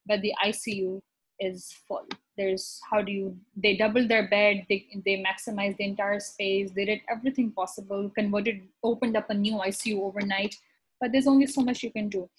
[0.06, 1.02] but the ICU
[1.40, 2.06] is full
[2.38, 6.86] there's how do you they doubled their bed they, they maximized the entire space they
[6.86, 10.56] did everything possible converted opened up a new icu overnight
[11.00, 12.30] but there's only so much you can do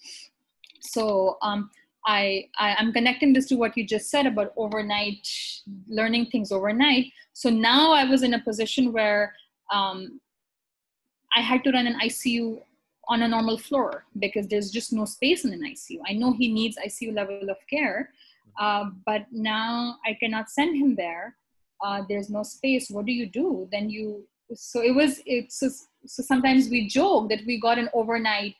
[0.81, 1.69] so um,
[2.05, 5.27] I, I am connecting this to what you just said about overnight
[5.87, 9.33] learning things overnight so now i was in a position where
[9.71, 10.19] um,
[11.35, 12.61] i had to run an icu
[13.07, 16.51] on a normal floor because there's just no space in an icu i know he
[16.51, 18.11] needs icu level of care
[18.59, 21.35] uh, but now I cannot send him there.
[21.83, 22.89] Uh, there's no space.
[22.89, 23.67] What do you do?
[23.71, 24.27] Then you.
[24.53, 25.21] So it was.
[25.25, 25.69] It's so,
[26.05, 28.55] so sometimes we joke that we got an overnight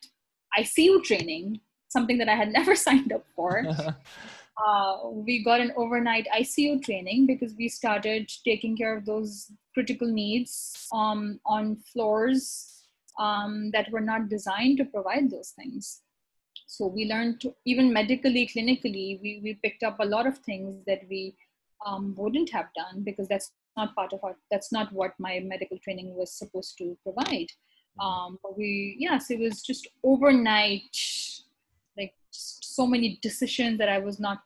[0.58, 3.66] ICU training, something that I had never signed up for.
[4.66, 10.08] uh, we got an overnight ICU training because we started taking care of those critical
[10.08, 12.84] needs um, on floors
[13.18, 16.02] um, that were not designed to provide those things
[16.70, 20.84] so we learned to, even medically clinically we, we picked up a lot of things
[20.86, 21.36] that we
[21.86, 25.78] um, wouldn't have done because that's not part of our that's not what my medical
[25.80, 28.06] training was supposed to provide mm-hmm.
[28.06, 30.96] um, but we yes it was just overnight
[31.98, 34.40] like just so many decisions that i was not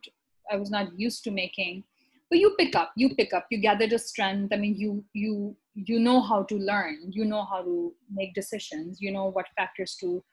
[0.52, 1.84] i was not used to making
[2.30, 5.56] but you pick up you pick up you gather the strength i mean you you
[5.76, 9.96] you know how to learn you know how to make decisions you know what factors
[10.00, 10.24] to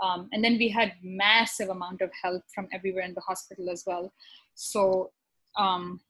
[0.00, 3.84] um, and then we had massive amount of help from everywhere in the hospital as
[3.86, 4.12] well.
[4.54, 5.10] So,
[5.56, 6.00] um,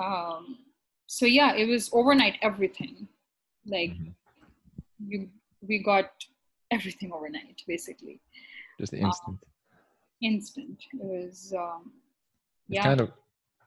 [0.00, 0.58] um,
[1.10, 3.08] so yeah, it was overnight everything.
[3.66, 5.08] Like mm-hmm.
[5.08, 5.28] we
[5.60, 6.10] we got
[6.70, 8.20] everything overnight basically.
[8.78, 9.38] Just instant.
[10.22, 10.78] instant.
[10.92, 11.52] It was.
[11.58, 11.90] Um,
[12.68, 12.84] it's yeah.
[12.84, 13.10] kind of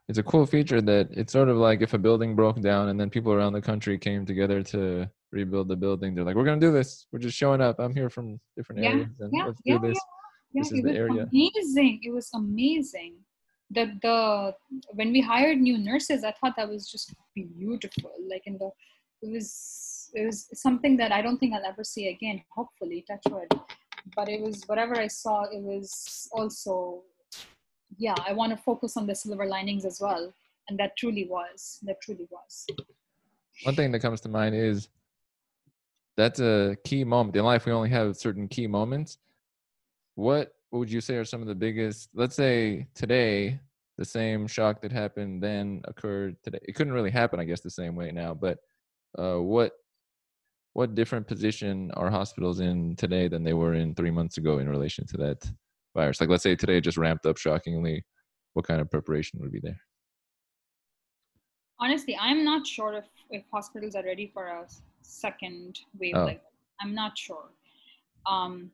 [0.07, 2.97] it's a cool feature that it's sort of like if a building broke down and
[2.97, 6.15] then people around the country came together to rebuild the building.
[6.15, 7.07] They're like, we're gonna do this.
[7.11, 7.77] We're just showing up.
[7.77, 9.99] I'm here from different yeah, areas, and yeah, let's yeah, do this.
[10.53, 11.27] Yeah, this is the area.
[11.29, 11.99] Amazing.
[12.03, 13.15] It was amazing.
[13.73, 14.53] The the
[14.93, 18.11] when we hired new nurses, I thought that was just beautiful.
[18.29, 18.69] Like in the,
[19.21, 22.41] it was it was something that I don't think I'll ever see again.
[22.55, 23.47] Hopefully, touch wood.
[24.15, 25.43] But it was whatever I saw.
[25.43, 27.03] It was also,
[27.97, 28.15] yeah.
[28.27, 30.33] I want to focus on the silver linings as well,
[30.67, 31.79] and that truly was.
[31.83, 32.67] That truly was.
[33.63, 34.89] One thing that comes to mind is
[36.17, 37.65] that's a key moment in life.
[37.65, 39.17] We only have certain key moments.
[40.15, 42.09] What would you say are some of the biggest?
[42.13, 43.59] Let's say today,
[43.97, 46.59] the same shock that happened then occurred today.
[46.63, 48.33] It couldn't really happen, I guess, the same way now.
[48.33, 48.59] But
[49.17, 49.73] uh, what
[50.73, 54.67] what different position are hospitals in today than they were in three months ago in
[54.67, 55.51] relation to that
[55.95, 56.19] virus?
[56.19, 58.03] Like, let's say today just ramped up shockingly.
[58.53, 59.79] What kind of preparation would be there?
[61.79, 64.65] Honestly, I'm not sure if, if hospitals are ready for a
[65.03, 66.25] second wave oh.
[66.25, 66.41] like
[66.81, 67.49] i'm not sure
[68.25, 68.71] um,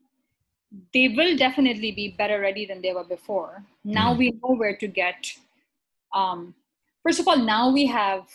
[0.93, 4.17] they will definitely be better ready than they were before now mm.
[4.17, 5.31] we know where to get
[6.13, 6.53] um,
[7.03, 8.27] first of all now we have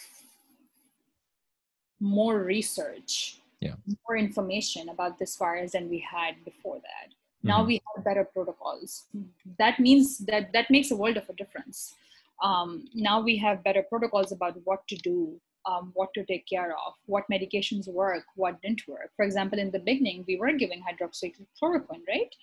[2.00, 3.74] more research yeah.
[4.06, 7.48] more information about this virus than we had before that mm-hmm.
[7.48, 9.04] now we have better protocols
[9.58, 11.94] that means that that makes a world of a difference
[12.42, 16.72] um, now we have better protocols about what to do um, what to take care
[16.72, 19.10] of, what medications work, what didn't work.
[19.16, 22.34] For example, in the beginning, we were giving hydroxychloroquine, right?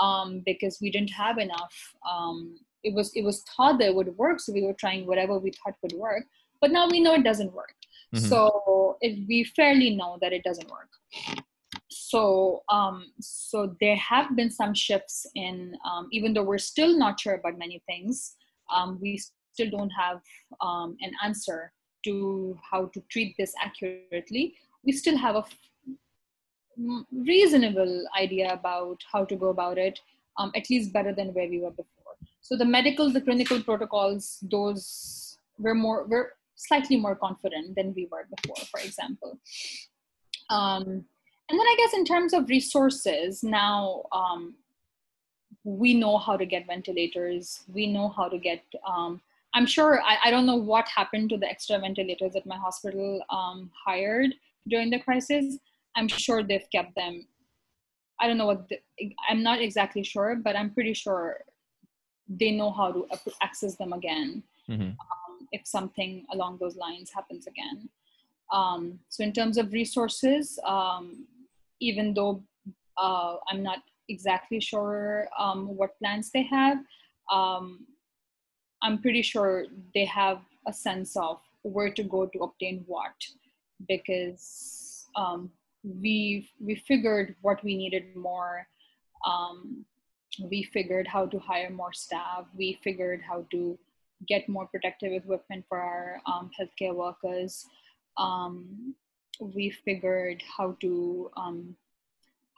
[0.00, 1.74] Um, because we didn't have enough.
[2.08, 5.38] Um, it was it was thought that it would work, so we were trying whatever
[5.38, 6.24] we thought would work.
[6.60, 7.74] But now we know it doesn't work.
[8.14, 8.26] Mm-hmm.
[8.26, 10.88] So it, we fairly know that it doesn't work.
[11.88, 17.18] So um, so there have been some shifts in, um, even though we're still not
[17.18, 18.36] sure about many things.
[18.74, 19.20] Um, we
[19.52, 20.20] still don't have
[20.60, 21.72] um, an answer
[22.06, 24.54] to how to treat this accurately,
[24.84, 25.44] we still have a
[27.12, 30.00] reasonable idea about how to go about it,
[30.38, 32.14] um, at least better than where we were before.
[32.40, 38.08] So the medical, the clinical protocols, those were more, were slightly more confident than we
[38.10, 39.38] were before, for example.
[40.50, 41.04] Um,
[41.48, 44.54] and then I guess in terms of resources, now um,
[45.64, 49.20] we know how to get ventilators, we know how to get um,
[49.56, 53.22] I'm sure I, I, don't know what happened to the extra ventilators that my hospital
[53.30, 54.34] um, hired
[54.68, 55.56] during the crisis.
[55.96, 57.26] I'm sure they've kept them.
[58.20, 58.78] I don't know what the,
[59.30, 61.38] I'm not exactly sure, but I'm pretty sure
[62.28, 63.06] they know how to
[63.42, 64.82] access them again mm-hmm.
[64.82, 67.88] um, if something along those lines happens again.
[68.52, 71.26] Um, so in terms of resources, um,
[71.80, 72.42] even though
[72.98, 73.78] uh, I'm not
[74.10, 76.76] exactly sure um, what plans they have,
[77.32, 77.86] um,
[78.82, 83.14] I'm pretty sure they have a sense of where to go to obtain what,
[83.88, 85.50] because um,
[85.82, 88.66] we we figured what we needed more.
[89.26, 89.84] Um,
[90.50, 92.44] we figured how to hire more staff.
[92.54, 93.78] We figured how to
[94.28, 97.66] get more protective equipment for our um, healthcare workers.
[98.16, 98.94] Um,
[99.40, 101.76] we figured how to um,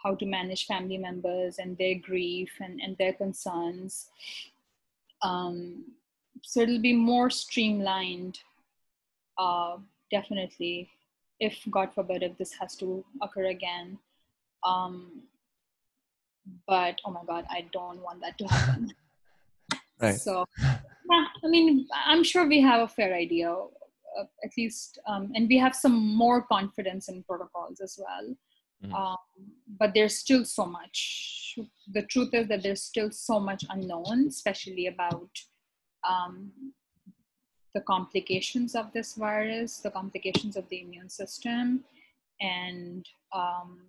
[0.02, 4.10] how to manage family members and their grief and, and their concerns.
[5.22, 5.84] Um,
[6.42, 8.38] so it'll be more streamlined
[9.38, 9.76] uh,
[10.10, 10.88] definitely
[11.40, 13.98] if god forbid if this has to occur again
[14.66, 15.22] um,
[16.66, 18.92] but oh my god i don't want that to happen
[20.00, 20.14] right.
[20.14, 25.30] so yeah i mean i'm sure we have a fair idea uh, at least um,
[25.34, 28.34] and we have some more confidence in protocols as well
[28.84, 28.94] mm.
[28.94, 29.16] um,
[29.78, 31.58] but there's still so much
[31.92, 35.30] the truth is that there's still so much unknown especially about
[36.08, 36.52] um,
[37.74, 41.84] the complications of this virus, the complications of the immune system,
[42.40, 43.80] and um,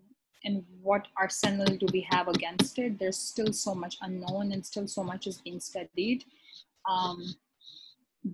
[0.46, 2.98] and what arsenal do we have against it?
[2.98, 6.24] There's still so much unknown, and still so much is being studied.
[6.90, 7.36] Um,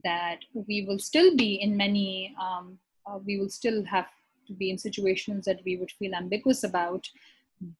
[0.04, 2.36] that we will still be in many.
[2.42, 4.08] Um, uh, we will still have
[4.48, 7.08] to be in situations that we would feel ambiguous about,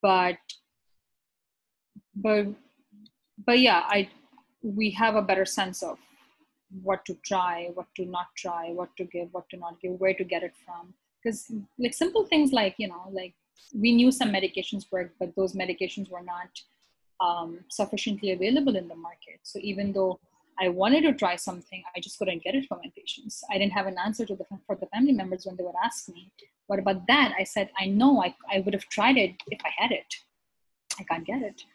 [0.02, 0.38] but
[2.16, 2.48] but
[3.46, 4.10] but yeah, I
[4.66, 5.98] we have a better sense of
[6.82, 10.14] what to try, what to not try, what to give, what to not give, where
[10.14, 10.94] to get it from.
[11.24, 13.34] Because like simple things like you know like
[13.74, 16.50] we knew some medications worked, but those medications were not
[17.20, 19.40] um, sufficiently available in the market.
[19.44, 20.20] So even though
[20.60, 23.44] I wanted to try something, I just couldn't get it for my patients.
[23.50, 26.10] I didn't have an answer to the for the family members when they would ask
[26.10, 26.32] me,
[26.68, 29.72] "What about that?" I said, "I know I I would have tried it if I
[29.78, 30.16] had it.
[31.00, 31.66] I can't get it."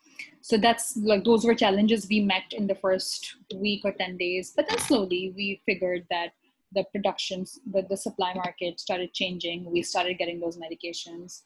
[0.41, 4.53] So that's like those were challenges we met in the first week or 10 days
[4.55, 6.31] but then slowly we figured that
[6.73, 9.70] the productions the, the supply market started changing.
[9.70, 11.43] We started getting those medications.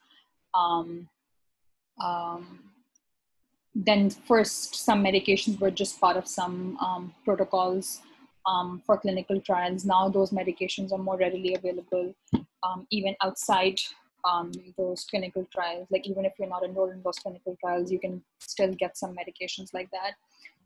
[0.54, 1.08] Um,
[2.02, 2.60] um,
[3.74, 8.00] then first some medications were just part of some um, protocols
[8.46, 9.84] um, for clinical trials.
[9.84, 12.14] Now those medications are more readily available
[12.62, 13.80] um, even outside
[14.24, 15.86] um, those clinical trials.
[15.90, 19.14] Like even if you're not enrolled in those clinical trials, you can still get some
[19.14, 20.12] medications like that.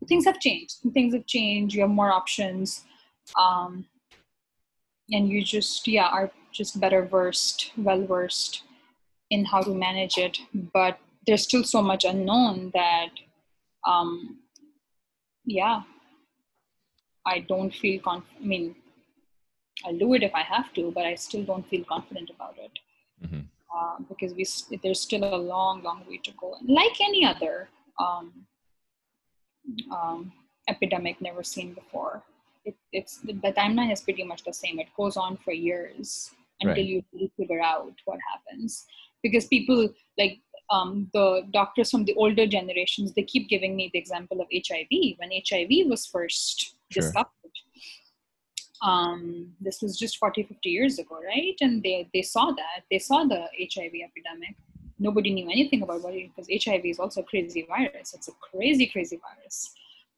[0.09, 0.77] Things have changed.
[0.93, 1.75] Things have changed.
[1.75, 2.85] You have more options,
[3.37, 3.85] um,
[5.11, 8.63] and you just yeah are just better versed, well versed
[9.31, 10.39] in how to manage it.
[10.73, 13.11] But there's still so much unknown that
[13.85, 14.39] um,
[15.45, 15.83] yeah,
[17.27, 18.77] I don't feel conf- I mean,
[19.85, 22.79] I'll do it if I have to, but I still don't feel confident about it
[23.25, 23.41] mm-hmm.
[23.75, 24.47] uh, because we
[24.83, 26.55] there's still a long, long way to go.
[26.61, 27.69] And like any other
[27.99, 28.33] um,
[29.93, 30.33] um,
[30.69, 32.23] epidemic never seen before,
[32.65, 34.79] it, it's the timeline is pretty much the same.
[34.79, 36.31] It goes on for years
[36.61, 36.85] until right.
[36.85, 38.87] you really figure out what happens.
[39.23, 40.39] Because people like
[40.71, 45.17] um, the doctors from the older generations, they keep giving me the example of HIV.
[45.19, 47.03] When HIV was first sure.
[47.03, 47.29] discovered,
[48.83, 51.57] um, this was just 40 50 years ago right?
[51.61, 52.85] And they they saw that.
[52.91, 53.41] They saw the
[53.75, 54.57] hiv epidemic.
[54.99, 58.15] Nobody knew anything about what because hiv is also a crazy virus.
[58.15, 59.73] It's a crazy crazy virus.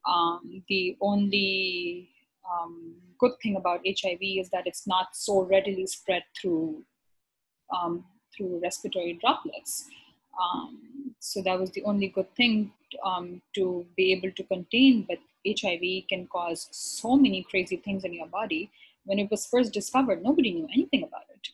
[0.07, 2.09] Um, the only
[2.51, 6.83] um, good thing about HIV is that it's not so readily spread through
[7.75, 8.03] um,
[8.35, 9.85] through respiratory droplets.
[10.41, 10.79] Um,
[11.19, 12.71] so that was the only good thing
[13.05, 15.05] um, to be able to contain.
[15.07, 18.71] But HIV can cause so many crazy things in your body.
[19.05, 21.49] When it was first discovered, nobody knew anything about it,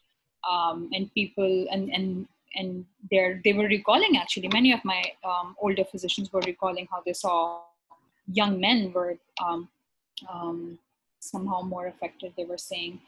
[0.50, 5.56] um, and people and and and they they were recalling actually many of my um,
[5.62, 7.62] older physicians were recalling how they saw
[8.32, 9.70] young men were um,
[10.30, 10.78] um,
[11.20, 12.34] somehow more affected.
[12.36, 13.00] They were saying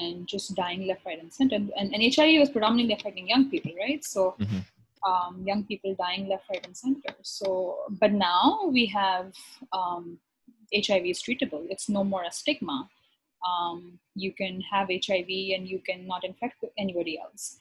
[0.00, 1.56] and just dying left, right, and center.
[1.56, 4.04] And, and, and HIV was predominantly affecting young people, right?
[4.04, 4.58] So mm-hmm.
[5.06, 7.14] Um, young people dying left, right, and center.
[7.22, 9.32] So, but now we have
[9.72, 10.18] um,
[10.74, 11.66] HIV is treatable.
[11.70, 12.88] It's no more a stigma.
[13.46, 17.58] Um, you can have HIV and you can not infect anybody else.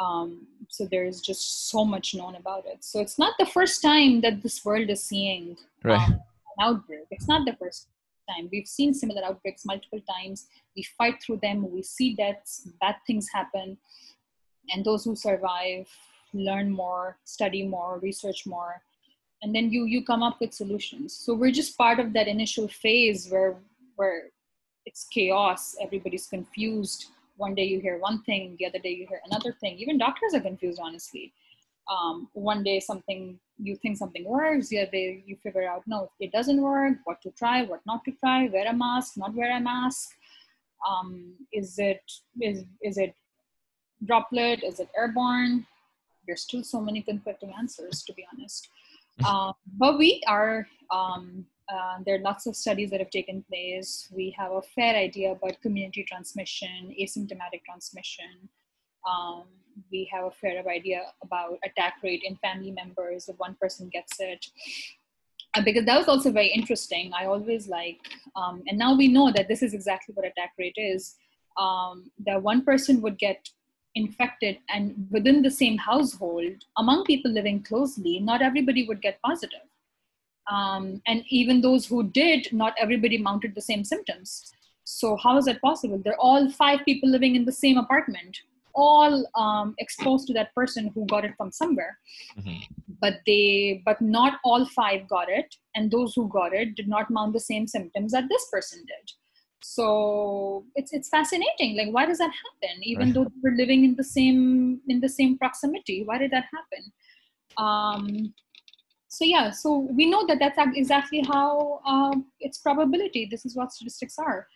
[0.00, 2.84] Um, so there's just so much known about it.
[2.84, 5.98] So it's not the first time that this world is seeing right.
[5.98, 7.06] um, an outbreak.
[7.10, 7.88] It's not the first
[8.30, 8.48] time.
[8.52, 10.46] We've seen similar outbreaks multiple times.
[10.76, 11.70] We fight through them.
[11.70, 13.76] We see deaths, bad things happen,
[14.70, 15.88] and those who survive
[16.32, 18.82] learn more, study more, research more,
[19.42, 21.14] and then you you come up with solutions.
[21.14, 23.56] So we're just part of that initial phase where
[23.96, 24.30] where
[24.86, 25.76] it's chaos.
[25.80, 27.06] Everybody's confused.
[27.36, 29.78] One day you hear one thing, the other day you hear another thing.
[29.78, 31.32] Even doctors are confused, honestly
[31.88, 36.10] um, one day something you think something works the other day you figure out no
[36.20, 39.56] it doesn't work what to try what not to try wear a mask not wear
[39.56, 40.16] a mask
[40.88, 42.02] um, is it
[42.40, 43.14] is is it
[44.04, 45.66] droplet is it airborne
[46.28, 48.68] there's still so many conflicting answers to be honest.
[49.26, 54.08] Um, but we are um, uh, there are lots of studies that have taken place.
[54.14, 58.48] We have a fair idea about community transmission asymptomatic transmission.
[59.08, 59.44] Um,
[59.92, 64.16] we have a fair idea about attack rate in family members if one person gets
[64.18, 64.46] it.
[65.54, 67.10] Uh, because that was also very interesting.
[67.18, 67.98] I always like
[68.36, 71.16] um, and now we know that this is exactly what attack rate is.
[71.58, 73.48] Um, that one person would get
[73.94, 79.66] infected and within the same household among people living closely not everybody would get positive.
[80.50, 84.52] Um, and even those who did not everybody mounted the same symptoms.
[84.84, 86.00] So how is that possible?
[86.02, 88.38] They're all five people living in the same apartment
[88.74, 91.98] all um, exposed to that person who got it from somewhere.
[92.38, 92.58] Mm-hmm.
[93.00, 97.10] but they but not all five got it and those who got it did not
[97.10, 99.12] mount the same symptoms that this person did
[99.60, 103.14] so it's it's fascinating like why does that happen even right.
[103.14, 106.92] though we're living in the same in the same proximity why did that happen
[107.56, 108.32] um,
[109.08, 113.72] so yeah so we know that that's exactly how um, it's probability this is what
[113.72, 114.46] statistics are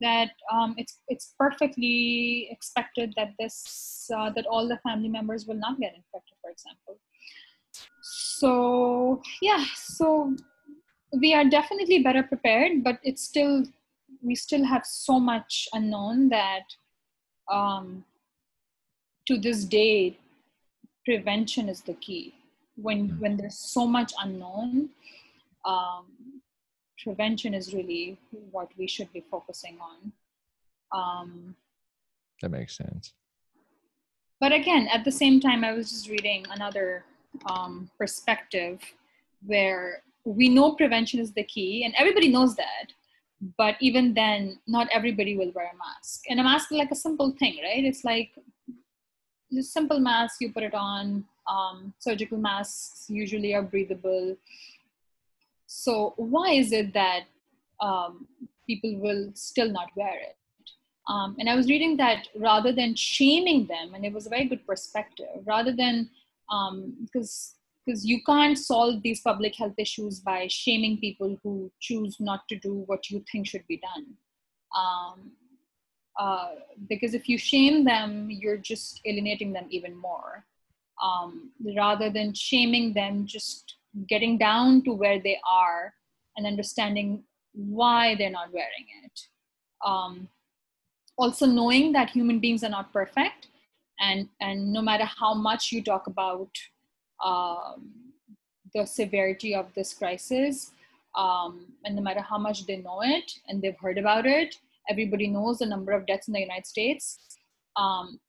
[0.00, 5.56] that um, it's it's perfectly expected that this uh, that all the family members will
[5.56, 6.98] not get infected, for example.
[8.02, 10.36] So yeah, so
[11.20, 13.64] we are definitely better prepared, but it's still
[14.22, 16.64] we still have so much unknown that
[17.50, 18.04] um,
[19.26, 20.18] to this day
[21.04, 22.34] prevention is the key.
[22.76, 23.20] When hmm.
[23.20, 24.90] when there's so much unknown,
[25.64, 26.06] um,
[27.02, 28.18] prevention is really
[28.50, 30.12] what we should be focusing on.
[30.92, 31.56] Um,
[32.42, 33.12] that makes sense.
[34.40, 37.04] But again, at the same time, I was just reading another
[37.46, 38.80] um, perspective
[39.44, 42.92] where we know prevention is the key, and everybody knows that.
[43.56, 46.24] But even then, not everybody will wear a mask.
[46.28, 47.84] And a mask is like a simple thing, right?
[47.84, 48.30] It's like
[49.58, 51.24] a simple mask, you put it on.
[51.48, 54.36] Um, surgical masks usually are breathable
[55.72, 57.26] so why is it that
[57.80, 58.26] um,
[58.66, 60.36] people will still not wear it?
[61.06, 64.46] Um, and I was reading that rather than shaming them, and it was a very
[64.46, 66.10] good perspective, rather than
[67.04, 72.16] because um, because you can't solve these public health issues by shaming people who choose
[72.20, 74.06] not to do what you think should be done.
[74.76, 75.32] Um,
[76.18, 76.50] uh,
[76.88, 80.44] because if you shame them, you're just alienating them even more.
[81.02, 83.76] Um, rather than shaming them, just
[84.06, 85.94] getting down to where they are
[86.36, 89.20] and understanding why they're not wearing it.
[89.84, 90.28] Um,
[91.16, 93.48] also knowing that human beings are not perfect
[93.98, 96.50] and, and no matter how much you talk about
[97.24, 97.90] um,
[98.74, 100.72] the severity of this crisis,
[101.16, 104.56] um, and no matter how much they know it and they've heard about it,
[104.88, 107.18] everybody knows the number of deaths in the United States.
[107.76, 108.20] Um,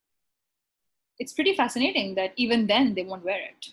[1.22, 3.68] it's pretty fascinating that even then they won't wear it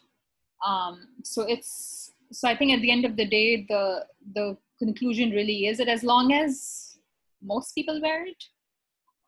[0.66, 4.04] um, so it's so i think at the end of the day the
[4.34, 6.98] the conclusion really is that as long as
[7.42, 8.44] most people wear it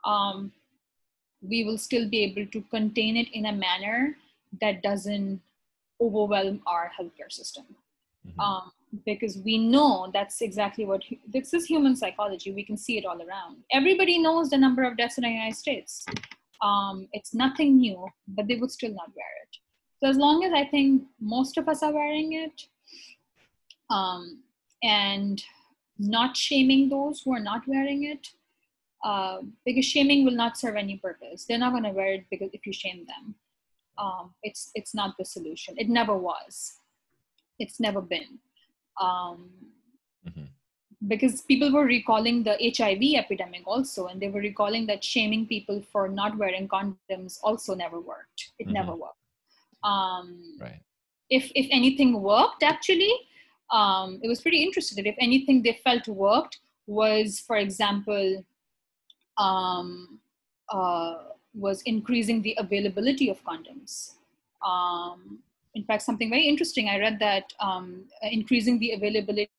[0.04, 0.52] um,
[1.40, 4.16] we will still be able to contain it in a manner
[4.60, 5.40] that doesn't
[6.00, 7.64] overwhelm our healthcare system
[8.26, 8.40] mm-hmm.
[8.40, 8.72] um,
[9.06, 12.52] because we know that's exactly what this is human psychology.
[12.52, 13.58] We can see it all around.
[13.72, 16.04] Everybody knows the number of deaths in the United States.
[16.62, 19.56] Um, it's nothing new, but they would still not wear it.
[20.02, 22.62] So as long as I think most of us are wearing it,
[23.90, 24.42] um,
[24.82, 25.42] and
[25.98, 28.28] not shaming those who are not wearing it,
[29.04, 31.44] uh, because shaming will not serve any purpose.
[31.44, 33.34] They're not going to wear it because if you shame them,
[34.00, 35.74] um, it's it's not the solution.
[35.76, 36.78] It never was.
[37.58, 38.38] It's never been.
[39.00, 39.50] Um,
[40.26, 40.44] mm-hmm.
[41.06, 45.82] Because people were recalling the HIV epidemic also, and they were recalling that shaming people
[45.92, 48.50] for not wearing condoms also never worked.
[48.58, 48.74] It mm-hmm.
[48.74, 49.16] never worked.
[49.82, 50.80] Um, right.
[51.28, 53.12] If if anything worked, actually,
[53.70, 54.96] um, it was pretty interesting.
[54.96, 58.44] That if anything they felt worked was, for example,
[59.38, 60.20] um,
[60.68, 61.14] uh,
[61.54, 64.14] was increasing the availability of condoms.
[64.66, 65.40] Um,
[65.74, 66.88] in fact, something very interesting.
[66.88, 69.50] I read that um, increasing the availability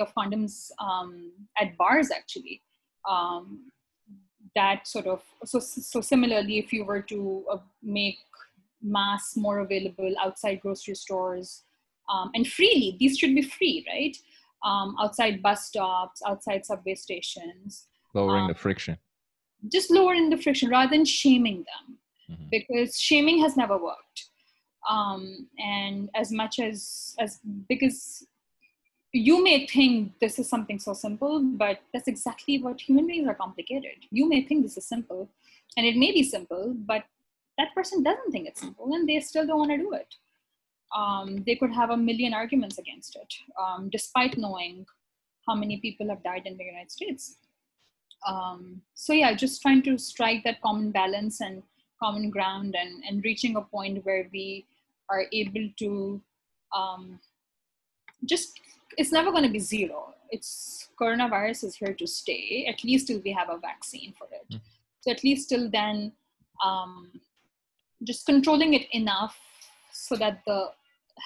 [0.00, 2.62] of condoms um, at bars actually.
[3.08, 3.70] Um,
[4.54, 8.18] that sort of so so similarly, if you were to uh, make
[8.82, 11.62] masks more available outside grocery stores
[12.08, 14.16] um, and freely, these should be free, right?
[14.64, 17.86] Um, outside bus stops, outside subway stations.
[18.14, 18.96] Lowering the friction
[19.70, 21.98] just lowering the friction rather than shaming them.
[22.30, 22.46] Mm-hmm.
[22.50, 24.30] because shaming has never worked.
[24.90, 27.38] Um, and as much as as
[27.68, 28.26] because
[29.12, 33.34] you may think this is something so simple but that's exactly what human beings are
[33.34, 33.98] complicated.
[34.10, 35.28] You may think this is simple
[35.76, 37.04] and it may be simple but
[37.58, 40.12] that person doesn't think it's simple and they still don't want to do it.
[40.96, 44.84] Um, they could have a million arguments against it um, despite knowing
[45.46, 47.36] how many people have died in the united states
[48.26, 51.62] um, so yeah just trying to strike that common balance and
[52.02, 54.66] common ground and, and reaching a point where we
[55.08, 56.20] are able to
[56.76, 57.18] um,
[58.24, 58.60] just
[58.96, 60.14] it's never going to be zero.
[60.30, 62.66] It's coronavirus is here to stay.
[62.68, 64.54] At least till we have a vaccine for it.
[64.54, 64.60] Mm.
[65.00, 66.12] so at least till then
[66.64, 67.10] um,
[68.04, 69.38] just controlling it enough
[69.92, 70.70] so that the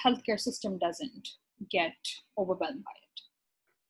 [0.04, 1.28] healthcare system doesn't
[1.70, 1.96] get
[2.38, 3.20] overwhelmed by it.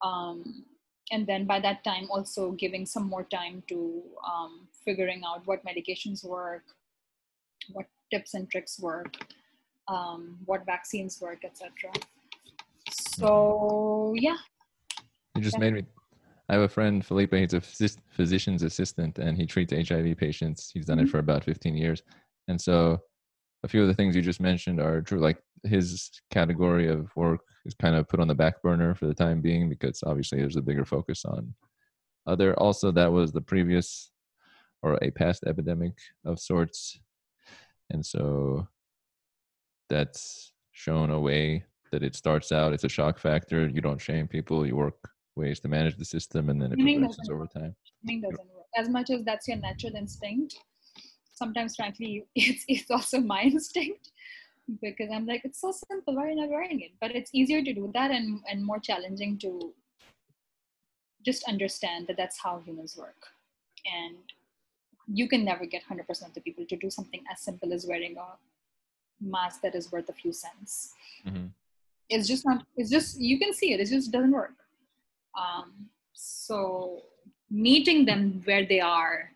[0.02, 0.64] Um,
[1.11, 5.65] and then by that time also giving some more time to um, figuring out what
[5.65, 6.62] medications work
[7.73, 9.16] what tips and tricks work
[9.89, 11.93] um, what vaccines work etc
[12.91, 14.37] so yeah.
[15.37, 15.85] You just made me
[16.49, 20.70] i have a friend felipe he's a physician's assistant and he treats hiv patients.
[20.73, 21.07] He's done mm-hmm.
[21.07, 22.03] it for about 15 years.
[22.49, 22.99] And so
[23.62, 27.41] a few of the things you just mentioned are true like his category of work
[27.65, 30.57] is kind of put on the back burner for the time being because obviously there's
[30.57, 31.55] a bigger focus on
[32.27, 32.59] other.
[32.59, 34.11] Also that was the previous
[34.82, 35.93] or a past epidemic
[36.24, 36.99] of sorts.
[37.91, 38.66] And so
[39.89, 42.73] that's shown a way that it starts out.
[42.73, 43.69] It's a shock factor.
[43.69, 44.66] You don't shame people.
[44.66, 47.74] You work ways to manage the system and then it progresses over time.
[48.07, 48.66] Doesn't work.
[48.77, 50.57] as much as that's your natural instinct
[51.41, 54.11] sometimes frankly it's it's also my instinct
[54.80, 56.16] because I'm like, it's so simple.
[56.16, 56.92] Why are you not wearing it?
[57.01, 59.72] But it's easier to do that and, and more challenging to
[61.24, 63.26] just understand that that's how humans work.
[63.86, 64.18] And
[65.06, 68.16] you can never get 100% of the people to do something as simple as wearing
[68.16, 68.26] a
[69.20, 70.94] mask that is worth a few cents.
[71.26, 71.47] Mm-hmm.
[72.09, 74.55] It's just not, it's just, you can see it, it just doesn't work.
[75.38, 77.02] Um, so
[77.51, 79.30] meeting them where they are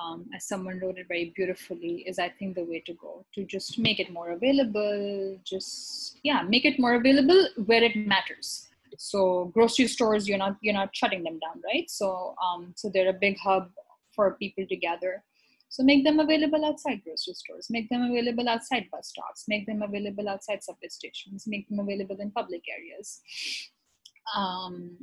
[0.00, 3.44] um, as someone wrote it very beautifully, is I think the way to go to
[3.44, 5.38] just make it more available.
[5.44, 8.68] Just yeah, make it more available where it matters.
[8.98, 11.90] So grocery stores, you're not you're not shutting them down, right?
[11.90, 13.70] So um, so they're a big hub
[14.14, 15.22] for people to gather.
[15.68, 19.82] So make them available outside grocery stores, make them available outside bus stops, make them
[19.82, 23.20] available outside subway stations, make them available in public areas.
[24.36, 24.96] Um,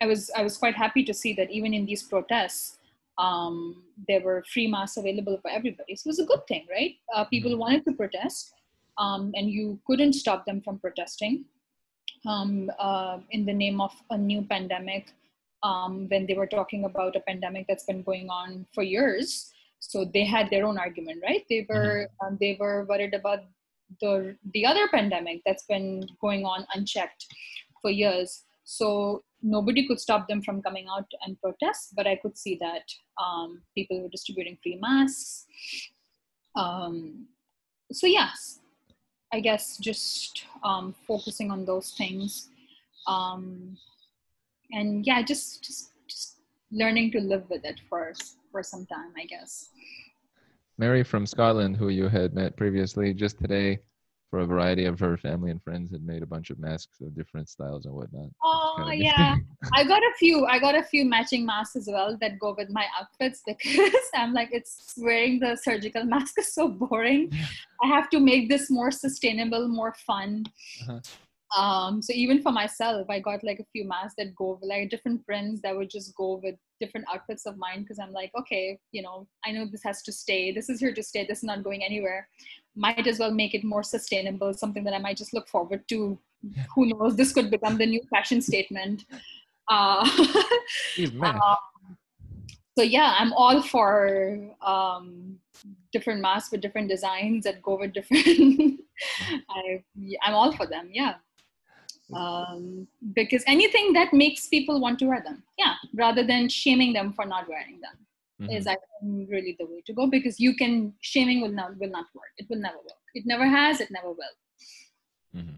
[0.00, 2.78] I was I was quite happy to see that even in these protests,
[3.18, 5.96] um, there were free masks available for everybody.
[5.96, 6.96] So it was a good thing, right?
[7.14, 7.60] Uh, people mm-hmm.
[7.60, 8.52] wanted to protest,
[8.98, 11.44] um, and you couldn't stop them from protesting
[12.26, 15.12] um, uh, in the name of a new pandemic
[15.62, 19.50] um, when they were talking about a pandemic that's been going on for years.
[19.78, 21.44] So they had their own argument, right?
[21.48, 22.26] They were mm-hmm.
[22.26, 23.40] Um, they were worried about
[24.00, 27.26] the the other pandemic that's been going on unchecked
[27.82, 28.43] for years.
[28.64, 32.82] So nobody could stop them from coming out and protest, but I could see that
[33.22, 35.46] um, people were distributing free masks.
[36.56, 37.26] Um,
[37.92, 38.60] so yes,
[39.32, 42.48] I guess just um, focusing on those things,
[43.06, 43.76] um,
[44.72, 48.12] and yeah, just, just just learning to live with it for
[48.50, 49.70] for some time, I guess.
[50.78, 53.80] Mary from Scotland, who you had met previously, just today
[54.30, 57.14] for a variety of her family and friends had made a bunch of masks of
[57.14, 58.30] different styles and whatnot.
[58.42, 59.36] Oh kinda yeah,
[59.74, 60.46] I got a few.
[60.46, 64.32] I got a few matching masks as well that go with my outfits because I'm
[64.32, 67.30] like, it's wearing the surgical mask is so boring.
[67.82, 70.44] I have to make this more sustainable, more fun.
[70.88, 71.00] Uh-huh.
[71.56, 74.90] Um, so even for myself, I got like a few masks that go with like
[74.90, 78.78] different prints that would just go with different outfits of mine because I'm like, okay,
[78.90, 80.50] you know, I know this has to stay.
[80.50, 81.24] This is here to stay.
[81.24, 82.28] This is not going anywhere.
[82.76, 86.18] Might as well make it more sustainable, something that I might just look forward to.
[86.42, 86.64] Yeah.
[86.74, 87.16] Who knows?
[87.16, 89.04] This could become the new fashion statement.
[89.68, 90.08] Uh,
[91.22, 91.50] um,
[92.76, 95.38] so yeah, I'm all for um,
[95.92, 98.26] different masks with different designs that go with different.
[99.50, 99.82] I,
[100.22, 100.90] I'm all for them.
[100.92, 101.14] Yeah
[102.12, 107.12] um, because anything that makes people want to wear them yeah rather than shaming them
[107.12, 108.03] for not wearing them
[108.40, 108.56] Mhm.
[108.56, 111.90] is i think really the way to go because you can shaming will not will
[111.90, 114.36] not work it will never work it never has it never will
[115.34, 115.56] Mm-hmm.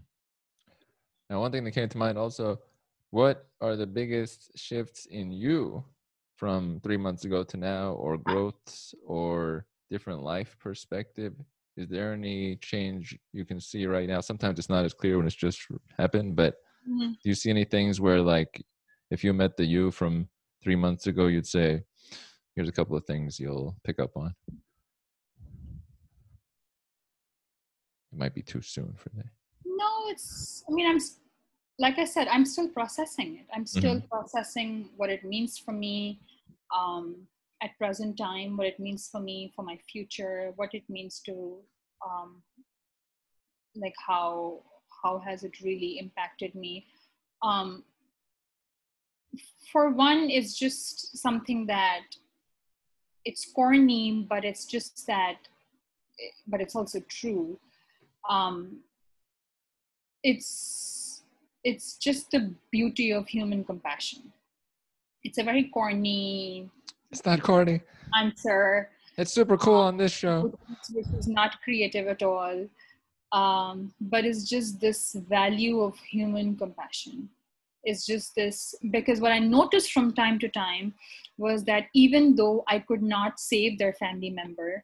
[1.29, 2.59] Now, one thing that came to mind also,
[3.11, 5.83] what are the biggest shifts in you
[6.37, 11.33] from three months ago to now, or growths, or different life perspective?
[11.75, 14.19] Is there any change you can see right now?
[14.21, 15.59] Sometimes it's not as clear when it's just
[15.97, 16.55] happened, but
[16.87, 17.11] Mhm.
[17.21, 18.65] do you see any things where, like,
[19.11, 20.27] if you met the you from
[20.63, 21.83] three months ago, you'd say,
[22.57, 24.33] here's a couple of things you'll pick up on?
[28.11, 29.29] It might be too soon for that.
[29.63, 30.97] no it's i mean i'm
[31.77, 36.19] like i said i'm still processing it i'm still processing what it means for me
[36.75, 37.27] um,
[37.61, 41.57] at present time what it means for me for my future what it means to
[42.07, 42.41] um,
[43.75, 44.63] like how
[45.03, 46.87] how has it really impacted me
[47.43, 47.83] um,
[49.71, 52.01] for one it's just something that
[53.27, 55.37] it's corny but it's just that
[56.47, 57.59] but it's also true.
[58.27, 58.79] Um,
[60.23, 61.21] it's
[61.63, 62.41] it's just the
[62.71, 64.21] beauty of human compassion.
[65.23, 66.69] It's a very corny
[67.11, 67.81] It's not corny.
[68.17, 68.89] answer.
[69.17, 70.37] It's super cool on this show.
[70.93, 72.67] which is not creative at all.
[73.31, 77.29] Um, but it's just this value of human compassion
[77.87, 80.93] it's just this because what i noticed from time to time
[81.37, 84.83] was that even though i could not save their family member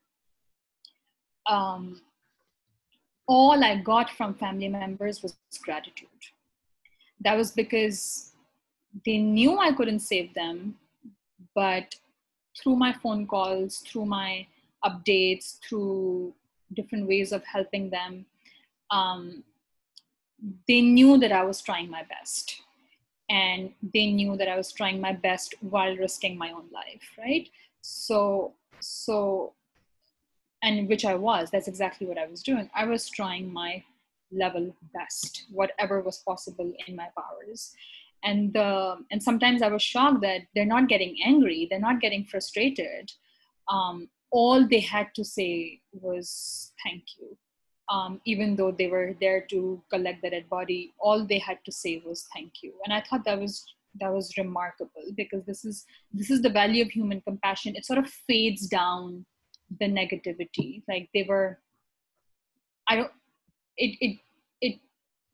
[1.49, 2.01] um,
[3.27, 6.07] all i got from family members was gratitude.
[7.25, 8.33] That was because
[9.05, 10.75] they knew i couldn't save them
[11.55, 11.95] but
[12.61, 14.45] through my phone calls through my
[14.85, 16.33] updates through
[16.73, 18.25] different ways of helping them
[18.91, 19.43] um,
[20.67, 22.62] they knew that i was trying my best
[23.33, 27.49] and they knew that i was trying my best while risking my own life right?
[27.81, 29.53] So so
[30.61, 32.69] and which i was that's exactly what i was doing.
[32.75, 33.83] I was trying my
[34.31, 37.73] level best whatever was possible in my powers.
[38.23, 42.25] And the and sometimes i was shocked that they're not getting angry they're not getting
[42.25, 43.11] frustrated.
[43.75, 47.37] Um, all they had to say was thank you
[47.89, 51.71] um, even though they were there to collect the dead body all they had to
[51.71, 52.73] say was thank you.
[52.85, 53.65] And i thought that was
[53.99, 57.75] that was remarkable because this is this is the value of human compassion.
[57.75, 59.25] It sort of fades down
[59.79, 60.83] the negativity.
[60.87, 61.59] Like they were
[62.87, 63.11] i don't
[63.77, 64.19] it it
[64.61, 64.79] it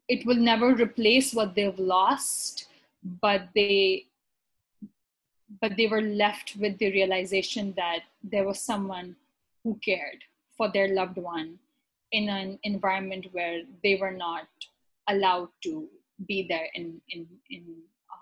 [0.08, 2.68] it will never replace what they've lost
[3.22, 4.06] but they
[5.62, 9.16] but they were left with the realization that there was someone
[9.64, 10.24] who cared
[10.56, 11.58] for their loved one
[12.12, 14.48] in an environment where they were not
[15.08, 15.88] allowed to
[16.28, 17.64] be there in in, in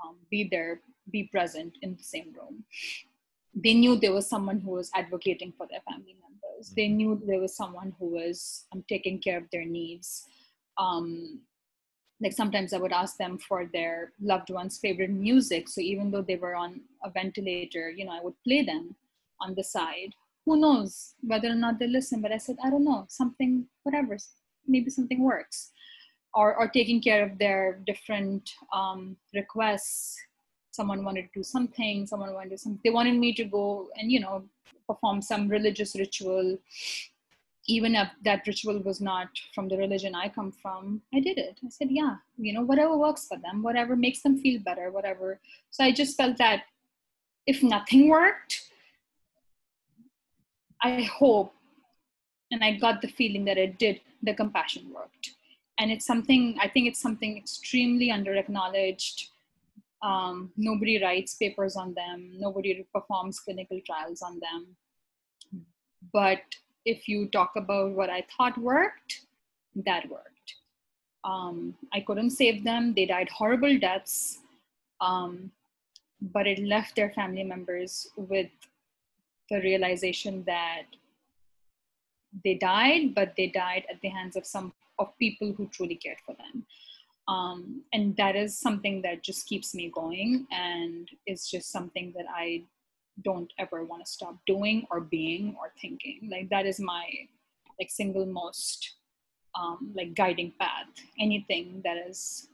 [0.04, 0.82] um, be there
[1.12, 2.64] be present in the same room.
[3.56, 6.74] They knew there was someone who was advocating for their family members.
[6.76, 10.26] They knew there was someone who was um, taking care of their needs.
[10.78, 11.42] Um,
[12.20, 15.70] like sometimes i would ask them for their loved one's favorite music.
[15.70, 18.96] So even though they were on a ventilator you know i would play them
[19.40, 20.14] on the side
[20.48, 24.18] who knows whether or not they listen but i said i don't know something whatever
[24.66, 25.72] maybe something works
[26.34, 30.16] or or taking care of their different um, requests
[30.72, 34.12] someone wanted to do something someone wanted to something they wanted me to go and
[34.12, 34.44] you know
[34.88, 36.58] perform some religious ritual
[37.70, 41.60] even if that ritual was not from the religion I come from, I did it.
[41.66, 45.42] I said, yeah, you know, whatever works for them, whatever makes them feel better, whatever.
[45.70, 46.64] So I just felt that
[47.46, 48.67] if nothing worked,
[50.82, 51.54] I hope,
[52.52, 55.32] and I got the feeling that it did, the compassion worked.
[55.80, 59.30] And it's something, I think it's something extremely under acknowledged.
[60.02, 64.76] Um, nobody writes papers on them, nobody performs clinical trials on them.
[66.14, 66.42] But
[66.86, 69.22] if you talk about what I thought worked,
[69.86, 70.56] that worked.
[71.24, 72.94] Um, I couldn't save them.
[72.96, 74.40] They died horrible deaths.
[75.02, 75.52] Um,
[76.22, 78.50] but it left their family members with
[79.50, 80.84] the realization that
[82.44, 86.18] they died, but they died at the hands of some of people who truly cared
[86.26, 86.66] for them.
[87.28, 92.26] Um, and that is something that just keeps me going and is just something that
[92.34, 92.64] I
[93.24, 96.30] don't ever want to stop doing or being or thinking.
[96.32, 97.06] Like that is my
[97.80, 98.96] like single most
[99.56, 100.88] um, like guiding path.
[101.20, 102.50] Anything that is,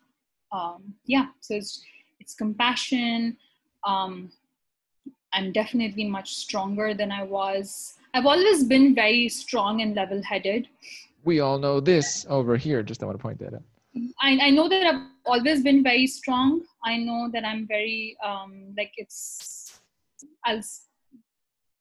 [0.52, 1.28] um, yeah.
[1.40, 1.84] So it's
[2.20, 3.38] it's compassion.
[3.86, 4.32] Um,
[5.34, 7.98] I'm definitely much stronger than I was.
[8.14, 10.68] I've always been very strong and level-headed.
[11.26, 12.84] We all know this over here.
[12.84, 13.64] Just I want to point that out.
[14.22, 16.62] I, I know that I've always been very strong.
[16.84, 19.80] I know that I'm very um, like it's.
[20.46, 20.62] I'll.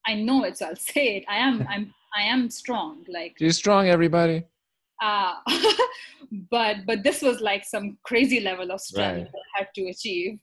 [0.06, 1.24] I know it, so I'll say it.
[1.28, 1.66] I am.
[1.68, 1.94] I'm.
[2.16, 3.04] I am strong.
[3.08, 4.44] Like she's strong, everybody.
[5.02, 5.34] Uh,
[6.50, 9.42] but but this was like some crazy level of strength right.
[9.56, 10.38] I had to achieve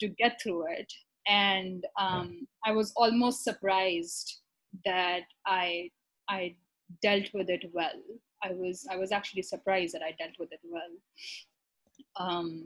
[0.00, 0.92] to get through it,
[1.26, 4.40] and um, I was almost surprised
[4.84, 5.90] that I
[6.28, 6.56] I
[7.02, 8.00] dealt with it well.
[8.42, 10.92] I was I was actually surprised that I dealt with it well.
[12.16, 12.64] Um,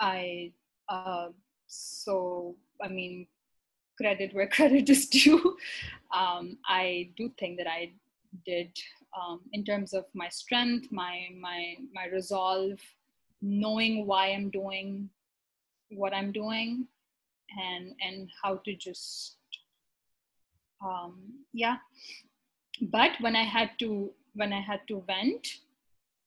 [0.00, 0.52] I
[0.88, 1.28] uh,
[1.66, 3.26] so I mean
[3.96, 5.56] credit where credit is due.
[6.14, 7.92] Um, I do think that I
[8.44, 8.76] did
[9.20, 12.78] um, in terms of my strength, my my my resolve,
[13.40, 15.10] knowing why I'm doing
[15.90, 16.88] what I'm doing,
[17.50, 19.36] and and how to just
[20.84, 21.76] um, yeah.
[22.80, 25.46] But when I had to when I had to vent,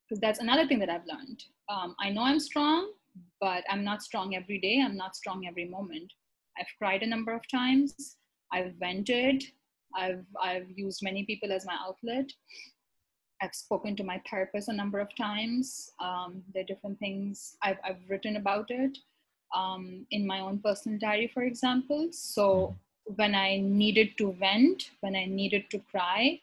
[0.08, 1.44] because that's another thing that I've learned.
[1.70, 2.94] Um, I know I'm strong,
[3.42, 4.82] but I'm not strong every day.
[4.84, 6.12] I'm not strong every moment.
[6.58, 8.18] I've cried a number of times.
[8.52, 9.44] I've vented.
[9.96, 12.32] I've I've used many people as my outlet.
[13.42, 15.92] I've spoken to my therapist a number of times.
[16.00, 18.98] Um, there are different things I've, I've written about it
[19.56, 22.10] um, in my own personal diary, for example.
[22.12, 22.76] So
[23.16, 26.40] when I needed to vent, when I needed to cry,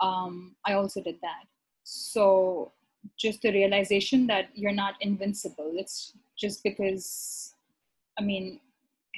[0.00, 1.44] um, I also did that.
[1.84, 2.72] So
[3.16, 5.72] just the realization that you're not invincible.
[5.74, 7.54] It's just because,
[8.18, 8.60] I mean,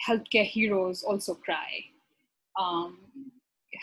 [0.06, 1.84] healthcare heroes also cry.
[2.58, 2.98] Um,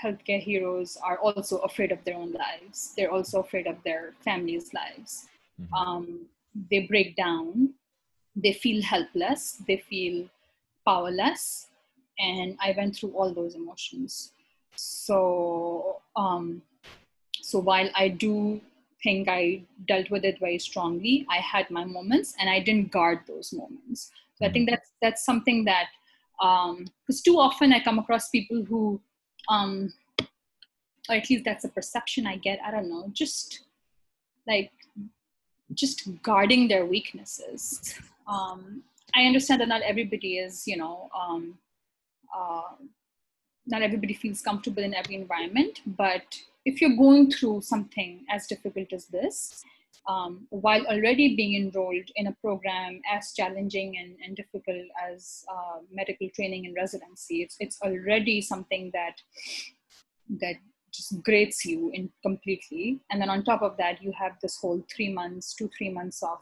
[0.04, 2.94] healthcare heroes are also afraid of their own lives.
[2.96, 5.28] They're also afraid of their families' lives.
[5.60, 5.74] Mm-hmm.
[5.74, 6.26] Um,
[6.70, 7.74] they break down.
[8.36, 9.62] They feel helpless.
[9.68, 10.28] They feel
[10.86, 11.68] powerless.
[12.18, 14.32] And I went through all those emotions.
[14.76, 16.62] So, um,
[17.42, 18.62] so while I do
[19.02, 23.20] think I dealt with it very strongly, I had my moments, and I didn't guard
[23.28, 24.12] those moments.
[24.36, 24.50] So mm-hmm.
[24.50, 25.88] I think that's that's something that
[26.40, 29.02] because um, too often I come across people who
[29.50, 29.94] um,
[31.10, 32.60] or at least that's a perception I get.
[32.66, 33.62] I don't know, just
[34.48, 34.72] like
[35.74, 38.00] just guarding their weaknesses.
[38.30, 38.84] Um,
[39.16, 41.58] I understand that not everybody is, you know, um,
[42.36, 42.76] uh,
[43.66, 46.24] not everybody feels comfortable in every environment, but
[46.66, 49.64] if you're going through something as difficult as this,
[50.08, 55.80] um, while already being enrolled in a program as challenging and, and difficult as uh,
[55.92, 59.22] medical training and residency, it's, it's already something that
[60.40, 60.56] that
[60.92, 63.00] just grates you in completely.
[63.12, 66.24] And then on top of that, you have this whole three months, two three months
[66.24, 66.40] of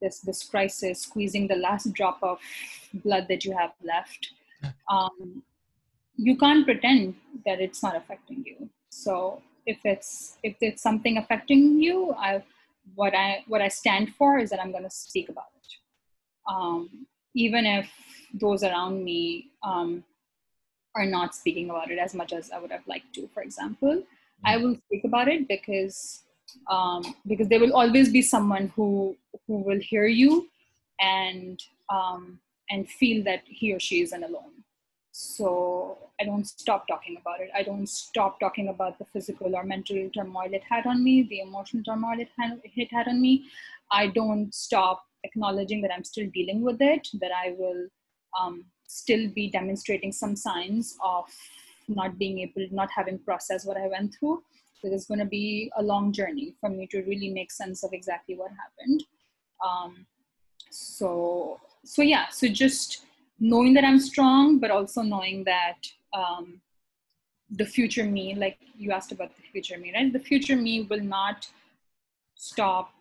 [0.00, 2.38] this this crisis, squeezing the last drop of
[2.92, 4.30] blood that you have left.
[4.90, 5.42] Um,
[6.16, 7.14] you can't pretend
[7.46, 8.68] that it's not affecting you.
[8.90, 12.42] So if it's if it's something affecting you, I
[12.94, 15.68] what I what I stand for is that I'm going to speak about it,
[16.50, 17.90] um, even if
[18.34, 20.04] those around me um,
[20.94, 23.28] are not speaking about it as much as I would have liked to.
[23.28, 24.02] For example,
[24.44, 26.24] I will speak about it because
[26.70, 29.16] um, because there will always be someone who
[29.46, 30.48] who will hear you
[31.00, 32.38] and um,
[32.70, 34.52] and feel that he or she isn't alone.
[35.12, 37.50] So I don't stop talking about it.
[37.54, 41.40] I don't stop talking about the physical or mental turmoil it had on me, the
[41.40, 43.46] emotional turmoil it had, it had on me.
[43.90, 47.88] I don't stop acknowledging that I'm still dealing with it, that I will
[48.38, 51.24] um, still be demonstrating some signs of
[51.88, 54.42] not being able, not having processed what I went through.
[54.80, 57.92] So it's going to be a long journey for me to really make sense of
[57.92, 59.04] exactly what happened.
[59.66, 60.06] Um,
[60.70, 63.04] so, so yeah, so just
[63.40, 65.78] knowing that I'm strong, but also knowing that
[66.12, 66.60] um,
[67.50, 70.12] the future me, like you asked about the future me, right?
[70.12, 71.48] The future me will not
[72.36, 72.92] stop,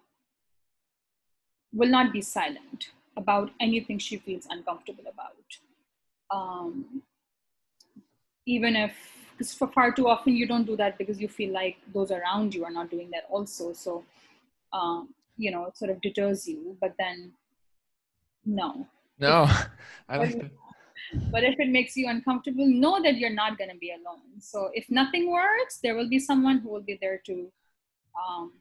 [1.73, 5.35] will not be silent about anything she feels uncomfortable about.
[6.31, 7.01] Um,
[8.45, 11.77] even if, because for far too often you don't do that because you feel like
[11.93, 13.73] those around you are not doing that also.
[13.73, 14.03] So
[14.73, 17.31] um, you know sort of deters you but then
[18.45, 18.88] no.
[19.19, 19.47] No.
[20.09, 20.51] I like that.
[21.31, 24.41] But if it makes you uncomfortable know that you're not going to be alone.
[24.41, 27.51] So if nothing works there will be someone who will be there to
[28.18, 28.53] um,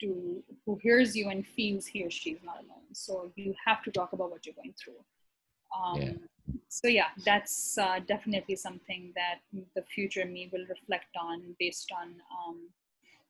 [0.00, 2.86] to who hears you and feels he or she is not alone.
[2.92, 5.04] So you have to talk about what you're going through.
[5.78, 6.12] Um, Yeah.
[6.68, 9.38] So yeah that's uh, definitely something that
[9.76, 12.68] the future me will reflect on based on um,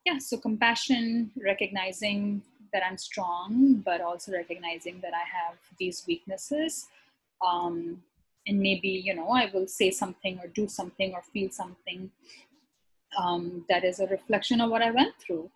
[0.05, 6.86] yeah so compassion recognizing that i'm strong but also recognizing that i have these weaknesses.
[7.47, 8.02] Um,
[8.47, 12.10] and maybe you know i will say something or do something or feel something
[13.18, 15.51] um, that is a reflection of what i went through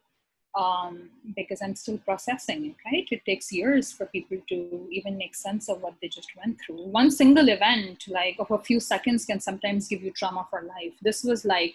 [0.56, 3.06] um, because i'm still processing it right?
[3.10, 6.86] It takes years for people to even make sense of what they just went through.
[6.86, 10.94] One single event like of a few seconds can sometimes give you trauma for life.
[11.02, 11.74] This was like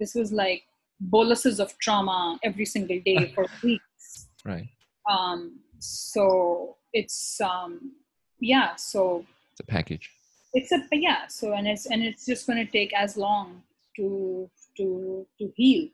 [0.00, 0.62] this was like
[1.00, 4.28] boluses of trauma every single day for weeks.
[4.44, 4.68] Right.
[5.10, 7.92] Um, so it's um,
[8.40, 10.10] yeah so it's a package.
[10.54, 13.62] It's a yeah so and it's and it's just going to take as long
[13.96, 15.88] to to to heal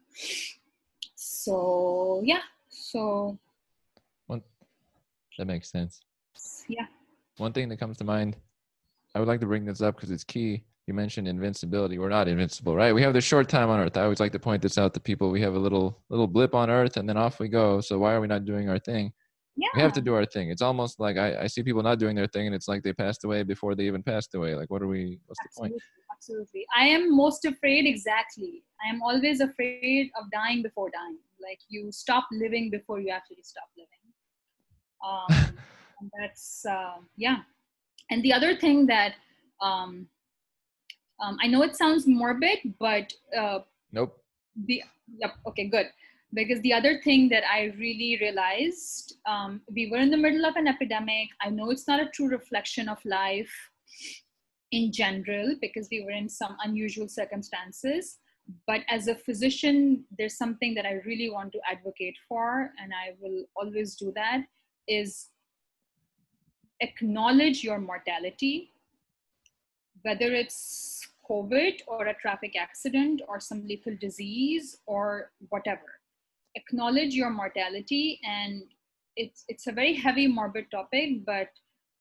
[1.45, 3.39] so yeah so
[4.27, 4.43] one
[5.39, 6.01] that makes sense.
[6.69, 6.87] Yeah.
[7.39, 8.37] One thing that comes to mind
[9.15, 10.65] i would like to bring this up because it's key.
[10.87, 11.99] You mentioned invincibility.
[11.99, 12.95] We're not invincible right?
[12.95, 13.97] We have this short time on earth.
[13.97, 15.31] I always like to point this out to people.
[15.31, 17.81] We have a little little blip on earth and then off we go.
[17.81, 19.13] So why are we not doing our thing?
[19.57, 19.69] Yeah.
[19.77, 20.51] We have to do our thing.
[20.51, 22.93] It's almost like I, I see people not doing their thing and it's like they
[22.93, 24.57] passed away before they even passed away.
[24.57, 25.75] Like what are we what's the point?
[25.75, 26.67] Absolutely, absolutely.
[26.77, 28.65] I am most afraid exactly.
[28.85, 31.19] I am always afraid of dying before dying
[31.49, 34.05] like you stop living before you actually stop living.
[35.07, 35.55] Um,
[36.01, 37.39] and that's uh, yeah.
[38.11, 39.15] And the other thing that
[39.61, 40.07] um,
[41.21, 43.61] um, i know it sounds morbid but uh,
[43.93, 44.17] nope.
[44.67, 44.83] the
[45.19, 45.87] yep okay good.
[46.33, 50.57] Because the other thing that i really realized um, we were in the middle of
[50.57, 51.29] an epidemic.
[51.41, 53.55] I know it's not a true reflection of life
[54.73, 58.19] in general because we were in some unusual circumstances
[58.67, 63.15] but as a physician there's something that i really want to advocate for and i
[63.21, 64.45] will always do that
[64.87, 65.29] is
[66.81, 68.71] acknowledge your mortality
[70.03, 76.01] whether it's covid or a traffic accident or some lethal disease or whatever.
[76.55, 78.63] Acknowledge your mortality and
[79.17, 81.49] it's it's a very heavy morbid topic but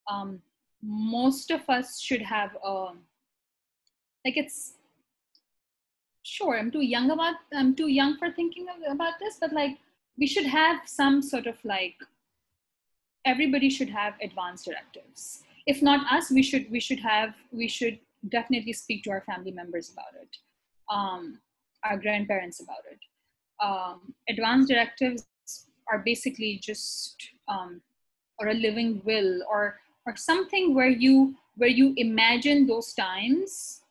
[0.10, 0.42] um,
[0.82, 2.88] most of us should have a
[4.26, 4.74] like it's
[6.24, 9.78] sure i'm too young about i'm too young for thinking about this but like
[10.18, 11.96] we should have some sort of like
[13.26, 15.44] everybody should have advanced directives.
[15.66, 19.52] If not us we should we should have we should definitely speak to our family
[19.52, 20.30] members about it
[20.90, 21.40] um,
[21.84, 23.00] our grandparents about it.
[23.64, 25.26] Um, advanced directives
[25.92, 27.82] are basically just um,
[28.40, 33.83] or a living will or or something where you where you imagine those times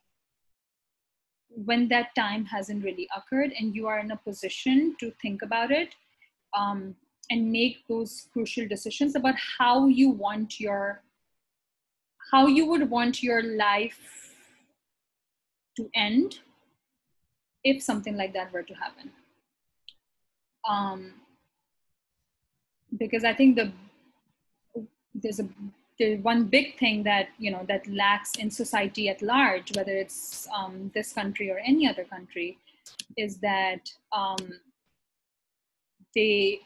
[1.54, 5.70] when that time hasn't really occurred and you are in a position to think about
[5.70, 5.94] it
[6.56, 6.94] um,
[7.30, 11.02] and make those crucial decisions about how you want your
[12.30, 14.34] how you would want your life
[15.76, 16.38] to end
[17.64, 19.10] if something like that were to happen.
[20.66, 21.12] Um,
[22.98, 23.72] because i think the
[25.14, 25.48] there's a
[25.98, 30.48] the one big thing that you know that lacks in society at large whether it's
[30.56, 32.58] um, this country or any other country
[33.16, 34.60] is that um,
[36.14, 36.60] they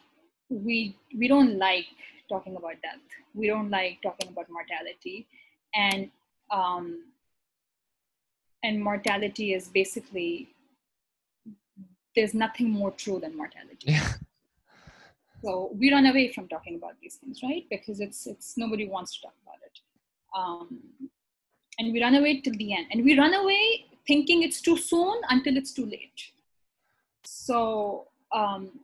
[0.48, 1.86] we we don't like
[2.28, 3.01] talking about death.
[3.35, 5.27] We don't like talking about mortality.
[5.74, 6.11] And
[6.51, 7.05] um,
[8.62, 10.48] and mortality is basically
[12.15, 13.93] there's nothing more true than mortality.
[13.93, 14.12] Yeah
[15.47, 17.64] so we run away from talking about these things right?
[17.70, 19.77] Because it's it's nobody wants to talk about it.
[20.36, 20.68] Um,
[21.78, 22.86] and we run away till the end.
[22.90, 26.20] And we run away thinking it's too soon until it's too late.
[27.24, 28.81] So um,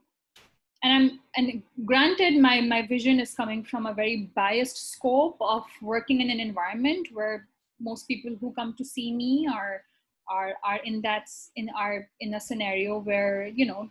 [0.85, 5.65] and i'm and granted my my vision is coming from a very biased scope of
[5.81, 7.47] working in an environment where
[7.81, 9.83] most people who come to see me are
[10.29, 13.91] are are in that in are in a scenario where you know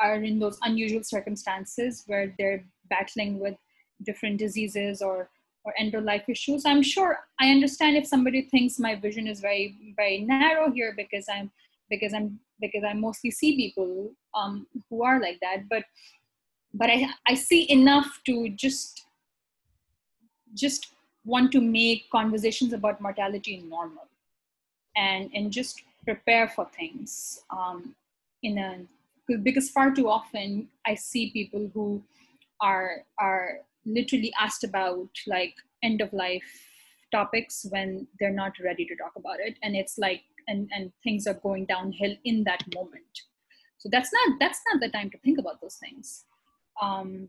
[0.00, 3.54] are in those unusual circumstances where they're battling with
[4.02, 5.28] different diseases or
[5.62, 6.64] or end of life issues.
[6.64, 11.26] I'm sure i understand if somebody thinks my vision is very very narrow here because
[11.34, 11.50] i'm
[11.88, 15.84] because i'm because i mostly see people um, who are like that but
[16.74, 19.06] but i i see enough to just
[20.54, 20.94] just
[21.24, 24.08] want to make conversations about mortality normal
[24.96, 27.94] and and just prepare for things um,
[28.42, 28.78] in a
[29.38, 32.02] because far too often I see people who
[32.60, 36.66] are are literally asked about like end of life
[37.10, 39.58] topics when they're not ready to talk about it.
[39.62, 43.22] And it's like and and things are going downhill in that moment.
[43.78, 46.24] So that's not that's not the time to think about those things.
[46.80, 47.28] Um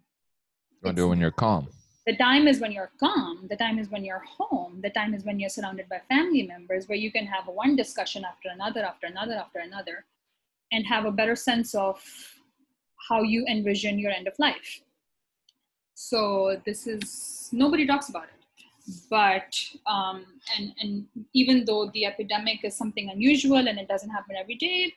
[0.84, 1.68] you do it when you're calm.
[2.08, 3.48] The time is when you're calm.
[3.48, 4.82] The time is when you're home.
[4.82, 8.26] The time is when you're surrounded by family members where you can have one discussion
[8.26, 10.06] after another after another after another
[10.72, 12.02] and have a better sense of
[13.10, 14.82] how you envision your end of life.
[15.94, 18.66] So this is nobody talks about it.
[19.10, 20.26] But um,
[20.58, 24.94] and and even though the epidemic is something unusual and it doesn't happen every day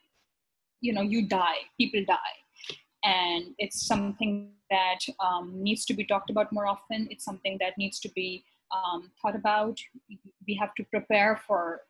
[0.84, 2.36] you know you die people die.
[3.04, 7.06] And it's something that um, needs to be talked about more often.
[7.10, 8.44] It's something that needs to be
[8.74, 9.78] um, thought about.
[10.48, 11.82] We have to prepare for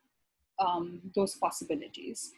[0.59, 2.33] um, those possibilities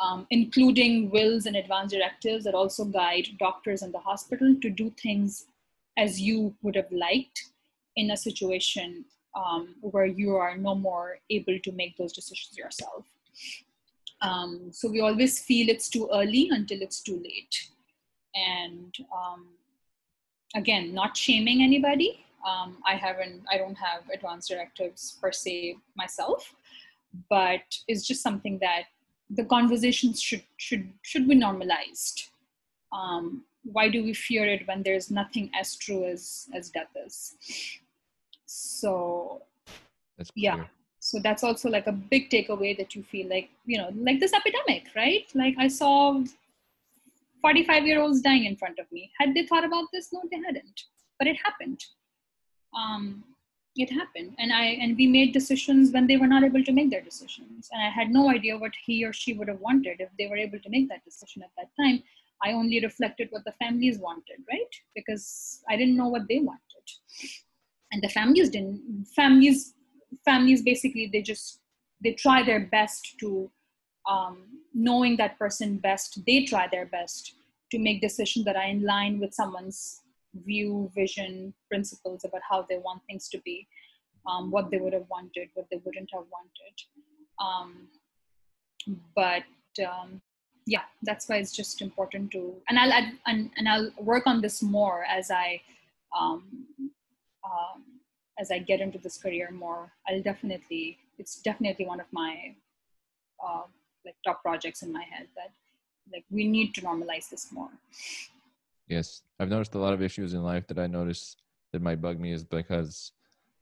[0.00, 4.90] um, including wills and advance directives that also guide doctors in the hospital to do
[5.02, 5.46] things
[5.96, 7.50] as you would have liked
[7.96, 9.04] in a situation
[9.36, 13.04] um, where you are no more able to make those decisions yourself.
[14.22, 17.68] Um, so we always feel it's too early until it's too late.
[18.34, 19.48] And um,
[20.54, 22.24] again, not shaming anybody.
[22.46, 26.54] Um, I haven't, I don't have advanced directives per se myself,
[27.28, 28.84] but it's just something that
[29.30, 32.30] the conversations should should should be normalized.
[32.92, 37.36] Um, why do we fear it when there's nothing as true as as death is?
[38.46, 39.42] So
[40.34, 40.64] yeah.
[40.98, 44.32] so that's also like a big takeaway that you feel like you know like this
[44.32, 45.26] epidemic right?
[45.34, 46.22] Like i saw
[47.42, 49.10] 45 year olds dying in front of me.
[49.18, 50.12] Had they thought about this?
[50.12, 50.82] No they hadn't.
[51.18, 51.84] But it happened.
[52.76, 53.24] Um,
[53.76, 56.90] it happened and i and we made decisions when they were not able to make
[56.90, 60.08] their decisions and i had no idea what he or she would have wanted if
[60.18, 62.02] they were able to make that decision at that time
[62.42, 64.74] I only reflected what the families wanted, right?
[64.94, 66.60] Because I didn't know what they wanted.
[67.92, 69.74] And the families didn't, families,
[70.24, 71.60] families basically, they just,
[72.02, 73.50] they try their best to,
[74.08, 77.34] um, knowing that person best, they try their best
[77.70, 80.00] to make decisions that are in line with someone's
[80.34, 83.66] view, vision, principles about how they want things to be,
[84.26, 86.76] um, what they would have wanted, what they wouldn't have wanted.
[87.38, 87.88] Um,
[89.14, 89.44] but
[89.84, 90.20] um,
[90.66, 94.40] yeah that's why it's just important to and i'll add, and, and i'll work on
[94.40, 95.60] this more as i
[96.18, 96.44] um,
[97.44, 97.82] um,
[98.38, 102.54] as i get into this career more i'll definitely it's definitely one of my
[103.44, 103.62] uh,
[104.04, 105.50] like top projects in my head that
[106.12, 107.70] like we need to normalize this more
[108.90, 111.36] yes i've noticed a lot of issues in life that i notice
[111.72, 113.12] that might bug me is because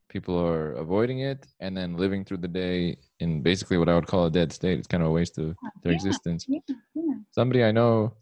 [0.09, 4.07] people are avoiding it and then living through the day in basically what I would
[4.07, 4.79] call a dead state.
[4.79, 6.47] It's kind of a waste of their yeah, existence.
[6.49, 6.61] Yeah,
[6.95, 7.15] yeah.
[7.31, 8.15] Somebody I know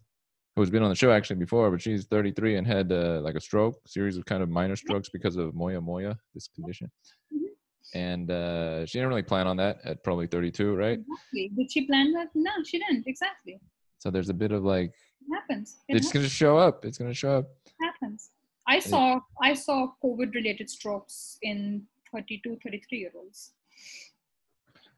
[0.55, 3.39] who's been on the show actually before, but she's 33 and had uh, like a
[3.39, 6.91] stroke, series of kind of minor strokes because of moya moya, this condition.
[7.33, 7.97] Mm-hmm.
[7.97, 10.99] And uh, she didn't really plan on that at probably 32, right?
[10.99, 11.51] Exactly.
[11.55, 12.27] Did she plan that?
[12.35, 13.07] No, she didn't.
[13.07, 13.61] Exactly.
[13.99, 14.93] So there's a bit of like.
[15.31, 15.77] Happens.
[15.87, 16.85] It it's going to show up.
[16.85, 17.49] It's going to show up.
[17.65, 18.31] It happens.
[18.67, 21.83] I saw I saw COVID related strokes in
[22.13, 23.51] 32, 33 year olds.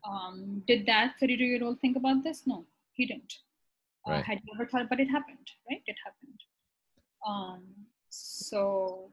[0.10, 2.44] Um, did that 32 year old think about this?
[2.46, 3.34] No, he didn't.
[4.08, 4.20] Uh, right.
[4.20, 5.82] Uh, had never thought, but it happened, right?
[5.86, 6.40] It happened.
[7.28, 7.64] Um,
[8.10, 9.12] so,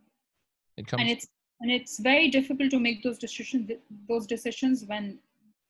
[0.77, 1.27] it comes- and it's
[1.61, 3.71] and it's very difficult to make those decisions
[4.09, 5.19] those decisions when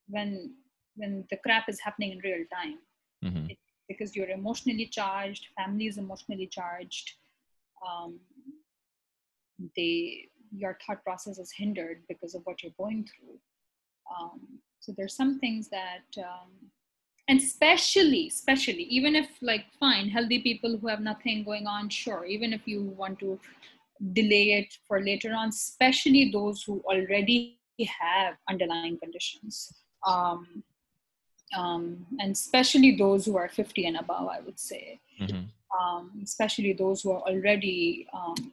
[0.09, 0.55] when
[0.97, 2.79] when the crap is happening in real time
[3.25, 3.51] mm-hmm.
[3.51, 3.59] it,
[3.89, 7.13] because you're emotionally charged family is emotionally charged
[7.87, 8.19] um,
[9.77, 13.37] they your thought process is hindered because of what you're going through.
[14.15, 14.41] Um,
[14.81, 16.51] so there's some things that um,
[17.29, 22.25] and especially especially even if like fine healthy people who have nothing going on sure
[22.25, 23.41] even if you want to
[24.13, 29.73] delay it for later on especially those who already have underlying conditions.
[30.07, 30.63] Um,
[31.55, 35.01] um, and especially those who are 50 and above i would say.
[35.21, 35.45] Mm-hmm.
[35.81, 38.53] um, especially those who are already um,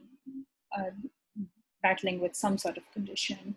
[0.76, 0.90] uh,
[1.82, 3.54] battling with some sort of condition.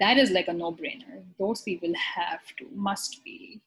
[0.00, 1.22] That is like a no-brainer.
[1.38, 3.60] Those people have to must be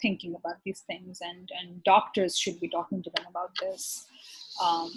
[0.00, 4.06] thinking about these things and and doctors should be talking to them about this.
[4.64, 4.90] Um,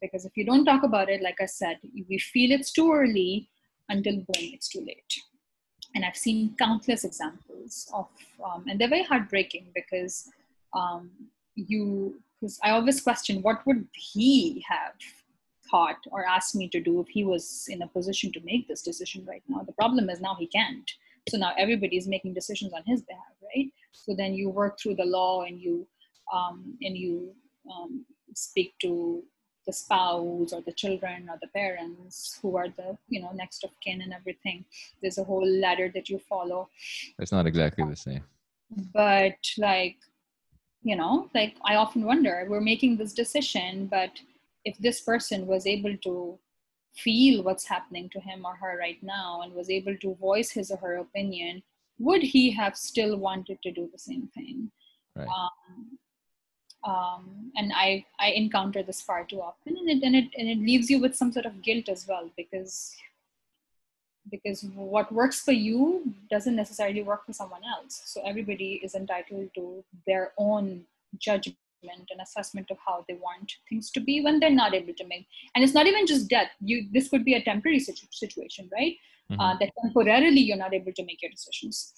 [0.00, 3.48] because if you don't talk about it like i said we feel it's too early
[3.88, 5.12] until boom it's too late
[5.94, 8.08] and i've seen countless examples of
[8.44, 10.30] um, and they're very heartbreaking because
[10.74, 11.10] um,
[11.54, 14.94] you because i always question what would he have
[15.70, 18.82] thought or asked me to do if he was in a position to make this
[18.82, 19.62] decision right now.
[19.62, 20.90] The problem is now he can't.
[21.28, 23.68] So now everybody is making decisions on his behalf, right?
[23.92, 25.86] So then you work through the law and you
[26.32, 27.34] um, and you
[27.72, 28.04] um,
[28.34, 29.22] speak to
[29.66, 33.70] the spouse or the children or the parents who are the you know next of
[33.80, 34.64] kin and everything.
[35.00, 36.68] There's a whole ladder that you follow.
[37.18, 38.24] It's not exactly the same.
[38.92, 39.96] But like
[40.82, 44.10] you know like i often wonder we're making this decision but
[44.66, 46.38] if this person was able to
[46.94, 50.70] feel what's happening to him or her right now and was able to voice his
[50.70, 51.62] or her opinion
[51.98, 54.70] would he have still wanted to do the same thing?
[55.14, 55.28] Right.
[55.28, 55.98] um,
[56.84, 60.58] um, and I I encounter this far too often, and it and it and it
[60.58, 62.94] leaves you with some sort of guilt as well because
[64.30, 68.02] because what works for you doesn't necessarily work for someone else.
[68.06, 70.84] So everybody is entitled to their own
[71.18, 75.06] judgment and assessment of how they want things to be when they're not able to
[75.06, 75.26] make.
[75.54, 76.48] And it's not even just death.
[76.60, 78.96] You this could be a temporary situ- situation, right?
[79.30, 79.40] Mm-hmm.
[79.40, 81.94] Uh, that temporarily you're not able to make your decisions,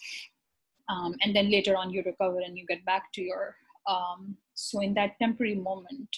[0.89, 3.57] um, and then later on you recover and you get back to your
[3.87, 6.17] um, so in that temporary moment,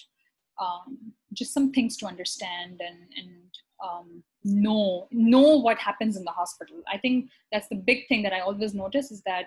[0.59, 0.97] um,
[1.33, 3.39] just some things to understand and, and
[3.83, 6.81] um, know know what happens in the hospital.
[6.91, 9.45] I think that's the big thing that I always notice is that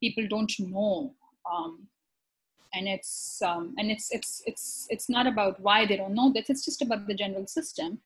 [0.00, 1.14] people don't know.
[1.50, 1.86] Um,
[2.74, 6.50] and it's um, and it's it's it's it's not about why they don't know this.
[6.50, 8.00] It's just about the general system.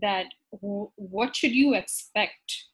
[0.00, 2.64] That w- what should you expect,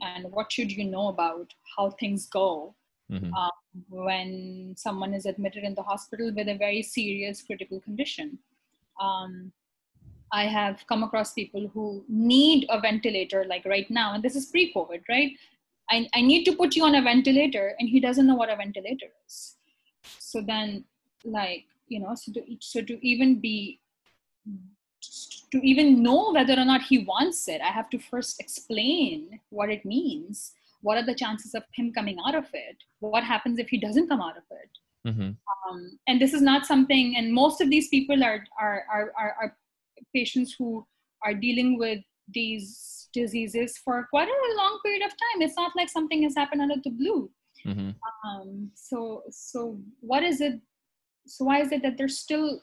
[0.00, 2.74] and what should you know about how things go
[3.10, 3.32] mm-hmm.
[3.34, 3.50] um,
[3.88, 8.38] when someone is admitted in the hospital with a very serious critical condition.
[9.00, 9.52] Um,
[10.32, 14.46] I have come across people who need a ventilator, like right now, and this is
[14.46, 15.32] pre COVID, right?
[15.90, 18.56] I, I need to put you on a ventilator, and he doesn't know what a
[18.56, 19.56] ventilator is.
[20.18, 20.84] So then,
[21.24, 23.80] like, you know, so to, so to even be
[25.50, 29.70] to even know whether or not he wants it, I have to first explain what
[29.70, 30.52] it means
[30.84, 34.08] what are the chances of him coming out of it what happens if he doesn't
[34.08, 34.72] come out of it
[35.08, 35.30] mm-hmm.
[35.54, 39.34] um, and this is not something and most of these people are, are are, are
[39.42, 39.56] are
[40.14, 40.86] patients who
[41.24, 45.88] are dealing with these diseases for quite a long period of time it's not like
[45.88, 47.30] something has happened out of the blue
[47.66, 47.90] mm-hmm.
[48.28, 50.60] um, so so what is it
[51.26, 52.60] so why is it that they're still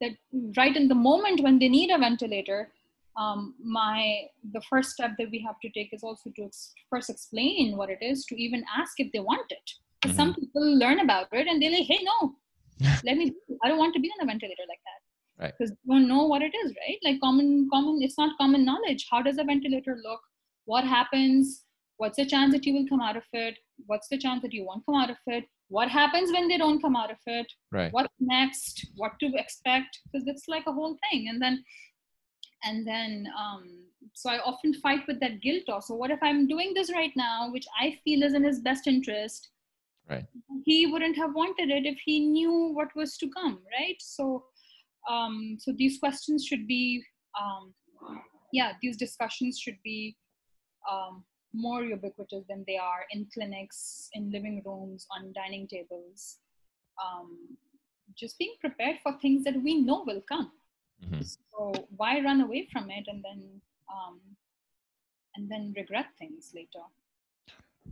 [0.00, 0.12] that
[0.56, 2.72] right in the moment when they need a ventilator
[3.18, 4.22] um, my
[4.52, 7.90] the first step that we have to take is also to ex- first explain what
[7.90, 9.70] it is to even ask if they want it.
[10.04, 10.16] Mm-hmm.
[10.16, 12.36] some people learn about it and they're like hey no.
[13.04, 13.34] Let me
[13.64, 15.00] i don't want to be on a ventilator like that.
[15.42, 15.54] Right.
[15.56, 16.98] Because they don't know what it is right?
[17.02, 19.06] Like common common it's not common knowledge.
[19.10, 20.20] How does a ventilator look?
[20.66, 21.64] What happens?
[21.96, 23.58] What's the chance that you will come out of it?
[23.86, 25.44] What's the chance that you won't come out of it?
[25.68, 27.46] What happens when they don't come out of it?
[27.72, 27.92] Right.
[27.92, 28.86] What's next?
[28.96, 29.98] What to expect?
[30.04, 31.28] Because it's like a whole thing.
[31.28, 31.64] And then
[32.64, 35.94] and then um, so i often fight with that guilt also.
[35.94, 39.50] What if i'm doing this right now which i feel is in his best interest?
[40.08, 40.24] Right.
[40.64, 43.96] He wouldn't have wanted it if he knew what was to come right?
[44.00, 44.44] So
[45.08, 47.02] um, so these questions should be
[47.40, 47.74] um,
[48.52, 50.16] yeah these discussions should be
[50.90, 51.24] um,
[51.54, 56.38] more ubiquitous than they are in clinics in living rooms on dining tables.
[57.02, 57.56] Um,
[58.16, 60.50] just being prepared for things that we know will come
[61.04, 61.22] Mm-hmm.
[61.22, 63.60] So why run away from it and then
[63.90, 64.20] um,
[65.36, 66.84] and then regret things later?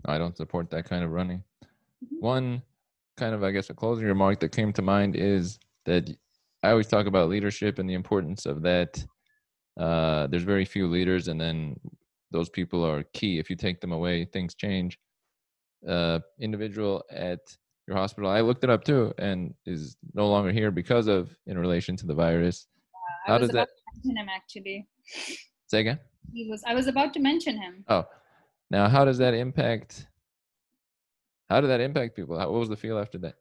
[0.05, 1.43] I don't support that kind of running.
[2.05, 2.25] Mm-hmm.
[2.25, 2.63] One
[3.17, 6.11] kind of, I guess, a closing remark that came to mind is that
[6.63, 9.03] I always talk about leadership and the importance of that.
[9.79, 11.79] Uh, there's very few leaders, and then
[12.31, 13.39] those people are key.
[13.39, 14.99] If you take them away, things change.
[15.87, 17.41] Uh, individual at
[17.87, 21.59] your hospital, I looked it up too, and is no longer here because of in
[21.59, 22.67] relation to the virus.
[23.27, 23.69] I How does that?
[23.95, 24.87] mention him actually.
[25.67, 25.99] Say again.
[26.33, 26.63] He was.
[26.67, 27.85] I was about to mention him.
[27.89, 28.05] Oh,
[28.71, 30.07] now how does that impact?
[31.49, 32.39] How did that impact people?
[32.39, 33.35] How, what was the feel after that?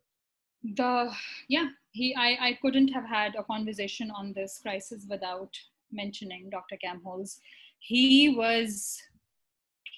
[0.64, 1.12] The
[1.50, 2.16] yeah, he.
[2.16, 2.38] I.
[2.48, 5.54] I couldn't have had a conversation on this crisis without
[5.92, 6.78] mentioning Dr.
[6.84, 7.40] Kamholz.
[7.80, 8.98] He was.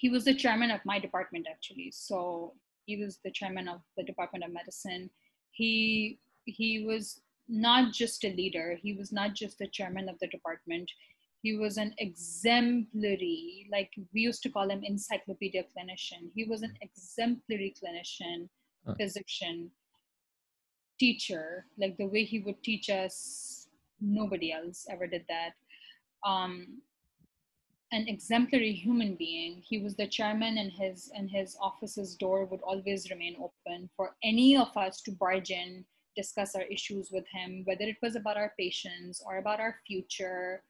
[0.00, 1.90] He was the chairman of my department actually.
[1.92, 2.54] So
[2.86, 5.10] he was the chairman of the Department of Medicine.
[5.50, 10.28] He he was not just a leader, he was not just the chairman of the
[10.28, 10.90] department.
[11.42, 16.30] He was an exemplary, like we used to call him encyclopedia clinician.
[16.34, 18.48] He was an exemplary clinician,
[18.86, 18.94] huh.
[19.00, 19.70] physician,
[20.98, 21.66] teacher.
[21.78, 23.68] Like the way he would teach us,
[24.00, 25.52] nobody else ever did that.
[26.26, 26.82] Um,
[27.92, 29.62] an exemplary human being.
[29.66, 34.16] He was the chairman, and his and his office's door would always remain open for
[34.22, 35.84] any of us to barge in
[36.16, 40.62] discuss our issues with him, whether it was about our patients or about our future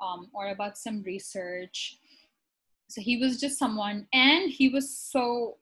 [0.00, 1.98] um, or about some research.
[2.88, 5.58] So he was just someone, and he was so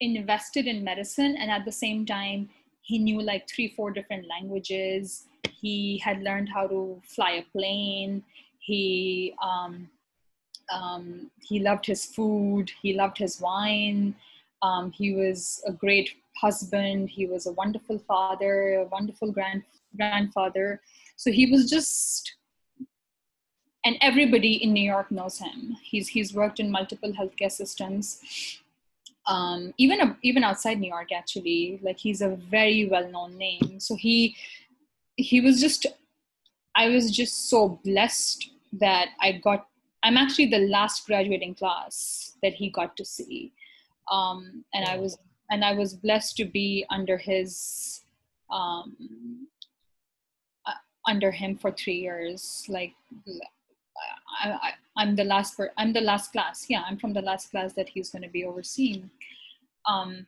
[0.00, 2.48] invested in medicine, and at the same time,
[2.80, 5.26] he knew like three, four different languages.
[5.60, 8.22] he had learned how to fly a plane.
[8.58, 9.88] He um,
[10.72, 12.70] um, he loved his food.
[12.82, 14.14] He loved his wine.
[14.62, 16.10] Um, he was a great
[16.44, 17.10] husband.
[17.10, 19.62] He was a wonderful father, a wonderful grand
[19.96, 20.80] grandfather.
[21.16, 22.36] So he was just,
[23.84, 25.76] and everybody in New York knows him.
[25.82, 28.04] He's he's worked in multiple healthcare systems,
[29.26, 31.10] um, even even outside New York.
[31.12, 33.78] Actually, like he's a very well known name.
[33.78, 34.36] So he
[35.16, 35.86] he was just,
[36.74, 38.50] I was just so blessed
[38.84, 39.68] that I got.
[40.02, 43.52] I'm actually the last graduating class that he got to see
[44.10, 45.18] um, and I was
[45.50, 48.02] and I was blessed to be under his
[48.50, 49.46] um,
[50.66, 50.72] uh,
[51.06, 52.64] under him for three years.
[52.68, 52.92] Like
[54.42, 56.66] I, am the last per, I'm the last class.
[56.68, 59.10] Yeah, I'm from the last class that he's going to be overseeing.
[59.86, 60.26] Um,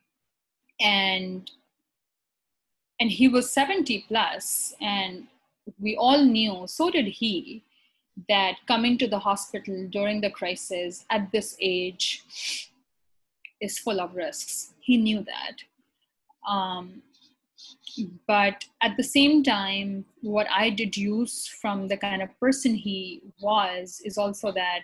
[0.81, 1.51] and
[3.01, 5.27] and he was 70 plus, and
[5.79, 6.65] we all knew.
[6.67, 7.63] So did he
[8.29, 12.25] that coming to the hospital during the crisis at this age
[13.61, 14.75] is full of risks.
[14.81, 16.51] He knew that.
[16.51, 17.03] Um,
[18.27, 24.01] but at the same time, what I deduce from the kind of person he was
[24.05, 24.81] is also that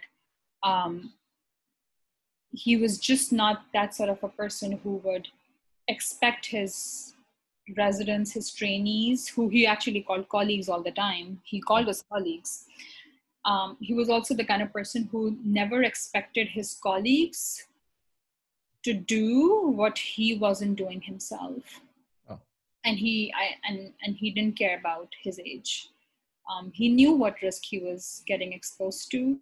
[0.62, 1.12] um,
[2.53, 5.28] he was just not that sort of a person who would
[5.89, 7.15] expect his
[7.77, 12.66] residents, his trainees, who he actually called colleagues all the time, he called us colleagues.
[13.44, 17.66] Um, he was also the kind of person who never expected his colleagues
[18.84, 21.80] to do what he wasn't doing himself.
[22.28, 22.38] Oh.
[22.84, 25.88] and he I, and and he didn't care about his age.
[26.50, 29.38] Um, he knew what risk he was getting exposed to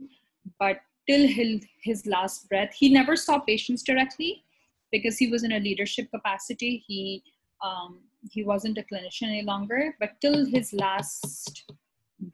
[0.58, 4.44] but till his, his last breath he never saw patients directly
[4.92, 6.84] because he was in a leadership capacity.
[6.86, 7.22] He
[7.64, 8.00] um,
[8.30, 11.72] he wasn't a clinician any longer but till his last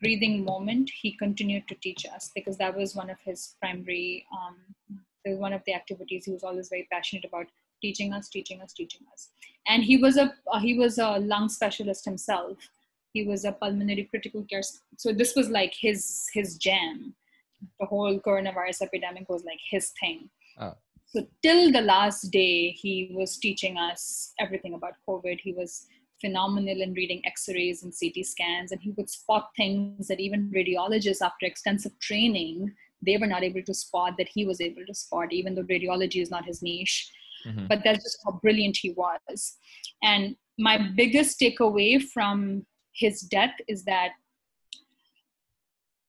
[0.01, 4.57] breathing moment he continued to teach us because that was one of his primary um,
[5.31, 7.47] was one of the activities he was always very passionate about
[7.83, 9.29] teaching us teaching us teaching us.
[9.67, 12.57] And he was a uh, he was a lung specialist himself.
[13.13, 14.63] He was a pulmonary critical care
[14.97, 17.15] so this was like his his jam.
[17.81, 20.29] The whole coronavirus epidemic was like his thing.
[20.59, 20.75] Oh.
[21.13, 25.41] so till the last day he was teaching us everything about covid.
[25.41, 25.87] He was
[26.21, 31.21] phenomenal in reading x-rays and ct scans and he would spot things that even radiologists
[31.21, 32.75] after extensive training
[33.07, 36.21] they were not able to spot that he was able to spot, even though radiology
[36.21, 37.11] is not his niche.
[37.47, 37.67] Mm-hmm.
[37.69, 39.57] But that's just how brilliant he was.
[40.03, 44.11] And my biggest takeaway from his death is that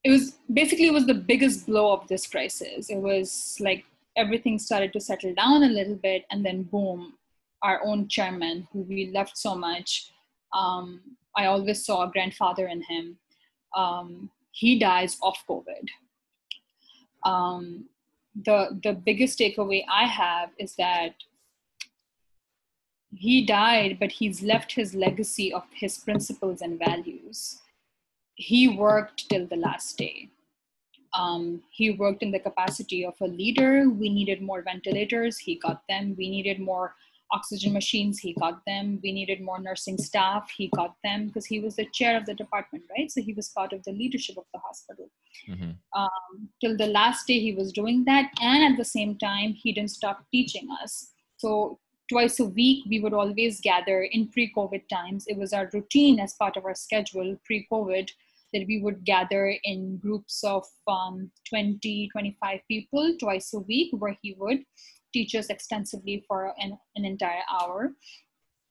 [0.04, 2.90] it was basically it was the biggest blow of this crisis.
[2.90, 7.14] It was like everything started to settle down a little bit, and then boom,
[7.62, 10.12] our own chairman, who we loved so much.
[10.54, 11.02] Um,
[11.36, 13.18] I always saw a grandfather in him.
[13.76, 15.88] Um, he dies of COVID
[17.28, 17.86] um,
[18.46, 21.16] the the biggest takeaway I have is that
[23.16, 27.62] he died, but he's left his legacy of his principles and values.
[28.36, 30.30] He worked till the last day.
[31.14, 33.90] Um, he worked in the capacity of a leader.
[33.90, 35.38] We needed more ventilators.
[35.38, 36.16] He got them.
[36.18, 36.94] We needed more
[37.32, 39.00] oxygen machines he got them.
[39.04, 42.34] We needed more nursing staff he got them because he was the chair of the
[42.34, 43.12] department right?
[43.12, 45.10] So he was part of the leadership of the hospital.
[45.48, 45.72] Mm-hmm.
[45.98, 49.72] um, till the last day he was doing that and at the same time he
[49.72, 51.12] didn't stop teaching us.
[51.38, 51.80] So
[52.10, 55.26] twice a week we would always gather in pre-covid times.
[55.28, 58.10] It was our routine as part of our schedule pre-covid
[58.54, 64.18] that we would gather in groups of um, 20 25 people twice a week where
[64.22, 64.64] he would
[65.18, 67.94] teach us extensively for an, an entire hour.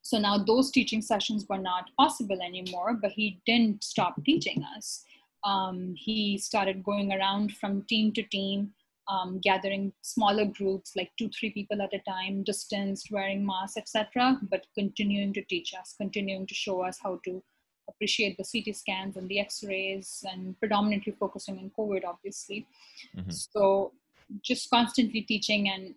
[0.02, 5.04] So now those teaching sessions were not possible anymore, but he didn't stop teaching us.
[5.44, 8.70] Um, he started going around from team to team,
[9.08, 14.38] um, gathering smaller groups, like two, three people at a time, distanced, wearing masks, etc.,
[14.50, 17.42] but continuing to teach us, continuing to show us how to
[17.88, 22.66] appreciate the CT scans and the X-rays, and predominantly focusing on COVID, obviously.
[23.16, 23.30] Mm-hmm.
[23.30, 23.92] So
[24.42, 25.94] just constantly teaching and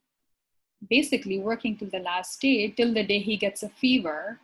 [0.88, 4.40] basically working till the last day, till the day he gets a fever.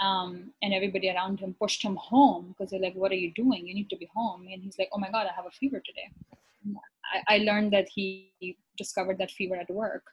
[0.00, 3.66] Um, and everybody around him pushed him home because they're like, What are you doing?
[3.66, 4.46] You need to be home.
[4.52, 6.10] And he's like, Oh my God, I have a fever today.
[7.12, 8.30] I, I learned that he
[8.76, 10.04] discovered that fever at work.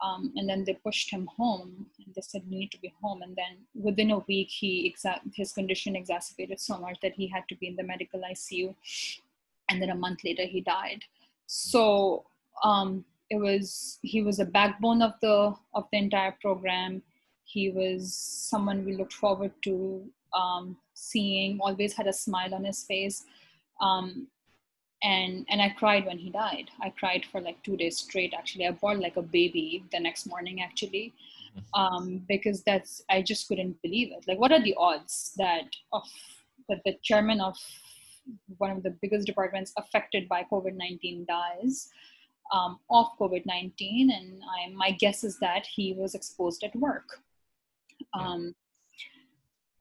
[0.00, 3.22] Um, and then they pushed him home and they said, You need to be home.
[3.22, 7.42] And then within a week, he exa- his condition exacerbated so much that he had
[7.48, 8.74] to be in the medical ICU.
[9.68, 11.02] And then a month later, he died.
[11.46, 12.24] So,
[12.62, 17.02] um, it was he was a backbone of the of the entire program
[17.44, 20.04] He was someone we looked forward to
[20.36, 21.58] um, seeing.
[21.60, 23.24] Always had a smile on his face,
[23.80, 24.28] um,
[25.02, 26.70] and and I cried when he died.
[26.82, 28.34] I cried for like two days straight.
[28.36, 30.60] Actually, I bawled like a baby the next morning.
[30.60, 31.14] Actually,
[31.72, 34.28] um, because that's I just couldn't believe it.
[34.28, 36.04] Like, what are the odds that of
[36.68, 37.56] that the chairman of
[38.58, 41.88] one of the biggest departments affected by COVID nineteen dies
[42.52, 44.10] um, of COVID nineteen?
[44.10, 47.08] And I, my guess is that he was exposed at work.
[48.14, 48.54] Um,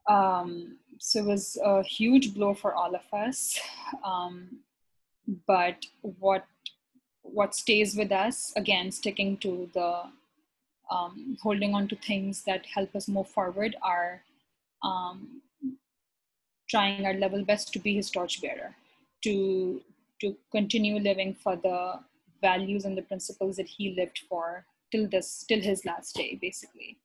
[0.10, 3.60] um, so it was a huge blow for all of us.
[4.04, 4.60] Um,
[5.46, 6.46] but what
[7.22, 10.04] what stays with us again, sticking to the
[10.90, 14.24] um, holding on to things that help us move forward are
[14.84, 15.42] um,
[16.70, 18.76] trying our level best to be his torchbearer,
[19.24, 19.82] to
[20.22, 22.00] to continue living for the
[22.42, 26.98] values and the principles that he lived for till this till his last day, basically.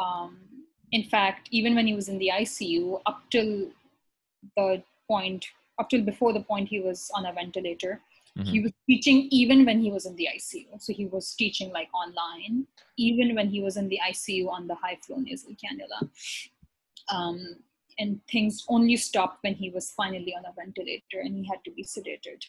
[0.00, 0.38] Um,
[0.92, 3.68] in fact, even when he was in the ICU, up till
[4.56, 5.46] the point,
[5.78, 8.00] up till before the point he was on a ventilator,
[8.38, 8.50] Mm-hmm.
[8.50, 10.80] He was teaching even when he was in the ICU.
[10.80, 12.66] So he was teaching like online,
[12.96, 16.08] even when he was in the ICU on the high flow nasal cannula.
[17.08, 17.56] Um,
[17.98, 21.70] and things only stopped when he was finally on a ventilator and he had to
[21.70, 22.44] be sedated.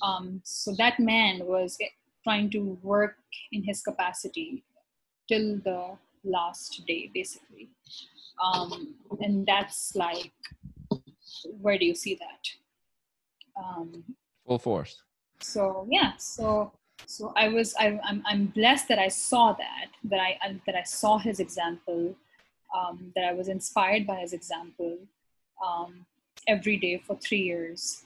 [0.00, 1.78] Um, so that man was
[2.24, 3.16] trying to work
[3.52, 4.64] in his capacity
[5.28, 7.70] till the last day, basically.
[8.42, 10.32] Um, and that's like,
[11.60, 13.62] where do you see that?
[13.62, 14.04] Um,
[14.46, 15.02] Full force
[15.42, 16.72] so yeah so
[17.06, 20.82] so i was I, I'm, I'm blessed that i saw that that i that i
[20.82, 22.14] saw his example
[22.76, 24.98] um, that i was inspired by his example
[25.64, 26.06] um,
[26.48, 28.02] every day for three years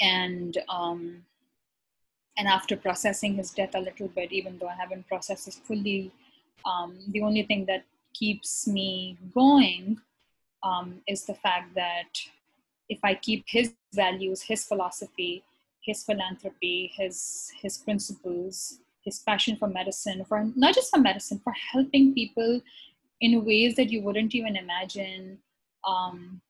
[0.00, 1.24] and um,
[2.38, 6.10] and after processing his death a little bit even though i haven't processed it fully
[6.64, 9.98] um, the only thing that keeps me going
[10.62, 12.10] um, is the fact that
[12.88, 15.42] if i keep his values his philosophy
[15.86, 21.54] his philanthropy, his his principles, his passion for medicine, for not just for medicine, for
[21.72, 22.60] helping people
[23.20, 25.38] in ways that you wouldn't even imagine,
[25.86, 26.40] um,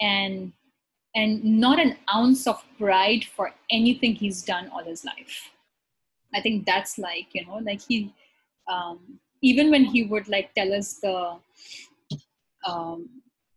[0.00, 0.52] and
[1.18, 5.36] and not an ounce of pride for anything he's done all his life.
[6.34, 8.14] I think that's like you know, like he,
[8.74, 8.98] um,
[9.42, 11.16] even when he would like tell us the
[12.66, 13.08] um,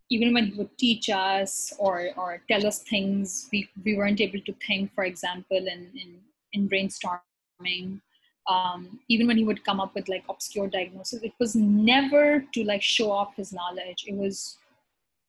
[0.09, 4.41] even when he would teach us or, or tell us things we, we weren't able
[4.41, 6.19] to think, for example, in, in,
[6.51, 8.01] in brainstorming,
[8.49, 12.63] um, even when he would come up with like obscure diagnosis, it was never to
[12.65, 14.03] like show off his knowledge.
[14.05, 14.57] It was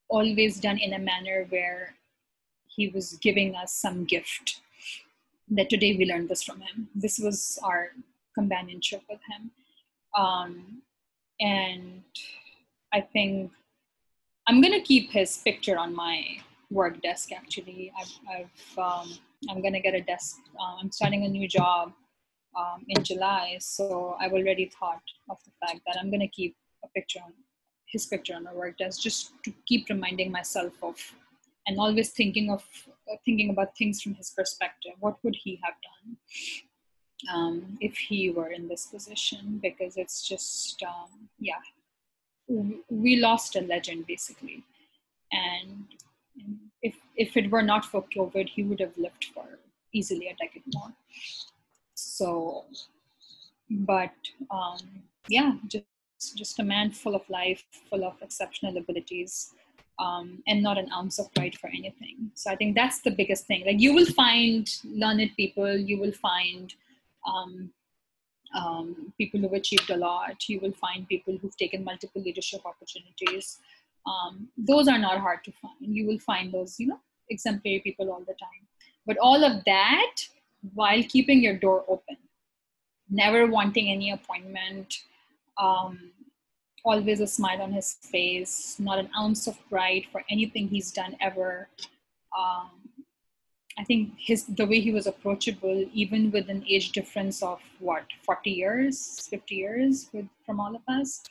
[0.08, 1.94] always done in a manner where
[2.74, 4.60] he was giving us some gift
[5.50, 6.88] that today we learned this from him.
[6.94, 7.90] This was our
[8.34, 9.50] companionship with him.
[10.16, 10.82] Um,
[11.40, 12.02] and
[12.92, 13.50] I think
[14.46, 16.38] I'm gonna keep his picture on my
[16.70, 17.32] work desk.
[17.32, 19.18] Actually, I've, I've um,
[19.50, 20.38] I'm gonna get a desk.
[20.58, 21.92] Uh, I'm starting a new job
[22.58, 26.88] um, in July, so I've already thought of the fact that I'm gonna keep a
[26.88, 27.32] picture on
[27.86, 30.96] his picture on my work desk, just to keep reminding myself of,
[31.66, 32.64] and always thinking of
[33.10, 34.92] uh, thinking about things from his perspective.
[35.00, 36.16] What would he have done?
[37.32, 41.60] Um, if he were in this position because it's just um, yeah
[42.90, 44.64] we lost a legend basically
[45.30, 45.84] and
[46.82, 49.44] if if it were not for covid he would have lived for
[49.92, 50.92] easily a decade more
[51.94, 52.64] so
[53.70, 54.14] but
[54.50, 54.78] um,
[55.28, 55.86] yeah just
[56.36, 59.54] just a man full of life full of exceptional abilities
[59.98, 63.46] um, and not an ounce of pride for anything so i think that's the biggest
[63.46, 66.74] thing like you will find learned people you will find
[67.26, 67.70] um,
[68.54, 70.48] um, people who've achieved a lot.
[70.48, 73.58] You will find people who've taken multiple leadership opportunities.
[74.06, 75.74] Um, those are not hard to find.
[75.80, 77.00] You will find those, you know,
[77.30, 78.66] exemplary people all the time.
[79.06, 80.16] But all of that
[80.74, 82.16] while keeping your door open,
[83.10, 84.94] never wanting any appointment,
[85.58, 86.10] um,
[86.84, 91.16] always a smile on his face, not an ounce of pride for anything he's done
[91.20, 91.68] ever.
[92.36, 92.70] Um,
[93.78, 98.04] I think his the way he was approachable, even with an age difference of what
[98.24, 101.22] 40 years, 50 years with, from all of us,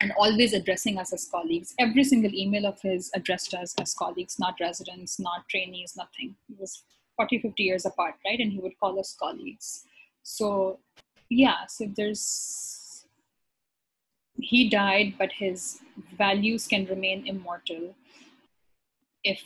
[0.00, 1.74] and always addressing us as colleagues.
[1.78, 6.36] Every single email of his addressed us as colleagues, not residents, not trainees, nothing.
[6.46, 6.84] He was
[7.16, 8.38] 40, 50 years apart, right?
[8.38, 9.84] And he would call us colleagues.
[10.22, 10.78] So,
[11.28, 12.77] yeah, so there's,
[14.40, 15.80] he died, but his
[16.16, 17.94] values can remain immortal
[19.24, 19.42] if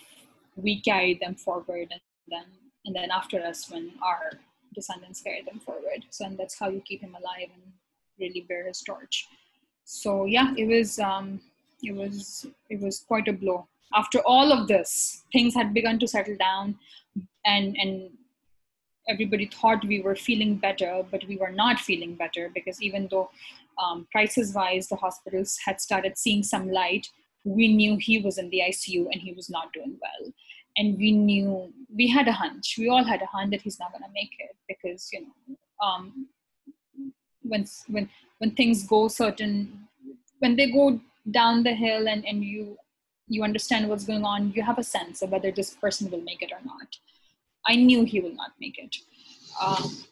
[0.56, 2.44] we carry them forward and then
[2.84, 4.32] and then after us when our
[4.74, 6.04] descendants carry them forward.
[6.10, 7.72] So and that's how you keep him alive and
[8.18, 9.28] really bear his torch.
[9.84, 11.40] So yeah it was um,
[11.82, 13.66] it was it was quite a blow.
[13.94, 16.78] After all of this things had begun to settle down
[17.46, 18.10] and and
[19.08, 23.28] everybody thought we were feeling better but we were not feeling better because even though
[23.82, 27.06] um, prices wise the hospitals had started seeing some light.
[27.44, 30.32] We knew he was in the icu and he was not doing well.
[30.76, 32.76] And we knew we had a hunch.
[32.78, 35.56] We all had a hunch that he's not going to make it because you know
[35.84, 36.28] um,
[37.42, 38.08] when when
[38.38, 39.88] when things go certain
[40.38, 41.00] when they go
[41.30, 42.76] down the hill and and you
[43.28, 46.42] you understand what's going on you have a sense of whether this person will make
[46.42, 46.96] it or not.
[47.66, 48.96] I knew he will not make it.
[49.60, 50.04] Um,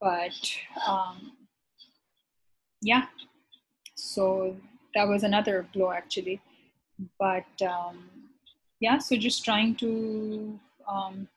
[0.00, 0.56] but
[0.86, 1.32] um,
[2.90, 3.06] yeah
[3.94, 4.56] so
[4.94, 6.40] that was another blow actually
[7.18, 7.96] but um,
[8.80, 9.90] yeah so just trying to
[10.92, 11.28] um,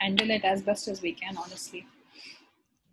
[0.00, 1.86] handle it as best as we can honestly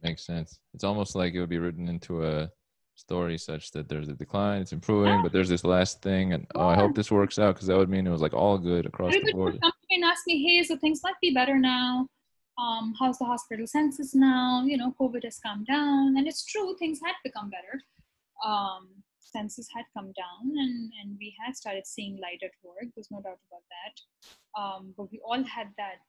[0.03, 0.59] Makes sense.
[0.73, 2.49] It's almost like it would be written into a
[2.95, 5.21] story such that there's a decline, it's improving, yeah.
[5.21, 7.89] but there's this last thing, and oh, I hope this works out because that would
[7.89, 9.59] mean it was like all good across the board.
[9.61, 12.07] Come and ask me, hey, so things might be better now.
[12.59, 14.63] Um, how's the hospital census now?
[14.65, 17.81] You know, COVID has come down, and it's true, things had become better.
[18.45, 22.89] Um, census had come down, and and we had started seeing light at work.
[22.95, 24.61] There's no doubt about that.
[24.61, 26.03] Um, but we all had that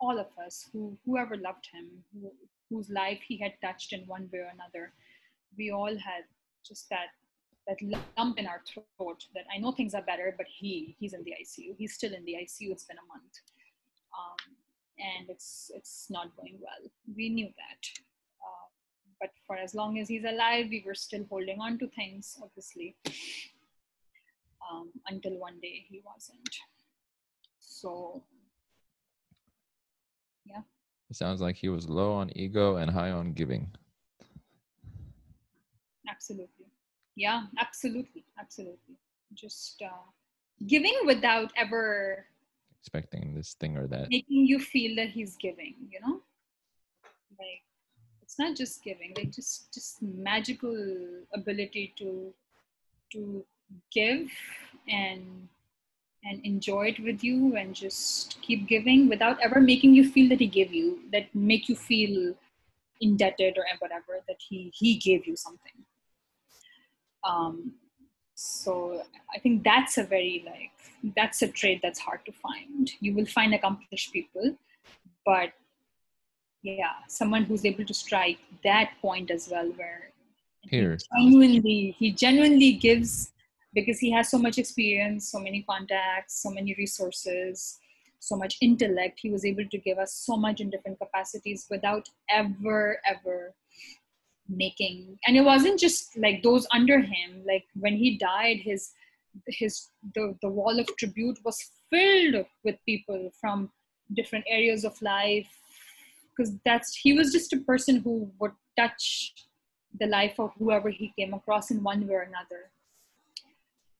[0.00, 2.30] all of us who whoever loved him who,
[2.68, 4.92] whose life he had touched in one way or another
[5.56, 6.24] we all had
[6.66, 7.08] just that
[7.66, 7.78] that
[8.18, 11.32] lump in our throat that I know things are better, but he he's in the
[11.32, 11.74] ICU.
[11.78, 12.70] He's still in the ICU.
[12.72, 13.32] It's been a month,
[14.18, 14.54] um,
[14.98, 16.90] and it's it's not going well.
[17.16, 17.82] We knew that,
[18.40, 18.66] uh,
[19.20, 22.96] but for as long as he's alive, we were still holding on to things, obviously,
[24.70, 26.56] um, until one day he wasn't.
[27.58, 28.22] So,
[30.44, 30.62] yeah.
[31.10, 33.70] It sounds like he was low on ego and high on giving
[36.08, 36.66] absolutely
[37.16, 38.96] yeah absolutely absolutely
[39.34, 40.06] just uh,
[40.66, 42.26] giving without ever
[42.84, 44.10] expecting this thing or that.
[44.10, 46.20] Making you feel that he's giving you know?
[47.38, 47.62] Like
[48.22, 50.76] it's not just giving like just just magical
[51.32, 52.32] ability to
[53.12, 53.44] to
[53.90, 54.28] give
[54.88, 55.48] and
[56.24, 60.40] and enjoy it with you and just keep giving without ever making you feel that
[60.40, 62.34] he gave you that make you feel
[63.00, 65.78] indebted or whatever that he he gave you something.
[67.24, 67.72] Um,
[68.34, 69.02] so
[69.34, 72.90] I think that's a very like that's a trait that's hard to find.
[73.00, 74.56] You will find accomplished people,
[75.24, 75.52] but
[76.62, 80.10] yeah, someone who's able to strike that point as well, where
[80.62, 80.96] Here.
[80.96, 83.32] he genuinely he genuinely gives
[83.74, 87.78] because he has so much experience, so many contacts, so many resources,
[88.18, 89.18] so much intellect.
[89.20, 93.54] He was able to give us so much in different capacities without ever ever
[94.48, 98.92] making and it wasn't just like those under him like when he died his
[99.48, 101.58] his the, the wall of tribute was
[101.90, 103.70] filled with people from
[104.14, 105.48] different areas of life
[106.36, 109.32] because that's he was just a person who would touch
[110.00, 112.70] the life of whoever he came across in one way or another.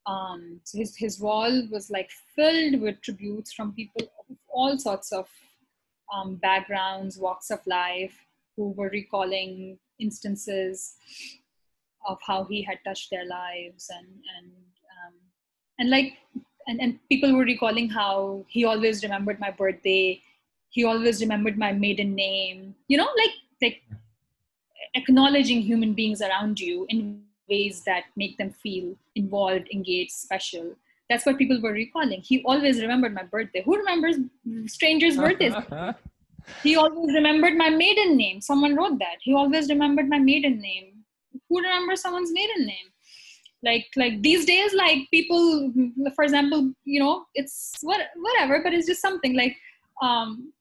[0.07, 5.13] Um, so his, his wall was like filled with tributes from people of all sorts
[5.13, 5.29] of
[6.15, 8.15] um, backgrounds walks of life
[8.57, 10.95] who were recalling instances
[12.07, 14.07] of how he had touched their lives and
[14.37, 14.53] and
[14.95, 15.15] um,
[15.79, 16.15] and like
[16.67, 20.21] and, and people were recalling how he always remembered my birthday.
[20.71, 22.75] He always remembered my maiden name.
[22.89, 23.83] You know like like
[24.95, 30.75] acknowledging human beings around you in ways that make them feel involved engaged special.
[31.11, 32.23] That's what people were recalling.
[32.23, 33.63] He always remembered my birthday.
[33.63, 34.17] Who remembers
[34.67, 35.55] strangers birthdays
[36.63, 38.41] he always remembered my maiden name.
[38.41, 39.17] Someone wrote that.
[39.21, 41.05] He always remembered my maiden name.
[41.49, 42.89] Who remembers someone's maiden name?
[43.63, 45.73] Like like these days, like people,
[46.15, 49.57] for example, you know, it's what whatever, but it's just something like
[50.03, 50.53] um,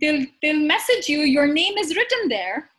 [0.00, 1.20] they'll they'll message you.
[1.20, 2.70] Your name is written there,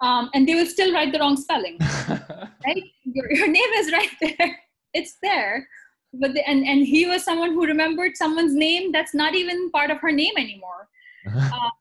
[0.00, 1.76] um, and they will still write the wrong spelling.
[2.08, 2.84] right?
[3.02, 4.60] Your your name is right there.
[4.94, 5.66] It's there
[6.14, 9.90] but the, and and he was someone who remembered someone's name that's not even part
[9.90, 10.88] of her name anymore.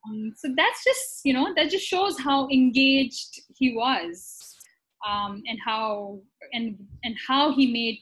[0.07, 4.37] Um, so that's just you know that just shows how engaged he was
[5.07, 6.19] um, and how
[6.53, 7.97] and and how he made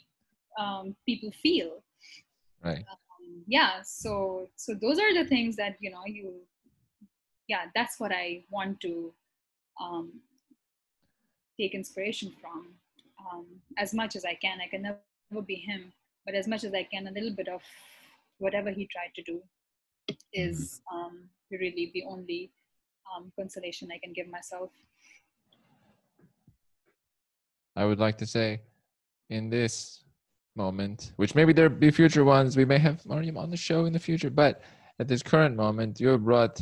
[0.60, 1.82] um, people feel.
[2.62, 2.80] Right.
[2.80, 3.00] Um,
[3.48, 6.34] yeah so so those are the things that you know you
[7.48, 9.14] yeah that's what i want to
[9.82, 10.12] um,
[11.60, 12.74] take inspiration from
[13.20, 13.46] um,
[13.78, 14.60] as much as i can.
[14.62, 15.92] I can never be him
[16.26, 17.62] but as much as I can, a little bit of
[18.38, 19.42] whatever he tried to do
[20.34, 20.98] is mm-hmm.
[20.98, 22.52] um, really the only
[23.16, 24.72] um, consolation I can give myself.
[27.76, 28.62] I would like to say
[29.30, 30.04] in this
[30.56, 33.94] moment, which maybe there be future ones, we may have Maryam on the show in
[33.94, 34.62] the future, but
[35.00, 36.62] at this current moment, you have brought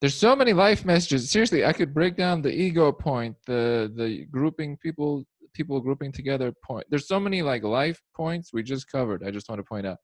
[0.00, 1.30] there's so many life messages.
[1.30, 5.24] Seriously, I could break down the ego point, the the grouping people
[5.58, 6.86] people grouping together point.
[6.88, 9.22] There's so many like life points we just covered.
[9.26, 9.98] I just want to point out.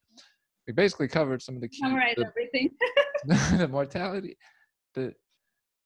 [0.66, 2.70] We basically covered some of the key Summarize the, everything.
[3.58, 4.36] the mortality.
[4.94, 5.14] The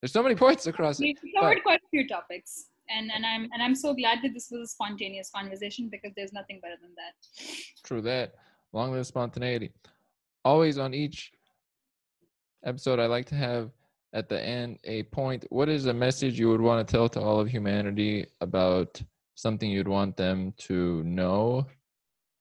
[0.00, 2.66] there's so many points across we covered but- quite a few topics.
[2.90, 6.32] And, and I'm and I'm so glad that this was a spontaneous conversation because there's
[6.32, 7.12] nothing better than that.
[7.84, 8.32] True that.
[8.72, 9.72] Long live spontaneity.
[10.42, 11.30] Always on each
[12.64, 13.72] episode, I like to have
[14.14, 15.44] at the end a point.
[15.50, 19.00] What is a message you would want to tell to all of humanity about
[19.38, 21.64] something you'd want them to know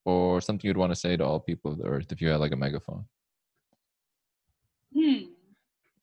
[0.04, 2.40] or something you'd want to say to all people of the earth if you had
[2.40, 3.06] like a megaphone
[4.96, 5.26] Hmm.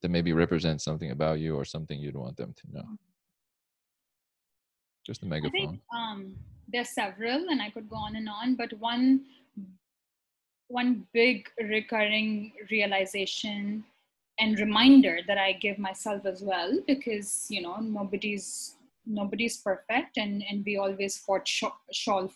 [0.03, 2.87] that maybe represents something about you or something you'd want them to know?
[5.05, 5.51] Just a megaphone.
[5.51, 6.37] think um,
[6.73, 8.55] there's several, and I could go on and on.
[8.55, 9.25] But one,
[10.69, 13.85] one big recurring realization
[14.39, 18.77] and reminder that I give myself as well, because you know nobody's
[19.07, 21.75] nobody's perfect, and and we always fall short.
[21.93, 22.31] short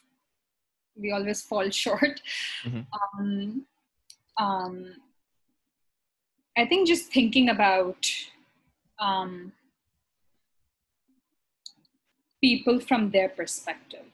[0.97, 2.21] we always fall short.
[2.65, 2.87] Mhm.
[2.93, 3.67] Um,
[4.39, 4.95] um,
[6.57, 8.05] I think just thinking about
[8.99, 9.53] um,
[12.41, 14.05] people from their perspective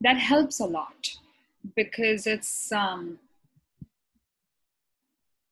[0.00, 1.16] that helps a lot
[1.76, 3.18] because it's um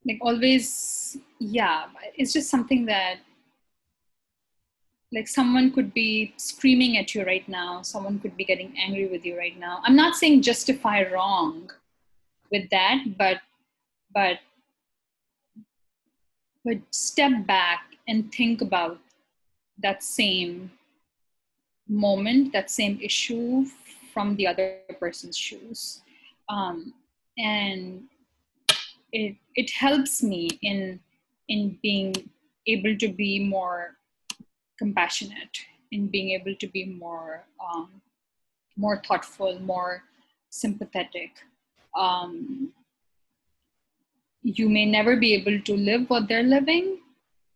[0.05, 1.87] like always yeah
[2.17, 3.19] it's just something that
[5.13, 9.25] like someone could be screaming at you right now someone could be getting angry with
[9.25, 11.71] you right now i'm not saying justify wrong
[12.53, 13.39] with that but
[14.15, 14.39] but
[16.65, 18.99] but step back and think about
[19.79, 20.71] that same
[21.89, 23.65] moment, that same issue
[24.13, 26.03] from the other person's shoes.
[26.49, 26.95] Um,
[27.39, 28.03] and
[29.13, 31.01] it, it helps me in,
[31.49, 32.15] in being
[32.67, 33.97] able to be more
[34.81, 35.61] compassionate,
[35.93, 37.89] in being able to be more, um,
[38.77, 40.03] more thoughtful, more
[40.49, 41.31] sympathetic.
[41.95, 42.73] Um,
[44.43, 47.01] you may never be able to live what they're living,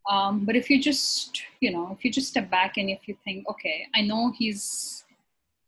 [0.09, 3.17] um, but if you just you know if you just step back and if you
[3.23, 5.03] think okay i know he's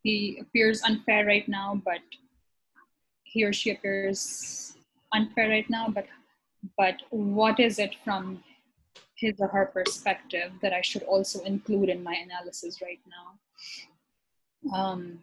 [0.03, 2.01] he appears unfair right now but
[3.23, 4.75] he or she appears
[5.13, 6.05] unfair right now but
[6.77, 8.43] but what is it from
[9.17, 13.27] his or her perspective that i should also include in my analysis right now
[14.77, 15.19] um,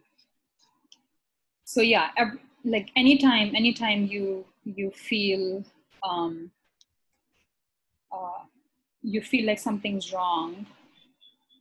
[1.63, 5.63] so yeah ev- like anytime anytime you you feel
[6.03, 6.51] um,
[8.11, 8.43] uh,
[9.01, 10.65] you feel like something's wrong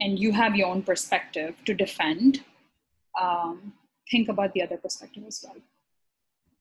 [0.00, 2.42] and you have your own perspective to defend,
[3.20, 3.72] um,
[4.10, 5.56] think about the other perspective as well.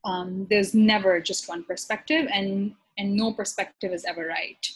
[0.06, 4.68] Um, there's never just one perspective, and, and no perspective is ever right.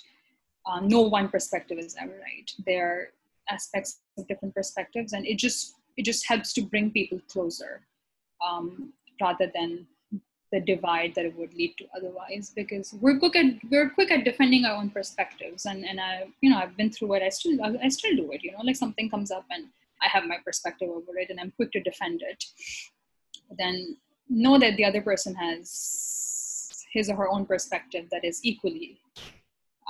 [0.68, 2.52] Um, no one perspective is ever right.
[2.66, 3.08] There are
[3.50, 7.82] aspects of different perspectives, and it just it just helps to bring people closer
[8.46, 9.88] um, rather than
[10.52, 14.24] the divide that it would lead to otherwise because we're quick at we're quick at
[14.24, 17.58] defending our own perspectives and and i you know i've been through it i still
[17.84, 19.66] i still do it you know like something comes up and
[20.02, 22.46] i have my perspective over it and i'm quick to defend it
[23.58, 23.98] then
[24.30, 28.98] know that the other person has his or her own perspective that is equally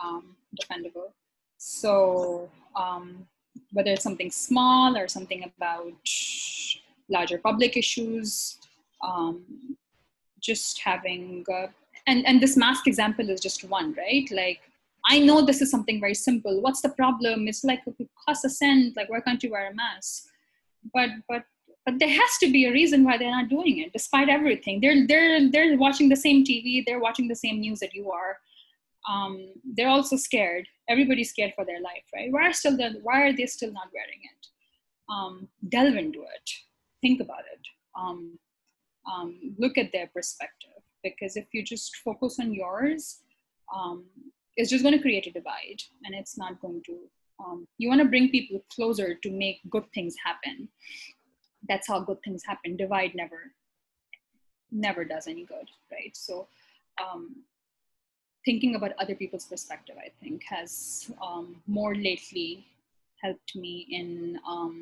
[0.04, 1.12] um, defendable.
[1.58, 3.28] So um,
[3.74, 5.94] whether it's something small or something about
[7.10, 8.58] larger public issues
[9.04, 9.44] um,
[10.40, 11.68] just having uh,
[12.06, 14.30] and and this mask example is just one right?
[14.32, 14.62] Like
[15.10, 16.62] i know this is something very simple.
[16.62, 17.48] What's the problem?
[17.48, 18.96] It's like it costs a cent.
[18.96, 20.28] Like why can't you wear a mask?
[20.94, 21.44] But but
[21.86, 24.82] but there has to be a reason why they're not doing it despite everything.
[24.82, 28.38] They're they're they're watching the same tv they're watching the same news that you are
[29.08, 30.68] um, they're also scared.
[30.90, 32.32] Everybody's scared for their life right?
[32.32, 34.48] Why are still the, why are they still not wearing it?
[35.10, 36.50] Um, delve into it.
[37.02, 37.62] Think about it.
[37.98, 38.38] Um,
[39.12, 40.72] um, look at their perspective.
[41.04, 43.22] Because if you just focus on yours
[43.74, 44.06] um,
[44.56, 46.98] it's just going to create a divide and it's not going to
[47.40, 50.68] um, you want to bring people closer to make good things happen.
[51.70, 52.76] That's how good things happen.
[52.76, 53.54] Divide never
[54.72, 56.16] never does any good right?
[56.16, 56.48] So
[58.48, 61.48] thinking about other people's perspective i think has um,
[61.78, 62.50] more lately
[63.24, 64.76] helped me in um,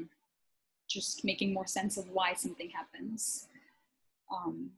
[0.95, 3.47] just making more sense of why something happens
[4.35, 4.71] um,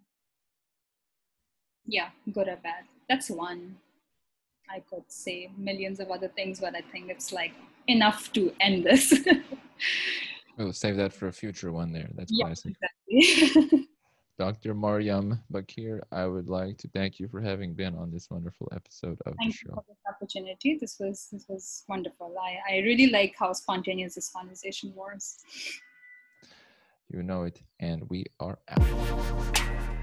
[1.87, 2.83] yeah, good or bad.
[3.09, 3.77] That's one.
[4.69, 7.53] I could say millions of other things, but I think it's like
[7.87, 9.13] enough to end this.
[10.57, 12.09] We'll save that for a future one there.
[12.15, 12.73] That's Yeah, classic.
[13.07, 13.87] exactly.
[14.37, 14.75] Dr.
[14.75, 19.17] Maryam Baqir, I would like to thank you for having been on this wonderful episode
[19.25, 19.63] of the show.
[19.63, 20.77] Thank you for this opportunity.
[20.79, 22.35] This was this was wonderful.
[22.39, 25.37] I, I really like how spontaneous this conversation was.
[27.09, 29.96] You know it, and we are out.